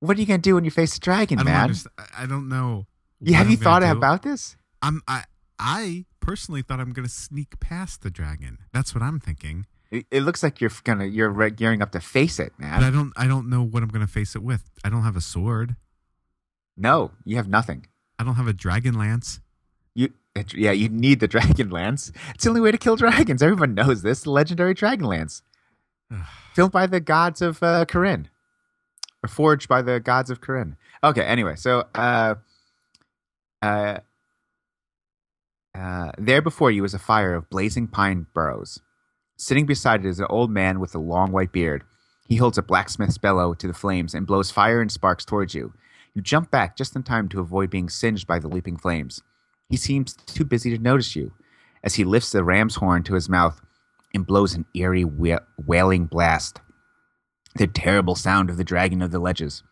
what 0.00 0.16
are 0.16 0.20
you 0.20 0.26
going 0.26 0.40
to 0.40 0.48
do 0.48 0.54
when 0.54 0.64
you 0.64 0.70
face 0.70 0.94
the 0.94 1.00
dragon, 1.00 1.38
I 1.38 1.42
man? 1.44 1.62
understand. 1.64 2.08
I 2.16 2.26
don't 2.26 2.48
know. 2.48 2.86
What 3.20 3.34
have 3.34 3.50
you 3.50 3.56
thought 3.56 3.82
about 3.82 4.22
this? 4.22 4.56
I'm 4.82 5.02
I 5.06 5.24
I 5.58 6.06
personally 6.20 6.62
thought 6.62 6.80
I'm 6.80 6.92
gonna 6.92 7.08
sneak 7.08 7.60
past 7.60 8.02
the 8.02 8.10
dragon. 8.10 8.58
That's 8.72 8.94
what 8.94 9.02
I'm 9.02 9.20
thinking. 9.20 9.66
It, 9.90 10.06
it 10.10 10.20
looks 10.22 10.42
like 10.42 10.60
you're 10.60 10.70
gonna 10.84 11.04
you're 11.04 11.30
re- 11.30 11.50
gearing 11.50 11.82
up 11.82 11.92
to 11.92 12.00
face 12.00 12.38
it, 12.38 12.52
man. 12.58 12.80
But 12.80 12.86
I 12.86 12.90
don't 12.90 13.12
I 13.16 13.26
don't 13.26 13.48
know 13.48 13.62
what 13.62 13.82
I'm 13.82 13.88
gonna 13.88 14.06
face 14.06 14.34
it 14.34 14.42
with. 14.42 14.70
I 14.84 14.88
don't 14.88 15.02
have 15.02 15.16
a 15.16 15.20
sword. 15.20 15.76
No, 16.76 17.10
you 17.24 17.36
have 17.36 17.48
nothing. 17.48 17.86
I 18.18 18.24
don't 18.24 18.36
have 18.36 18.48
a 18.48 18.52
dragon 18.54 18.94
lance. 18.94 19.40
You 19.94 20.12
it, 20.34 20.54
yeah, 20.54 20.72
you 20.72 20.88
need 20.88 21.20
the 21.20 21.28
dragon 21.36 21.68
lance. 21.70 22.12
It's 22.34 22.44
the 22.44 22.50
only 22.50 22.62
way 22.62 22.70
to 22.70 22.78
kill 22.78 22.96
dragons. 22.96 23.42
Everyone 23.42 23.74
knows 23.74 24.02
this. 24.02 24.22
The 24.22 24.30
legendary 24.30 24.72
dragon 24.72 25.06
lance, 25.06 25.42
filmed 26.54 26.72
by 26.72 26.86
the 26.86 27.00
gods 27.00 27.42
of 27.42 27.62
uh, 27.62 27.84
Krynn, 27.84 28.26
or 29.22 29.28
forged 29.28 29.68
by 29.68 29.82
the 29.82 30.00
gods 30.00 30.30
of 30.30 30.40
Krynn. 30.40 30.76
Okay. 31.04 31.22
Anyway, 31.22 31.56
so 31.56 31.84
uh, 31.94 32.36
uh, 33.62 33.98
uh, 35.74 36.12
there 36.18 36.42
before 36.42 36.70
you 36.70 36.84
is 36.84 36.94
a 36.94 36.98
fire 36.98 37.34
of 37.34 37.50
blazing 37.50 37.86
pine 37.86 38.26
burrows. 38.34 38.80
Sitting 39.36 39.66
beside 39.66 40.04
it 40.04 40.08
is 40.08 40.20
an 40.20 40.26
old 40.28 40.50
man 40.50 40.80
with 40.80 40.94
a 40.94 40.98
long 40.98 41.32
white 41.32 41.52
beard. 41.52 41.84
He 42.28 42.36
holds 42.36 42.58
a 42.58 42.62
blacksmith's 42.62 43.18
bellow 43.18 43.54
to 43.54 43.66
the 43.66 43.74
flames 43.74 44.14
and 44.14 44.26
blows 44.26 44.50
fire 44.50 44.80
and 44.80 44.90
sparks 44.90 45.24
towards 45.24 45.54
you. 45.54 45.72
You 46.14 46.22
jump 46.22 46.50
back 46.50 46.76
just 46.76 46.94
in 46.94 47.02
time 47.02 47.28
to 47.30 47.40
avoid 47.40 47.70
being 47.70 47.88
singed 47.88 48.26
by 48.26 48.38
the 48.38 48.48
leaping 48.48 48.76
flames. 48.76 49.22
He 49.68 49.76
seems 49.76 50.14
too 50.14 50.44
busy 50.44 50.76
to 50.76 50.82
notice 50.82 51.14
you 51.14 51.32
as 51.82 51.94
he 51.94 52.04
lifts 52.04 52.30
the 52.30 52.44
ram's 52.44 52.76
horn 52.76 53.02
to 53.04 53.14
his 53.14 53.28
mouth 53.28 53.60
and 54.12 54.26
blows 54.26 54.54
an 54.54 54.66
eerie 54.74 55.04
wailing 55.04 56.06
blast. 56.06 56.60
The 57.54 57.66
terrible 57.66 58.14
sound 58.14 58.50
of 58.50 58.56
the 58.56 58.64
dragon 58.64 59.02
of 59.02 59.12
the 59.12 59.18
ledges. 59.18 59.62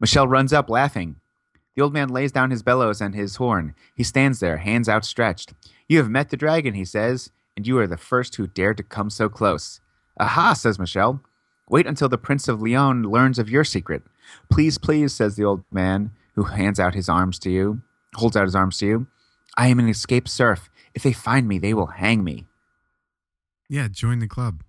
Michelle 0.00 0.28
runs 0.28 0.52
up 0.52 0.68
laughing. 0.68 1.16
The 1.78 1.84
old 1.84 1.92
man 1.92 2.08
lays 2.08 2.32
down 2.32 2.50
his 2.50 2.64
bellows 2.64 3.00
and 3.00 3.14
his 3.14 3.36
horn. 3.36 3.72
He 3.94 4.02
stands 4.02 4.40
there, 4.40 4.56
hands 4.56 4.88
outstretched. 4.88 5.54
You 5.88 5.98
have 5.98 6.10
met 6.10 6.30
the 6.30 6.36
dragon, 6.36 6.74
he 6.74 6.84
says, 6.84 7.30
and 7.56 7.68
you 7.68 7.78
are 7.78 7.86
the 7.86 7.96
first 7.96 8.34
who 8.34 8.48
dared 8.48 8.78
to 8.78 8.82
come 8.82 9.10
so 9.10 9.28
close. 9.28 9.78
Aha, 10.18 10.54
says 10.54 10.80
Michelle. 10.80 11.22
Wait 11.70 11.86
until 11.86 12.08
the 12.08 12.18
Prince 12.18 12.48
of 12.48 12.60
Leon 12.60 13.04
learns 13.04 13.38
of 13.38 13.48
your 13.48 13.62
secret. 13.62 14.02
Please, 14.50 14.76
please, 14.76 15.14
says 15.14 15.36
the 15.36 15.44
old 15.44 15.62
man, 15.70 16.10
who 16.34 16.42
hands 16.42 16.80
out 16.80 16.96
his 16.96 17.08
arms 17.08 17.38
to 17.38 17.48
you, 17.48 17.80
holds 18.16 18.36
out 18.36 18.46
his 18.46 18.56
arms 18.56 18.78
to 18.78 18.86
you. 18.86 19.06
I 19.56 19.68
am 19.68 19.78
an 19.78 19.88
escaped 19.88 20.28
serf. 20.28 20.68
If 20.94 21.04
they 21.04 21.12
find 21.12 21.46
me, 21.46 21.60
they 21.60 21.74
will 21.74 21.86
hang 21.86 22.24
me. 22.24 22.48
Yeah, 23.68 23.86
join 23.86 24.18
the 24.18 24.26
club. 24.26 24.64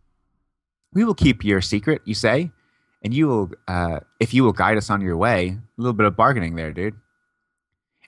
We 0.94 1.04
will 1.04 1.16
keep 1.16 1.44
your 1.44 1.62
secret, 1.62 2.04
you 2.06 2.14
say, 2.14 2.52
and 3.04 3.14
you 3.14 3.28
will, 3.28 3.52
uh, 3.68 4.00
if 4.20 4.34
you 4.34 4.44
will 4.44 4.54
guide 4.54 4.78
us 4.78 4.90
on 4.90 5.02
your 5.02 5.18
way. 5.18 5.48
A 5.50 5.82
little 5.82 5.94
bit 5.94 6.06
of 6.06 6.16
bargaining 6.16 6.56
there, 6.56 6.72
dude. 6.72 6.96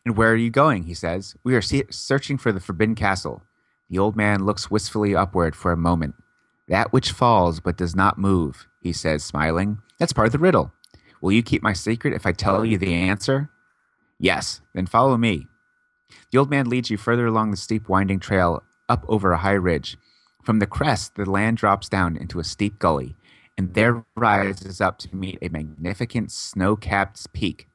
And 0.05 0.17
where 0.17 0.31
are 0.31 0.35
you 0.35 0.49
going? 0.49 0.83
He 0.83 0.93
says. 0.93 1.35
We 1.43 1.55
are 1.55 1.61
se- 1.61 1.87
searching 1.91 2.37
for 2.37 2.51
the 2.51 2.59
Forbidden 2.59 2.95
Castle. 2.95 3.43
The 3.89 3.99
old 3.99 4.15
man 4.15 4.45
looks 4.45 4.71
wistfully 4.71 5.15
upward 5.15 5.55
for 5.55 5.71
a 5.71 5.77
moment. 5.77 6.15
That 6.67 6.93
which 6.93 7.11
falls 7.11 7.59
but 7.59 7.77
does 7.77 7.95
not 7.95 8.17
move, 8.17 8.67
he 8.81 8.93
says, 8.93 9.23
smiling. 9.23 9.79
That's 9.99 10.13
part 10.13 10.27
of 10.27 10.31
the 10.31 10.39
riddle. 10.39 10.71
Will 11.21 11.31
you 11.31 11.43
keep 11.43 11.61
my 11.61 11.73
secret 11.73 12.13
if 12.13 12.25
I 12.25 12.31
tell 12.31 12.65
you 12.65 12.77
the 12.77 12.93
answer? 12.93 13.49
Yes, 14.19 14.61
then 14.73 14.85
follow 14.87 15.17
me. 15.17 15.47
The 16.31 16.37
old 16.37 16.49
man 16.49 16.69
leads 16.69 16.89
you 16.89 16.97
further 16.97 17.25
along 17.25 17.51
the 17.51 17.57
steep, 17.57 17.87
winding 17.89 18.19
trail 18.19 18.63
up 18.89 19.05
over 19.07 19.31
a 19.31 19.37
high 19.37 19.51
ridge. 19.51 19.97
From 20.43 20.59
the 20.59 20.65
crest, 20.65 21.15
the 21.15 21.29
land 21.29 21.57
drops 21.57 21.87
down 21.87 22.17
into 22.17 22.39
a 22.39 22.43
steep 22.43 22.79
gully, 22.79 23.15
and 23.61 23.75
there 23.75 24.03
rises 24.15 24.81
up 24.81 24.97
to 24.97 25.15
meet 25.15 25.37
a 25.39 25.49
magnificent 25.49 26.31
snow 26.31 26.75
capped 26.75 27.31
peak. 27.31 27.67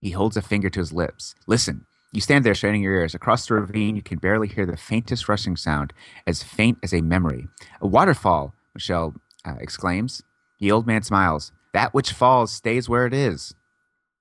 He 0.00 0.10
holds 0.10 0.36
a 0.36 0.42
finger 0.42 0.70
to 0.70 0.78
his 0.78 0.92
lips. 0.92 1.34
Listen. 1.48 1.86
You 2.12 2.20
stand 2.20 2.44
there 2.44 2.54
straining 2.54 2.82
your 2.82 2.94
ears. 2.94 3.12
Across 3.12 3.48
the 3.48 3.54
ravine, 3.54 3.96
you 3.96 4.02
can 4.02 4.18
barely 4.18 4.46
hear 4.46 4.66
the 4.66 4.76
faintest 4.76 5.28
rushing 5.28 5.56
sound, 5.56 5.92
as 6.28 6.44
faint 6.44 6.78
as 6.84 6.94
a 6.94 7.00
memory. 7.00 7.48
A 7.80 7.88
waterfall, 7.88 8.54
Michelle 8.72 9.14
uh, 9.44 9.56
exclaims. 9.58 10.22
The 10.60 10.70
old 10.70 10.86
man 10.86 11.02
smiles. 11.02 11.50
That 11.72 11.92
which 11.92 12.12
falls 12.12 12.52
stays 12.52 12.88
where 12.88 13.04
it 13.04 13.12
is. 13.12 13.52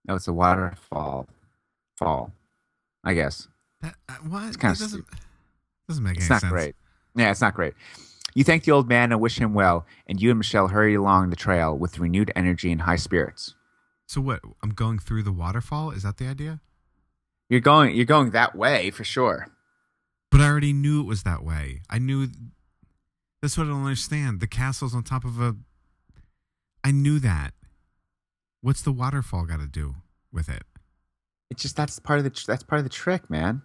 No, 0.08 0.16
it's 0.16 0.28
a 0.28 0.34
waterfall. 0.34 1.28
Fall. 1.96 2.34
I 3.04 3.14
guess. 3.14 3.48
That, 3.84 3.94
uh, 4.10 4.14
what? 4.28 4.48
It's 4.48 4.58
kinda 4.58 4.76
doesn't 4.76 5.06
doesn't 5.88 6.04
make 6.04 6.18
It's 6.18 6.32
any 6.32 6.40
not 6.42 6.52
great. 6.52 6.76
Yeah, 7.16 7.30
it's 7.30 7.42
not 7.42 7.54
great. 7.54 7.76
You 8.36 8.44
thank 8.44 8.64
the 8.64 8.72
old 8.72 8.90
man 8.90 9.12
and 9.12 9.22
wish 9.22 9.38
him 9.38 9.54
well, 9.54 9.86
and 10.08 10.22
you 10.22 10.32
and 10.32 10.40
Michelle 10.40 10.70
hurry 10.70 10.96
along 10.96 11.30
the 11.30 11.36
trail 11.36 11.78
with 11.78 12.00
renewed 12.00 12.32
energy 12.36 12.72
and 12.72 12.82
high 12.82 12.96
spirits. 12.96 13.56
So 14.08 14.22
what? 14.22 14.42
I'm 14.62 14.72
going 14.72 15.00
through 15.00 15.24
the 15.24 15.32
waterfall. 15.32 15.92
Is 15.92 16.04
that 16.04 16.18
the 16.18 16.28
idea? 16.28 16.60
You're 17.50 17.62
going 17.62 17.96
you're 17.96 18.06
going 18.06 18.32
that 18.32 18.56
way 18.56 18.90
for 18.90 19.04
sure. 19.04 19.48
But 20.32 20.42
I 20.42 20.48
already 20.48 20.74
knew 20.74 21.02
it 21.02 21.08
was 21.08 21.24
that 21.24 21.44
way. 21.44 21.82
I 21.90 22.00
knew. 22.00 22.28
That's 23.42 23.58
what 23.58 23.66
I 23.66 23.70
don't 23.70 23.84
understand. 23.84 24.40
The 24.40 24.48
castle's 24.48 24.96
on 24.96 25.04
top 25.04 25.26
of 25.26 25.40
a. 25.40 25.56
I 26.84 26.92
knew 26.92 27.20
that. 27.20 27.54
What's 28.62 28.82
the 28.82 28.92
waterfall 28.92 29.46
got 29.46 29.60
to 29.60 29.68
do 29.68 29.96
with 30.32 30.50
it? 30.50 30.64
It's 31.52 31.62
just 31.62 31.76
that's 31.76 32.00
part 32.00 32.18
of 32.18 32.26
the 32.26 32.44
that's 32.48 32.64
part 32.64 32.80
of 32.80 32.86
the 32.86 32.90
trick, 32.90 33.30
man. 33.30 33.62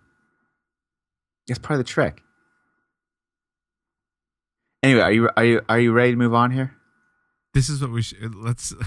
That's 1.47 1.59
part 1.59 1.81
of 1.81 1.87
the 1.87 1.91
trick. 1.91 2.21
Anyway, 4.83 5.01
are 5.01 5.13
you 5.13 5.29
are 5.37 5.45
you 5.45 5.61
are 5.69 5.81
you 5.81 5.93
ready 5.93 6.13
to 6.13 6.17
move 6.17 6.35
on 6.35 6.51
here? 6.53 6.75
This 7.55 7.69
is 7.69 7.81
what 7.81 7.91
we 7.91 8.03
should. 8.03 8.35
Let's. 8.35 8.73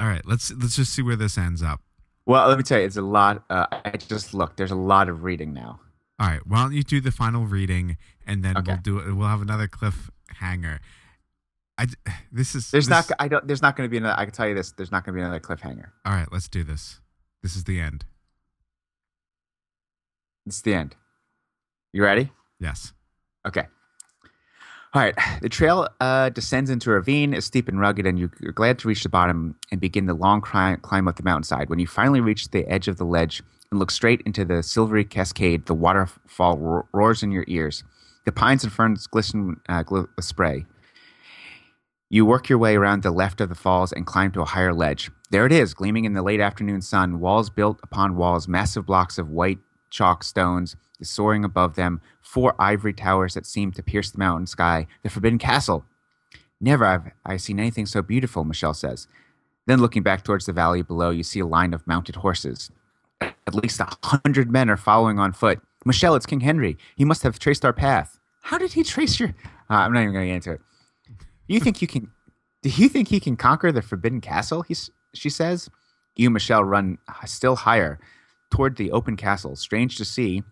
All 0.00 0.06
right, 0.06 0.24
let's 0.24 0.52
let's 0.52 0.76
just 0.76 0.92
see 0.94 1.02
where 1.02 1.16
this 1.16 1.36
ends 1.36 1.62
up. 1.62 1.80
Well, 2.24 2.48
let 2.48 2.56
me 2.58 2.62
tell 2.64 2.78
you, 2.78 2.86
it's 2.86 2.96
a 2.96 3.02
lot. 3.02 3.42
Uh, 3.50 3.66
I 3.70 3.96
just 3.96 4.32
looked. 4.32 4.56
There's 4.56 4.70
a 4.70 4.74
lot 4.76 5.08
of 5.08 5.24
reading 5.24 5.52
now. 5.52 5.80
All 6.20 6.26
right, 6.28 6.40
why 6.46 6.62
don't 6.62 6.72
you 6.72 6.82
do 6.82 7.00
the 7.00 7.10
final 7.10 7.44
reading 7.46 7.96
and 8.26 8.42
then 8.44 8.56
Okay. 8.56 8.72
we'll 8.72 8.80
do 8.80 8.98
it. 8.98 9.12
We'll 9.14 9.28
have 9.28 9.42
another 9.42 9.66
cliffhanger. 9.68 10.78
I 11.76 11.86
this 12.32 12.54
is 12.54 12.70
There's 12.70 12.86
this- 12.88 13.08
not. 13.10 13.16
I 13.18 13.28
don't. 13.28 13.46
There's 13.46 13.62
not 13.62 13.76
going 13.76 13.88
to 13.88 13.90
be 13.90 13.98
another. 13.98 14.18
I 14.18 14.24
can 14.24 14.32
tell 14.32 14.48
you 14.48 14.54
this. 14.54 14.72
There's 14.72 14.92
not 14.92 15.04
going 15.04 15.14
to 15.14 15.18
be 15.20 15.22
another 15.22 15.40
cliffhanger. 15.40 15.88
All 16.06 16.12
right, 16.14 16.28
let's 16.32 16.48
do 16.48 16.62
this. 16.64 17.00
This 17.42 17.54
is 17.56 17.64
the 17.64 17.80
end. 17.80 18.04
It's 20.46 20.62
the 20.62 20.74
end. 20.74 20.96
You 21.92 22.02
ready? 22.04 22.30
Yes. 22.60 22.92
Okay. 23.46 23.66
All 24.94 25.02
right. 25.02 25.14
The 25.42 25.48
trail 25.48 25.88
uh, 26.00 26.30
descends 26.30 26.70
into 26.70 26.90
a 26.90 26.94
ravine, 26.94 27.34
is 27.34 27.44
steep 27.44 27.68
and 27.68 27.78
rugged, 27.78 28.06
and 28.06 28.18
you- 28.18 28.30
you're 28.40 28.52
glad 28.52 28.78
to 28.80 28.88
reach 28.88 29.02
the 29.02 29.08
bottom 29.08 29.54
and 29.70 29.80
begin 29.80 30.06
the 30.06 30.14
long 30.14 30.40
climb 30.40 31.08
up 31.08 31.16
the 31.16 31.22
mountainside. 31.22 31.68
When 31.68 31.78
you 31.78 31.86
finally 31.86 32.20
reach 32.20 32.50
the 32.50 32.66
edge 32.66 32.88
of 32.88 32.96
the 32.96 33.04
ledge 33.04 33.42
and 33.70 33.78
look 33.78 33.90
straight 33.90 34.22
into 34.22 34.44
the 34.46 34.62
silvery 34.62 35.04
cascade, 35.04 35.66
the 35.66 35.74
waterfall 35.74 36.58
ro- 36.58 36.88
roars 36.92 37.22
in 37.22 37.30
your 37.32 37.44
ears. 37.48 37.84
The 38.24 38.32
pines 38.32 38.64
and 38.64 38.72
ferns 38.72 39.06
glisten 39.06 39.60
uh, 39.68 39.84
gl- 39.84 40.08
with 40.16 40.24
spray. 40.24 40.64
You 42.10 42.24
work 42.24 42.48
your 42.48 42.58
way 42.58 42.74
around 42.74 43.02
the 43.02 43.10
left 43.10 43.42
of 43.42 43.50
the 43.50 43.54
falls 43.54 43.92
and 43.92 44.06
climb 44.06 44.32
to 44.32 44.40
a 44.40 44.46
higher 44.46 44.72
ledge. 44.72 45.10
There 45.30 45.44
it 45.44 45.52
is, 45.52 45.74
gleaming 45.74 46.06
in 46.06 46.14
the 46.14 46.22
late 46.22 46.40
afternoon 46.40 46.80
sun, 46.80 47.20
walls 47.20 47.50
built 47.50 47.78
upon 47.82 48.16
walls, 48.16 48.48
massive 48.48 48.86
blocks 48.86 49.18
of 49.18 49.28
white 49.28 49.58
chalk 49.90 50.24
stones 50.24 50.76
soaring 51.02 51.44
above 51.44 51.76
them, 51.76 52.00
four 52.20 52.54
ivory 52.58 52.92
towers 52.92 53.34
that 53.34 53.46
seem 53.46 53.72
to 53.72 53.82
pierce 53.82 54.10
the 54.10 54.18
mountain 54.18 54.46
sky, 54.46 54.86
the 55.02 55.10
Forbidden 55.10 55.38
Castle. 55.38 55.84
Never 56.60 56.84
have 56.84 57.12
I 57.24 57.36
seen 57.36 57.60
anything 57.60 57.86
so 57.86 58.02
beautiful, 58.02 58.44
Michelle 58.44 58.74
says. 58.74 59.06
Then, 59.66 59.80
looking 59.80 60.02
back 60.02 60.24
towards 60.24 60.46
the 60.46 60.52
valley 60.52 60.82
below, 60.82 61.10
you 61.10 61.22
see 61.22 61.40
a 61.40 61.46
line 61.46 61.74
of 61.74 61.86
mounted 61.86 62.16
horses. 62.16 62.70
At 63.20 63.54
least 63.54 63.80
a 63.80 63.88
hundred 64.02 64.50
men 64.50 64.70
are 64.70 64.76
following 64.76 65.18
on 65.18 65.32
foot. 65.32 65.60
Michelle, 65.84 66.14
it's 66.14 66.26
King 66.26 66.40
Henry. 66.40 66.76
He 66.96 67.04
must 67.04 67.22
have 67.22 67.38
traced 67.38 67.64
our 67.64 67.72
path. 67.72 68.18
How 68.42 68.58
did 68.58 68.72
he 68.72 68.82
trace 68.82 69.20
your? 69.20 69.34
Uh, 69.70 69.74
I'm 69.74 69.92
not 69.92 70.00
even 70.00 70.14
going 70.14 70.24
to 70.24 70.28
get 70.28 70.36
into 70.36 70.52
it. 70.52 70.60
You 71.46 71.60
think 71.60 71.80
you 71.80 71.88
can? 71.88 72.10
Do 72.62 72.70
you 72.70 72.88
think 72.88 73.08
he 73.08 73.20
can 73.20 73.36
conquer 73.36 73.70
the 73.70 73.82
Forbidden 73.82 74.20
Castle? 74.20 74.62
He, 74.62 74.74
she 75.14 75.30
says. 75.30 75.70
You, 76.16 76.30
Michelle, 76.30 76.64
run 76.64 76.98
still 77.26 77.54
higher 77.54 78.00
toward 78.50 78.76
the 78.76 78.92
open 78.92 79.16
castle. 79.16 79.56
Strange 79.56 79.96
to 79.96 80.04
see, 80.04 80.42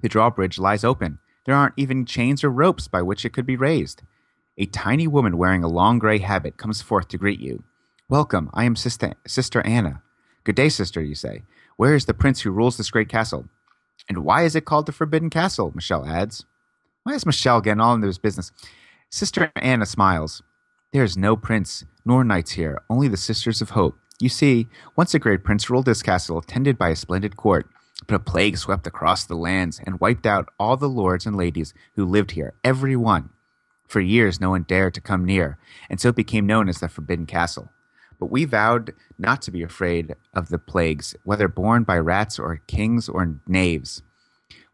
the 0.00 0.08
drawbridge 0.08 0.58
lies 0.58 0.84
open. 0.84 1.18
There 1.46 1.54
aren't 1.54 1.74
even 1.76 2.06
chains 2.06 2.42
or 2.44 2.50
ropes 2.50 2.88
by 2.88 3.02
which 3.02 3.24
it 3.24 3.32
could 3.32 3.46
be 3.46 3.56
raised. 3.56 4.02
A 4.58 4.66
tiny 4.66 5.06
woman 5.06 5.38
wearing 5.38 5.64
a 5.64 5.68
long 5.68 5.98
gray 5.98 6.18
habit 6.18 6.56
comes 6.56 6.82
forth 6.82 7.08
to 7.08 7.18
greet 7.18 7.40
you. 7.40 7.64
Welcome, 8.08 8.50
I 8.52 8.64
am 8.64 8.76
Sister, 8.76 9.14
Sister 9.26 9.64
Anna. 9.66 10.02
Good 10.44 10.54
day, 10.54 10.68
sister, 10.68 11.02
you 11.02 11.14
say. 11.14 11.42
Where 11.76 11.94
is 11.94 12.06
the 12.06 12.14
prince 12.14 12.40
who 12.40 12.50
rules 12.50 12.76
this 12.76 12.90
great 12.90 13.08
castle? 13.08 13.48
And 14.08 14.24
why 14.24 14.42
is 14.42 14.56
it 14.56 14.64
called 14.64 14.86
the 14.86 14.92
Forbidden 14.92 15.30
Castle? 15.30 15.72
Michelle 15.74 16.06
adds. 16.06 16.44
Why 17.04 17.14
is 17.14 17.24
Michelle 17.24 17.60
getting 17.60 17.80
all 17.80 17.94
into 17.94 18.06
his 18.06 18.18
business? 18.18 18.52
Sister 19.10 19.52
Anna 19.56 19.86
smiles. 19.86 20.42
There 20.92 21.04
is 21.04 21.16
no 21.16 21.36
prince 21.36 21.84
nor 22.04 22.24
knights 22.24 22.52
here, 22.52 22.82
only 22.90 23.08
the 23.08 23.16
Sisters 23.16 23.60
of 23.60 23.70
Hope. 23.70 23.98
You 24.20 24.28
see, 24.28 24.68
once 24.96 25.14
a 25.14 25.18
great 25.18 25.42
prince 25.42 25.70
ruled 25.70 25.86
this 25.86 26.02
castle, 26.02 26.38
attended 26.38 26.76
by 26.76 26.90
a 26.90 26.96
splendid 26.96 27.38
court, 27.38 27.70
but 28.06 28.16
a 28.16 28.18
plague 28.18 28.58
swept 28.58 28.86
across 28.86 29.24
the 29.24 29.34
lands 29.34 29.80
and 29.84 29.98
wiped 29.98 30.26
out 30.26 30.50
all 30.58 30.76
the 30.76 30.90
lords 30.90 31.24
and 31.24 31.34
ladies 31.34 31.72
who 31.96 32.04
lived 32.04 32.32
here, 32.32 32.52
every 32.62 32.96
one. 32.96 33.30
For 33.88 34.00
years, 34.00 34.38
no 34.38 34.50
one 34.50 34.64
dared 34.68 34.92
to 34.94 35.00
come 35.00 35.24
near, 35.24 35.58
and 35.88 35.98
so 35.98 36.10
it 36.10 36.16
became 36.16 36.46
known 36.46 36.68
as 36.68 36.80
the 36.80 36.88
Forbidden 36.88 37.24
Castle. 37.24 37.72
But 38.18 38.30
we 38.30 38.44
vowed 38.44 38.92
not 39.18 39.40
to 39.42 39.50
be 39.50 39.62
afraid 39.62 40.14
of 40.34 40.50
the 40.50 40.58
plagues, 40.58 41.16
whether 41.24 41.48
borne 41.48 41.84
by 41.84 41.98
rats 41.98 42.38
or 42.38 42.60
kings 42.66 43.08
or 43.08 43.40
knaves. 43.46 44.02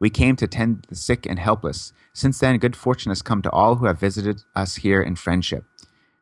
We 0.00 0.10
came 0.10 0.34
to 0.36 0.48
tend 0.48 0.86
the 0.88 0.96
sick 0.96 1.24
and 1.24 1.38
helpless. 1.38 1.92
Since 2.12 2.40
then, 2.40 2.58
good 2.58 2.74
fortune 2.74 3.10
has 3.10 3.22
come 3.22 3.42
to 3.42 3.50
all 3.50 3.76
who 3.76 3.86
have 3.86 4.00
visited 4.00 4.42
us 4.56 4.76
here 4.76 5.00
in 5.00 5.14
friendship. 5.14 5.64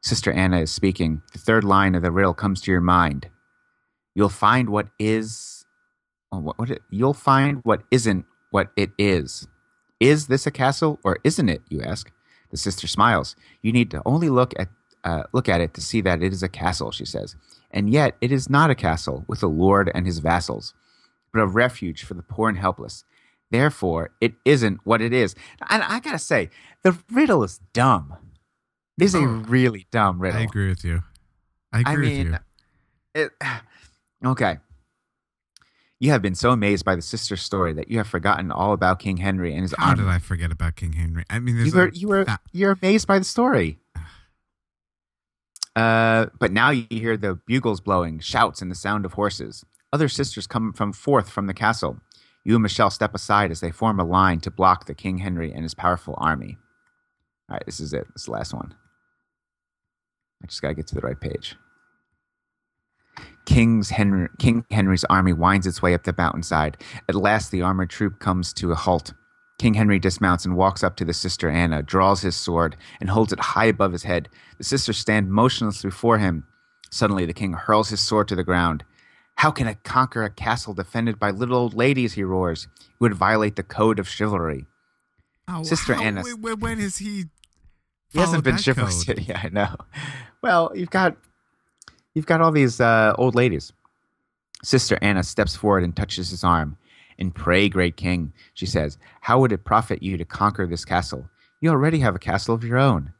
Sister 0.04 0.32
Anna 0.32 0.60
is 0.60 0.70
speaking. 0.70 1.22
The 1.32 1.38
third 1.38 1.64
line 1.64 1.94
of 1.94 2.02
the 2.02 2.10
riddle 2.10 2.34
comes 2.34 2.60
to 2.60 2.70
your 2.70 2.82
mind. 2.82 3.30
You'll 4.14 4.28
find 4.28 4.68
what 4.68 4.88
is. 4.98 5.64
oh, 6.30 6.40
What, 6.40 6.58
what 6.58 6.68
it, 6.68 6.82
you'll 6.90 7.14
find 7.14 7.60
what 7.64 7.84
isn't 7.90 8.26
what 8.50 8.68
it 8.76 8.90
is. 8.98 9.48
Is 10.00 10.26
this 10.26 10.46
a 10.46 10.50
castle 10.50 11.00
or 11.04 11.20
isn't 11.24 11.48
it? 11.48 11.62
You 11.70 11.80
ask. 11.80 12.12
The 12.50 12.58
sister 12.58 12.86
smiles. 12.86 13.34
You 13.62 13.72
need 13.72 13.90
to 13.92 14.02
only 14.04 14.28
look 14.28 14.52
at 14.58 14.68
uh, 15.04 15.22
look 15.32 15.48
at 15.48 15.62
it 15.62 15.72
to 15.74 15.80
see 15.80 16.02
that 16.02 16.22
it 16.22 16.34
is 16.34 16.42
a 16.42 16.50
castle, 16.50 16.90
she 16.90 17.06
says. 17.06 17.34
And 17.70 17.88
yet, 17.88 18.14
it 18.20 18.30
is 18.30 18.50
not 18.50 18.68
a 18.70 18.74
castle 18.74 19.24
with 19.26 19.42
a 19.42 19.46
lord 19.46 19.90
and 19.94 20.04
his 20.06 20.18
vassals, 20.18 20.74
but 21.32 21.40
a 21.40 21.46
refuge 21.46 22.04
for 22.04 22.12
the 22.12 22.22
poor 22.22 22.50
and 22.50 22.58
helpless. 22.58 23.04
Therefore, 23.50 24.10
it 24.20 24.34
isn't 24.44 24.80
what 24.84 25.00
it 25.00 25.14
is. 25.14 25.34
And 25.70 25.82
I 25.82 25.98
gotta 26.00 26.18
say, 26.18 26.50
the 26.82 26.98
riddle 27.10 27.42
is 27.42 27.60
dumb. 27.72 28.16
This 28.96 29.10
is 29.14 29.14
a 29.16 29.24
Oh, 29.24 29.42
really 29.48 29.86
dumb 29.90 30.20
riddle. 30.20 30.40
I 30.40 30.44
agree 30.44 30.68
with 30.68 30.84
you. 30.84 31.02
I 31.72 31.80
agree 31.80 31.92
I 31.92 31.96
mean, 31.96 32.30
with 32.32 32.40
you. 33.16 33.22
it, 33.22 33.32
okay. 34.26 34.58
You 36.00 36.10
have 36.10 36.22
been 36.22 36.34
so 36.34 36.50
amazed 36.50 36.84
by 36.84 36.96
the 36.96 37.02
sister's 37.02 37.40
story 37.42 37.72
that 37.74 37.88
you 37.90 37.96
have 37.98 38.06
forgotten 38.06 38.50
all 38.52 38.72
about 38.72 38.98
King 38.98 39.16
Henry 39.16 39.52
and 39.54 39.62
his 39.62 39.74
How 39.78 39.94
did 39.94 40.06
I 40.06 40.18
forget 40.18 40.52
about 40.52 40.76
King 40.76 40.92
Henry? 40.92 41.24
I 41.30 41.38
mean, 41.38 41.56
You 41.64 41.72
were 41.72 41.86
a- 41.86 41.94
you 41.94 42.08
were 42.08 42.24
that- 42.24 42.40
you're 42.52 42.72
amazed 42.80 43.06
by 43.06 43.18
the 43.18 43.24
story. 43.24 43.78
Uh, 45.76 46.26
but 46.38 46.52
now 46.52 46.70
you 46.70 46.86
hear 46.88 47.16
the 47.16 47.34
bugles 47.34 47.80
blowing, 47.80 48.20
shouts, 48.20 48.62
and 48.62 48.70
the 48.70 48.76
sound 48.76 49.04
of 49.04 49.14
horses. 49.14 49.64
Other 49.92 50.08
sisters 50.08 50.46
come 50.46 50.72
from 50.72 50.92
forth 50.92 51.28
from 51.28 51.48
the 51.48 51.54
castle. 51.54 51.98
You 52.44 52.54
and 52.54 52.62
Michelle 52.62 52.90
step 52.90 53.12
aside 53.12 53.50
as 53.50 53.58
they 53.58 53.72
form 53.72 53.98
a 53.98 54.04
line 54.04 54.38
to 54.42 54.52
block 54.52 54.86
the 54.86 54.94
King 54.94 55.18
Henry 55.18 55.52
and 55.52 55.64
his 55.64 55.74
powerful 55.74 56.14
army. 56.18 56.56
All 57.50 57.54
right, 57.54 57.66
this 57.66 57.80
is 57.80 57.92
it. 57.92 58.06
This 58.12 58.22
is 58.22 58.26
the 58.26 58.30
last 58.32 58.54
one. 58.54 58.72
I 60.44 60.46
just 60.46 60.60
gotta 60.60 60.74
get 60.74 60.86
to 60.88 60.94
the 60.94 61.00
right 61.00 61.18
page. 61.18 61.56
King's 63.46 63.88
Henry, 63.90 64.28
King 64.38 64.66
Henry's 64.70 65.04
army 65.04 65.32
winds 65.32 65.66
its 65.66 65.80
way 65.80 65.94
up 65.94 66.04
the 66.04 66.14
mountainside. 66.16 66.76
At 67.08 67.14
last, 67.14 67.50
the 67.50 67.62
armored 67.62 67.88
troop 67.88 68.18
comes 68.18 68.52
to 68.54 68.70
a 68.70 68.74
halt. 68.74 69.14
King 69.58 69.72
Henry 69.74 69.98
dismounts 69.98 70.44
and 70.44 70.54
walks 70.56 70.82
up 70.84 70.96
to 70.96 71.04
the 71.04 71.14
sister 71.14 71.48
Anna, 71.48 71.82
draws 71.82 72.20
his 72.20 72.36
sword, 72.36 72.76
and 73.00 73.08
holds 73.08 73.32
it 73.32 73.40
high 73.40 73.64
above 73.66 73.92
his 73.92 74.02
head. 74.02 74.28
The 74.58 74.64
sisters 74.64 74.98
stand 74.98 75.30
motionless 75.30 75.82
before 75.82 76.18
him. 76.18 76.44
Suddenly, 76.90 77.24
the 77.24 77.32
king 77.32 77.54
hurls 77.54 77.88
his 77.88 78.00
sword 78.02 78.28
to 78.28 78.36
the 78.36 78.44
ground. 78.44 78.84
How 79.36 79.50
can 79.50 79.66
I 79.66 79.74
conquer 79.74 80.24
a 80.24 80.30
castle 80.30 80.74
defended 80.74 81.18
by 81.18 81.30
little 81.30 81.56
old 81.56 81.72
ladies? 81.72 82.12
He 82.12 82.22
roars. 82.22 82.68
It 82.80 83.00
would 83.00 83.14
violate 83.14 83.56
the 83.56 83.62
code 83.62 83.98
of 83.98 84.08
chivalry. 84.08 84.66
Oh, 85.48 85.62
Sister 85.62 85.94
how- 85.94 86.02
Anna- 86.02 86.22
wait, 86.38 86.58
when 86.58 86.78
has 86.80 86.98
he? 86.98 87.24
He 88.12 88.20
hasn't 88.20 88.44
been 88.44 88.58
chivalrous 88.58 89.08
yet. 89.08 89.18
Yeah, 89.28 89.40
I 89.42 89.48
know. 89.48 89.74
Well, 90.44 90.72
you've 90.74 90.90
got 90.90 91.16
you've 92.12 92.26
got 92.26 92.42
all 92.42 92.52
these 92.52 92.78
uh, 92.78 93.14
old 93.16 93.34
ladies. 93.34 93.72
Sister 94.62 94.98
Anna 95.00 95.22
steps 95.22 95.56
forward 95.56 95.84
and 95.84 95.96
touches 95.96 96.28
his 96.28 96.44
arm. 96.44 96.76
And 97.18 97.34
pray, 97.34 97.70
great 97.70 97.96
king, 97.96 98.34
she 98.52 98.66
says, 98.66 98.98
how 99.22 99.40
would 99.40 99.52
it 99.52 99.64
profit 99.64 100.02
you 100.02 100.18
to 100.18 100.24
conquer 100.26 100.66
this 100.66 100.84
castle? 100.84 101.30
You 101.62 101.70
already 101.70 102.00
have 102.00 102.14
a 102.14 102.18
castle 102.18 102.54
of 102.54 102.62
your 102.62 102.76
own. 102.76 103.14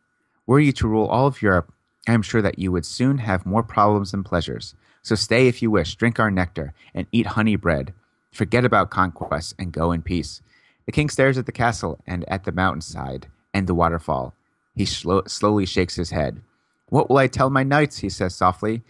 Were 0.47 0.61
you 0.61 0.71
to 0.73 0.87
rule 0.87 1.07
all 1.07 1.27
of 1.27 1.41
Europe, 1.41 1.73
I 2.07 2.13
am 2.13 2.21
sure 2.21 2.43
that 2.43 2.59
you 2.59 2.71
would 2.73 2.85
soon 2.85 3.17
have 3.17 3.47
more 3.47 3.63
problems 3.63 4.11
than 4.11 4.23
pleasures. 4.23 4.75
So 5.01 5.15
stay 5.15 5.49
if 5.49 5.63
you 5.63 5.71
wish, 5.71 5.97
drink 5.97 6.21
our 6.21 6.31
nectar, 6.31 6.75
and 6.93 7.07
eat 7.11 7.29
honey 7.29 7.57
bread. 7.57 7.95
Forget 8.33 8.67
about 8.67 8.91
conquests 8.91 9.55
and 9.59 9.73
go 9.73 9.93
in 9.93 10.03
peace. 10.03 10.43
The 10.85 10.93
king 10.93 11.09
stares 11.09 11.39
at 11.39 11.47
the 11.47 11.53
castle 11.53 12.01
and 12.07 12.29
at 12.29 12.45
the 12.45 12.53
mountainside 12.53 13.29
and 13.55 13.67
the 13.67 13.75
waterfall. 13.75 14.35
He 14.77 14.85
slow, 14.85 15.23
slowly 15.27 15.65
shakes 15.65 15.97
his 15.97 16.11
head. 16.11 16.43
What 16.89 17.09
will 17.09 17.19
I 17.19 17.27
tell 17.27 17.51
my 17.51 17.63
knights? 17.63 17.99
he 17.99 18.09
says 18.09 18.35
softly. 18.35 18.83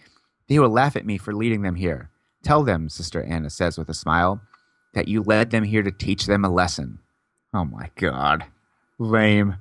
They 0.49 0.59
will 0.59 0.69
laugh 0.71 0.97
at 0.97 1.07
me 1.07 1.19
for 1.19 1.35
leading 1.35 1.63
them 1.63 1.77
here. 1.77 2.11
Tell 2.43 2.63
them, 2.63 2.89
Sister 2.89 3.23
Anna 3.23 3.49
says 3.51 3.79
with 3.79 3.89
a 3.89 3.95
smile, 3.95 4.43
that 4.93 5.09
you 5.09 5.23
led 5.23 5.51
them 5.51 5.65
here 5.65 5.83
to 5.83 5.91
teach 5.91 6.27
them 6.27 6.45
a 6.45 6.51
lesson. 6.51 6.99
Oh 7.53 7.65
my 7.65 7.91
god. 7.97 8.45
Lame. 8.99 9.57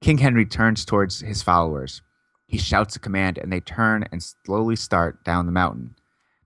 King 0.00 0.18
Henry 0.18 0.46
turns 0.46 0.84
towards 0.84 1.20
his 1.20 1.42
followers. 1.42 2.02
He 2.46 2.56
shouts 2.56 2.96
a 2.96 3.00
command, 3.00 3.36
and 3.36 3.52
they 3.52 3.60
turn 3.60 4.06
and 4.10 4.22
slowly 4.22 4.76
start 4.76 5.22
down 5.24 5.46
the 5.46 5.52
mountain. 5.52 5.96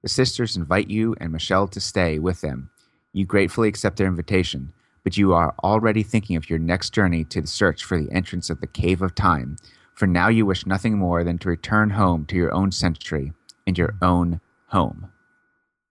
The 0.03 0.09
sisters 0.09 0.57
invite 0.57 0.91
you 0.91 1.15
and 1.21 1.31
Michelle 1.31 1.69
to 1.69 1.81
stay 1.81 2.19
with 2.19 2.41
them. 2.41 2.71
You 3.13 3.25
gratefully 3.25 3.69
accept 3.69 3.99
their 3.99 4.09
invitation, 4.09 4.73
but 5.05 5.17
you 5.17 5.33
are 5.33 5.55
already 5.63 6.03
thinking 6.03 6.35
of 6.37 6.51
your 6.51 6.59
next 6.59 6.91
journey 6.91 7.25
to 7.25 7.41
the 7.41 7.47
search 7.47 7.85
for 7.85 8.01
the 8.01 8.11
entrance 8.11 8.51
of 8.51 8.61
the 8.61 8.67
Cave 8.67 9.03
of 9.03 9.15
Time, 9.15 9.57
for 9.95 10.07
now 10.07 10.29
you 10.29 10.47
wish 10.47 10.67
nothing 10.67 10.99
more 10.99 11.25
than 11.25 11.39
to 11.39 11.49
return 11.49 11.91
home 11.91 12.25
to 12.27 12.37
your 12.37 12.53
own 12.53 12.73
century 12.73 13.33
and 13.67 13.77
your 13.77 13.95
own 14.03 14.41
home. 14.69 15.11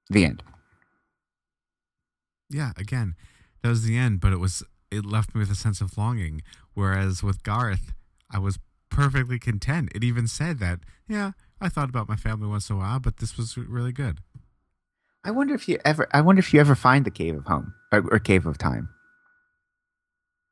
The 0.10 0.26
end. 0.26 0.44
Yeah, 2.50 2.72
again, 2.78 3.16
that 3.62 3.70
was 3.70 3.84
the 3.84 3.98
end, 3.98 4.20
but 4.20 4.34
it 4.34 4.40
was 4.40 4.64
it 4.92 5.06
left 5.06 5.34
me 5.34 5.40
with 5.40 5.52
a 5.52 5.56
sense 5.56 5.80
of 5.80 5.98
longing. 5.98 6.42
Whereas 6.74 7.24
with 7.24 7.44
Garth, 7.44 7.94
I 8.30 8.40
was 8.40 8.60
perfectly 8.90 9.40
content. 9.40 9.90
It 9.96 10.04
even 10.04 10.28
said 10.28 10.60
that, 10.60 10.80
yeah, 11.08 11.32
I 11.62 11.70
thought 11.70 11.90
about 11.90 12.10
my 12.10 12.16
family 12.16 12.48
once 12.48 12.70
in 12.70 12.76
a 12.76 12.80
while, 12.80 13.00
but 13.00 13.18
this 13.18 13.38
was 13.38 13.58
really 13.58 13.94
good. 13.94 14.20
I 15.24 15.32
wonder 15.32 15.54
if 15.54 15.70
you 15.70 15.78
ever. 15.86 16.08
I 16.12 16.22
wonder 16.22 16.40
if 16.40 16.54
you 16.54 16.60
ever 16.60 16.76
find 16.76 17.06
the 17.06 17.12
cave 17.12 17.38
of 17.38 17.46
home 17.46 17.74
or, 17.92 18.04
or 18.12 18.20
cave 18.20 18.46
of 18.46 18.58
time. 18.58 18.90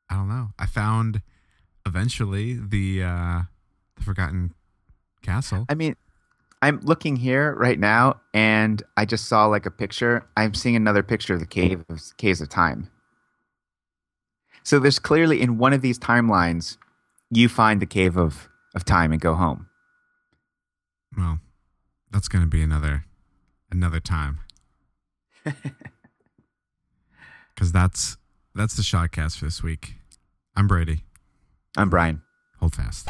I 0.08 0.14
don't 0.14 0.28
know. 0.28 0.50
I 0.58 0.66
found 0.66 1.22
eventually 1.86 2.54
the 2.54 3.02
uh 3.02 3.42
the 3.96 4.02
forgotten 4.02 4.54
castle. 5.22 5.66
I 5.68 5.74
mean, 5.74 5.96
I'm 6.62 6.80
looking 6.80 7.16
here 7.16 7.54
right 7.54 7.78
now, 7.78 8.20
and 8.34 8.82
I 8.96 9.04
just 9.04 9.26
saw 9.26 9.46
like 9.46 9.66
a 9.66 9.70
picture. 9.70 10.26
I'm 10.36 10.54
seeing 10.54 10.76
another 10.76 11.02
picture 11.02 11.34
of 11.34 11.40
the 11.40 11.46
cave 11.46 11.84
of 11.88 12.00
caves 12.16 12.40
of 12.40 12.48
time. 12.48 12.90
So 14.62 14.78
there's 14.78 14.98
clearly 14.98 15.40
in 15.40 15.58
one 15.58 15.72
of 15.72 15.80
these 15.80 15.98
timelines, 15.98 16.76
you 17.30 17.48
find 17.48 17.80
the 17.80 17.86
cave 17.86 18.16
of 18.16 18.48
of 18.74 18.84
time 18.84 19.12
and 19.12 19.20
go 19.20 19.34
home. 19.34 19.68
Well, 21.16 21.40
that's 22.10 22.28
going 22.28 22.44
to 22.44 22.50
be 22.50 22.62
another 22.62 23.04
another 23.70 24.00
time. 24.00 24.40
Cuz 27.56 27.72
that's 27.72 28.16
that's 28.54 28.76
the 28.76 28.82
Shodcast 28.82 29.38
for 29.38 29.46
this 29.46 29.62
week. 29.62 29.94
I'm 30.54 30.66
Brady. 30.66 31.04
I'm 31.80 31.88
Brian. 31.88 32.20
Hold 32.58 32.74
fast. 32.74 33.08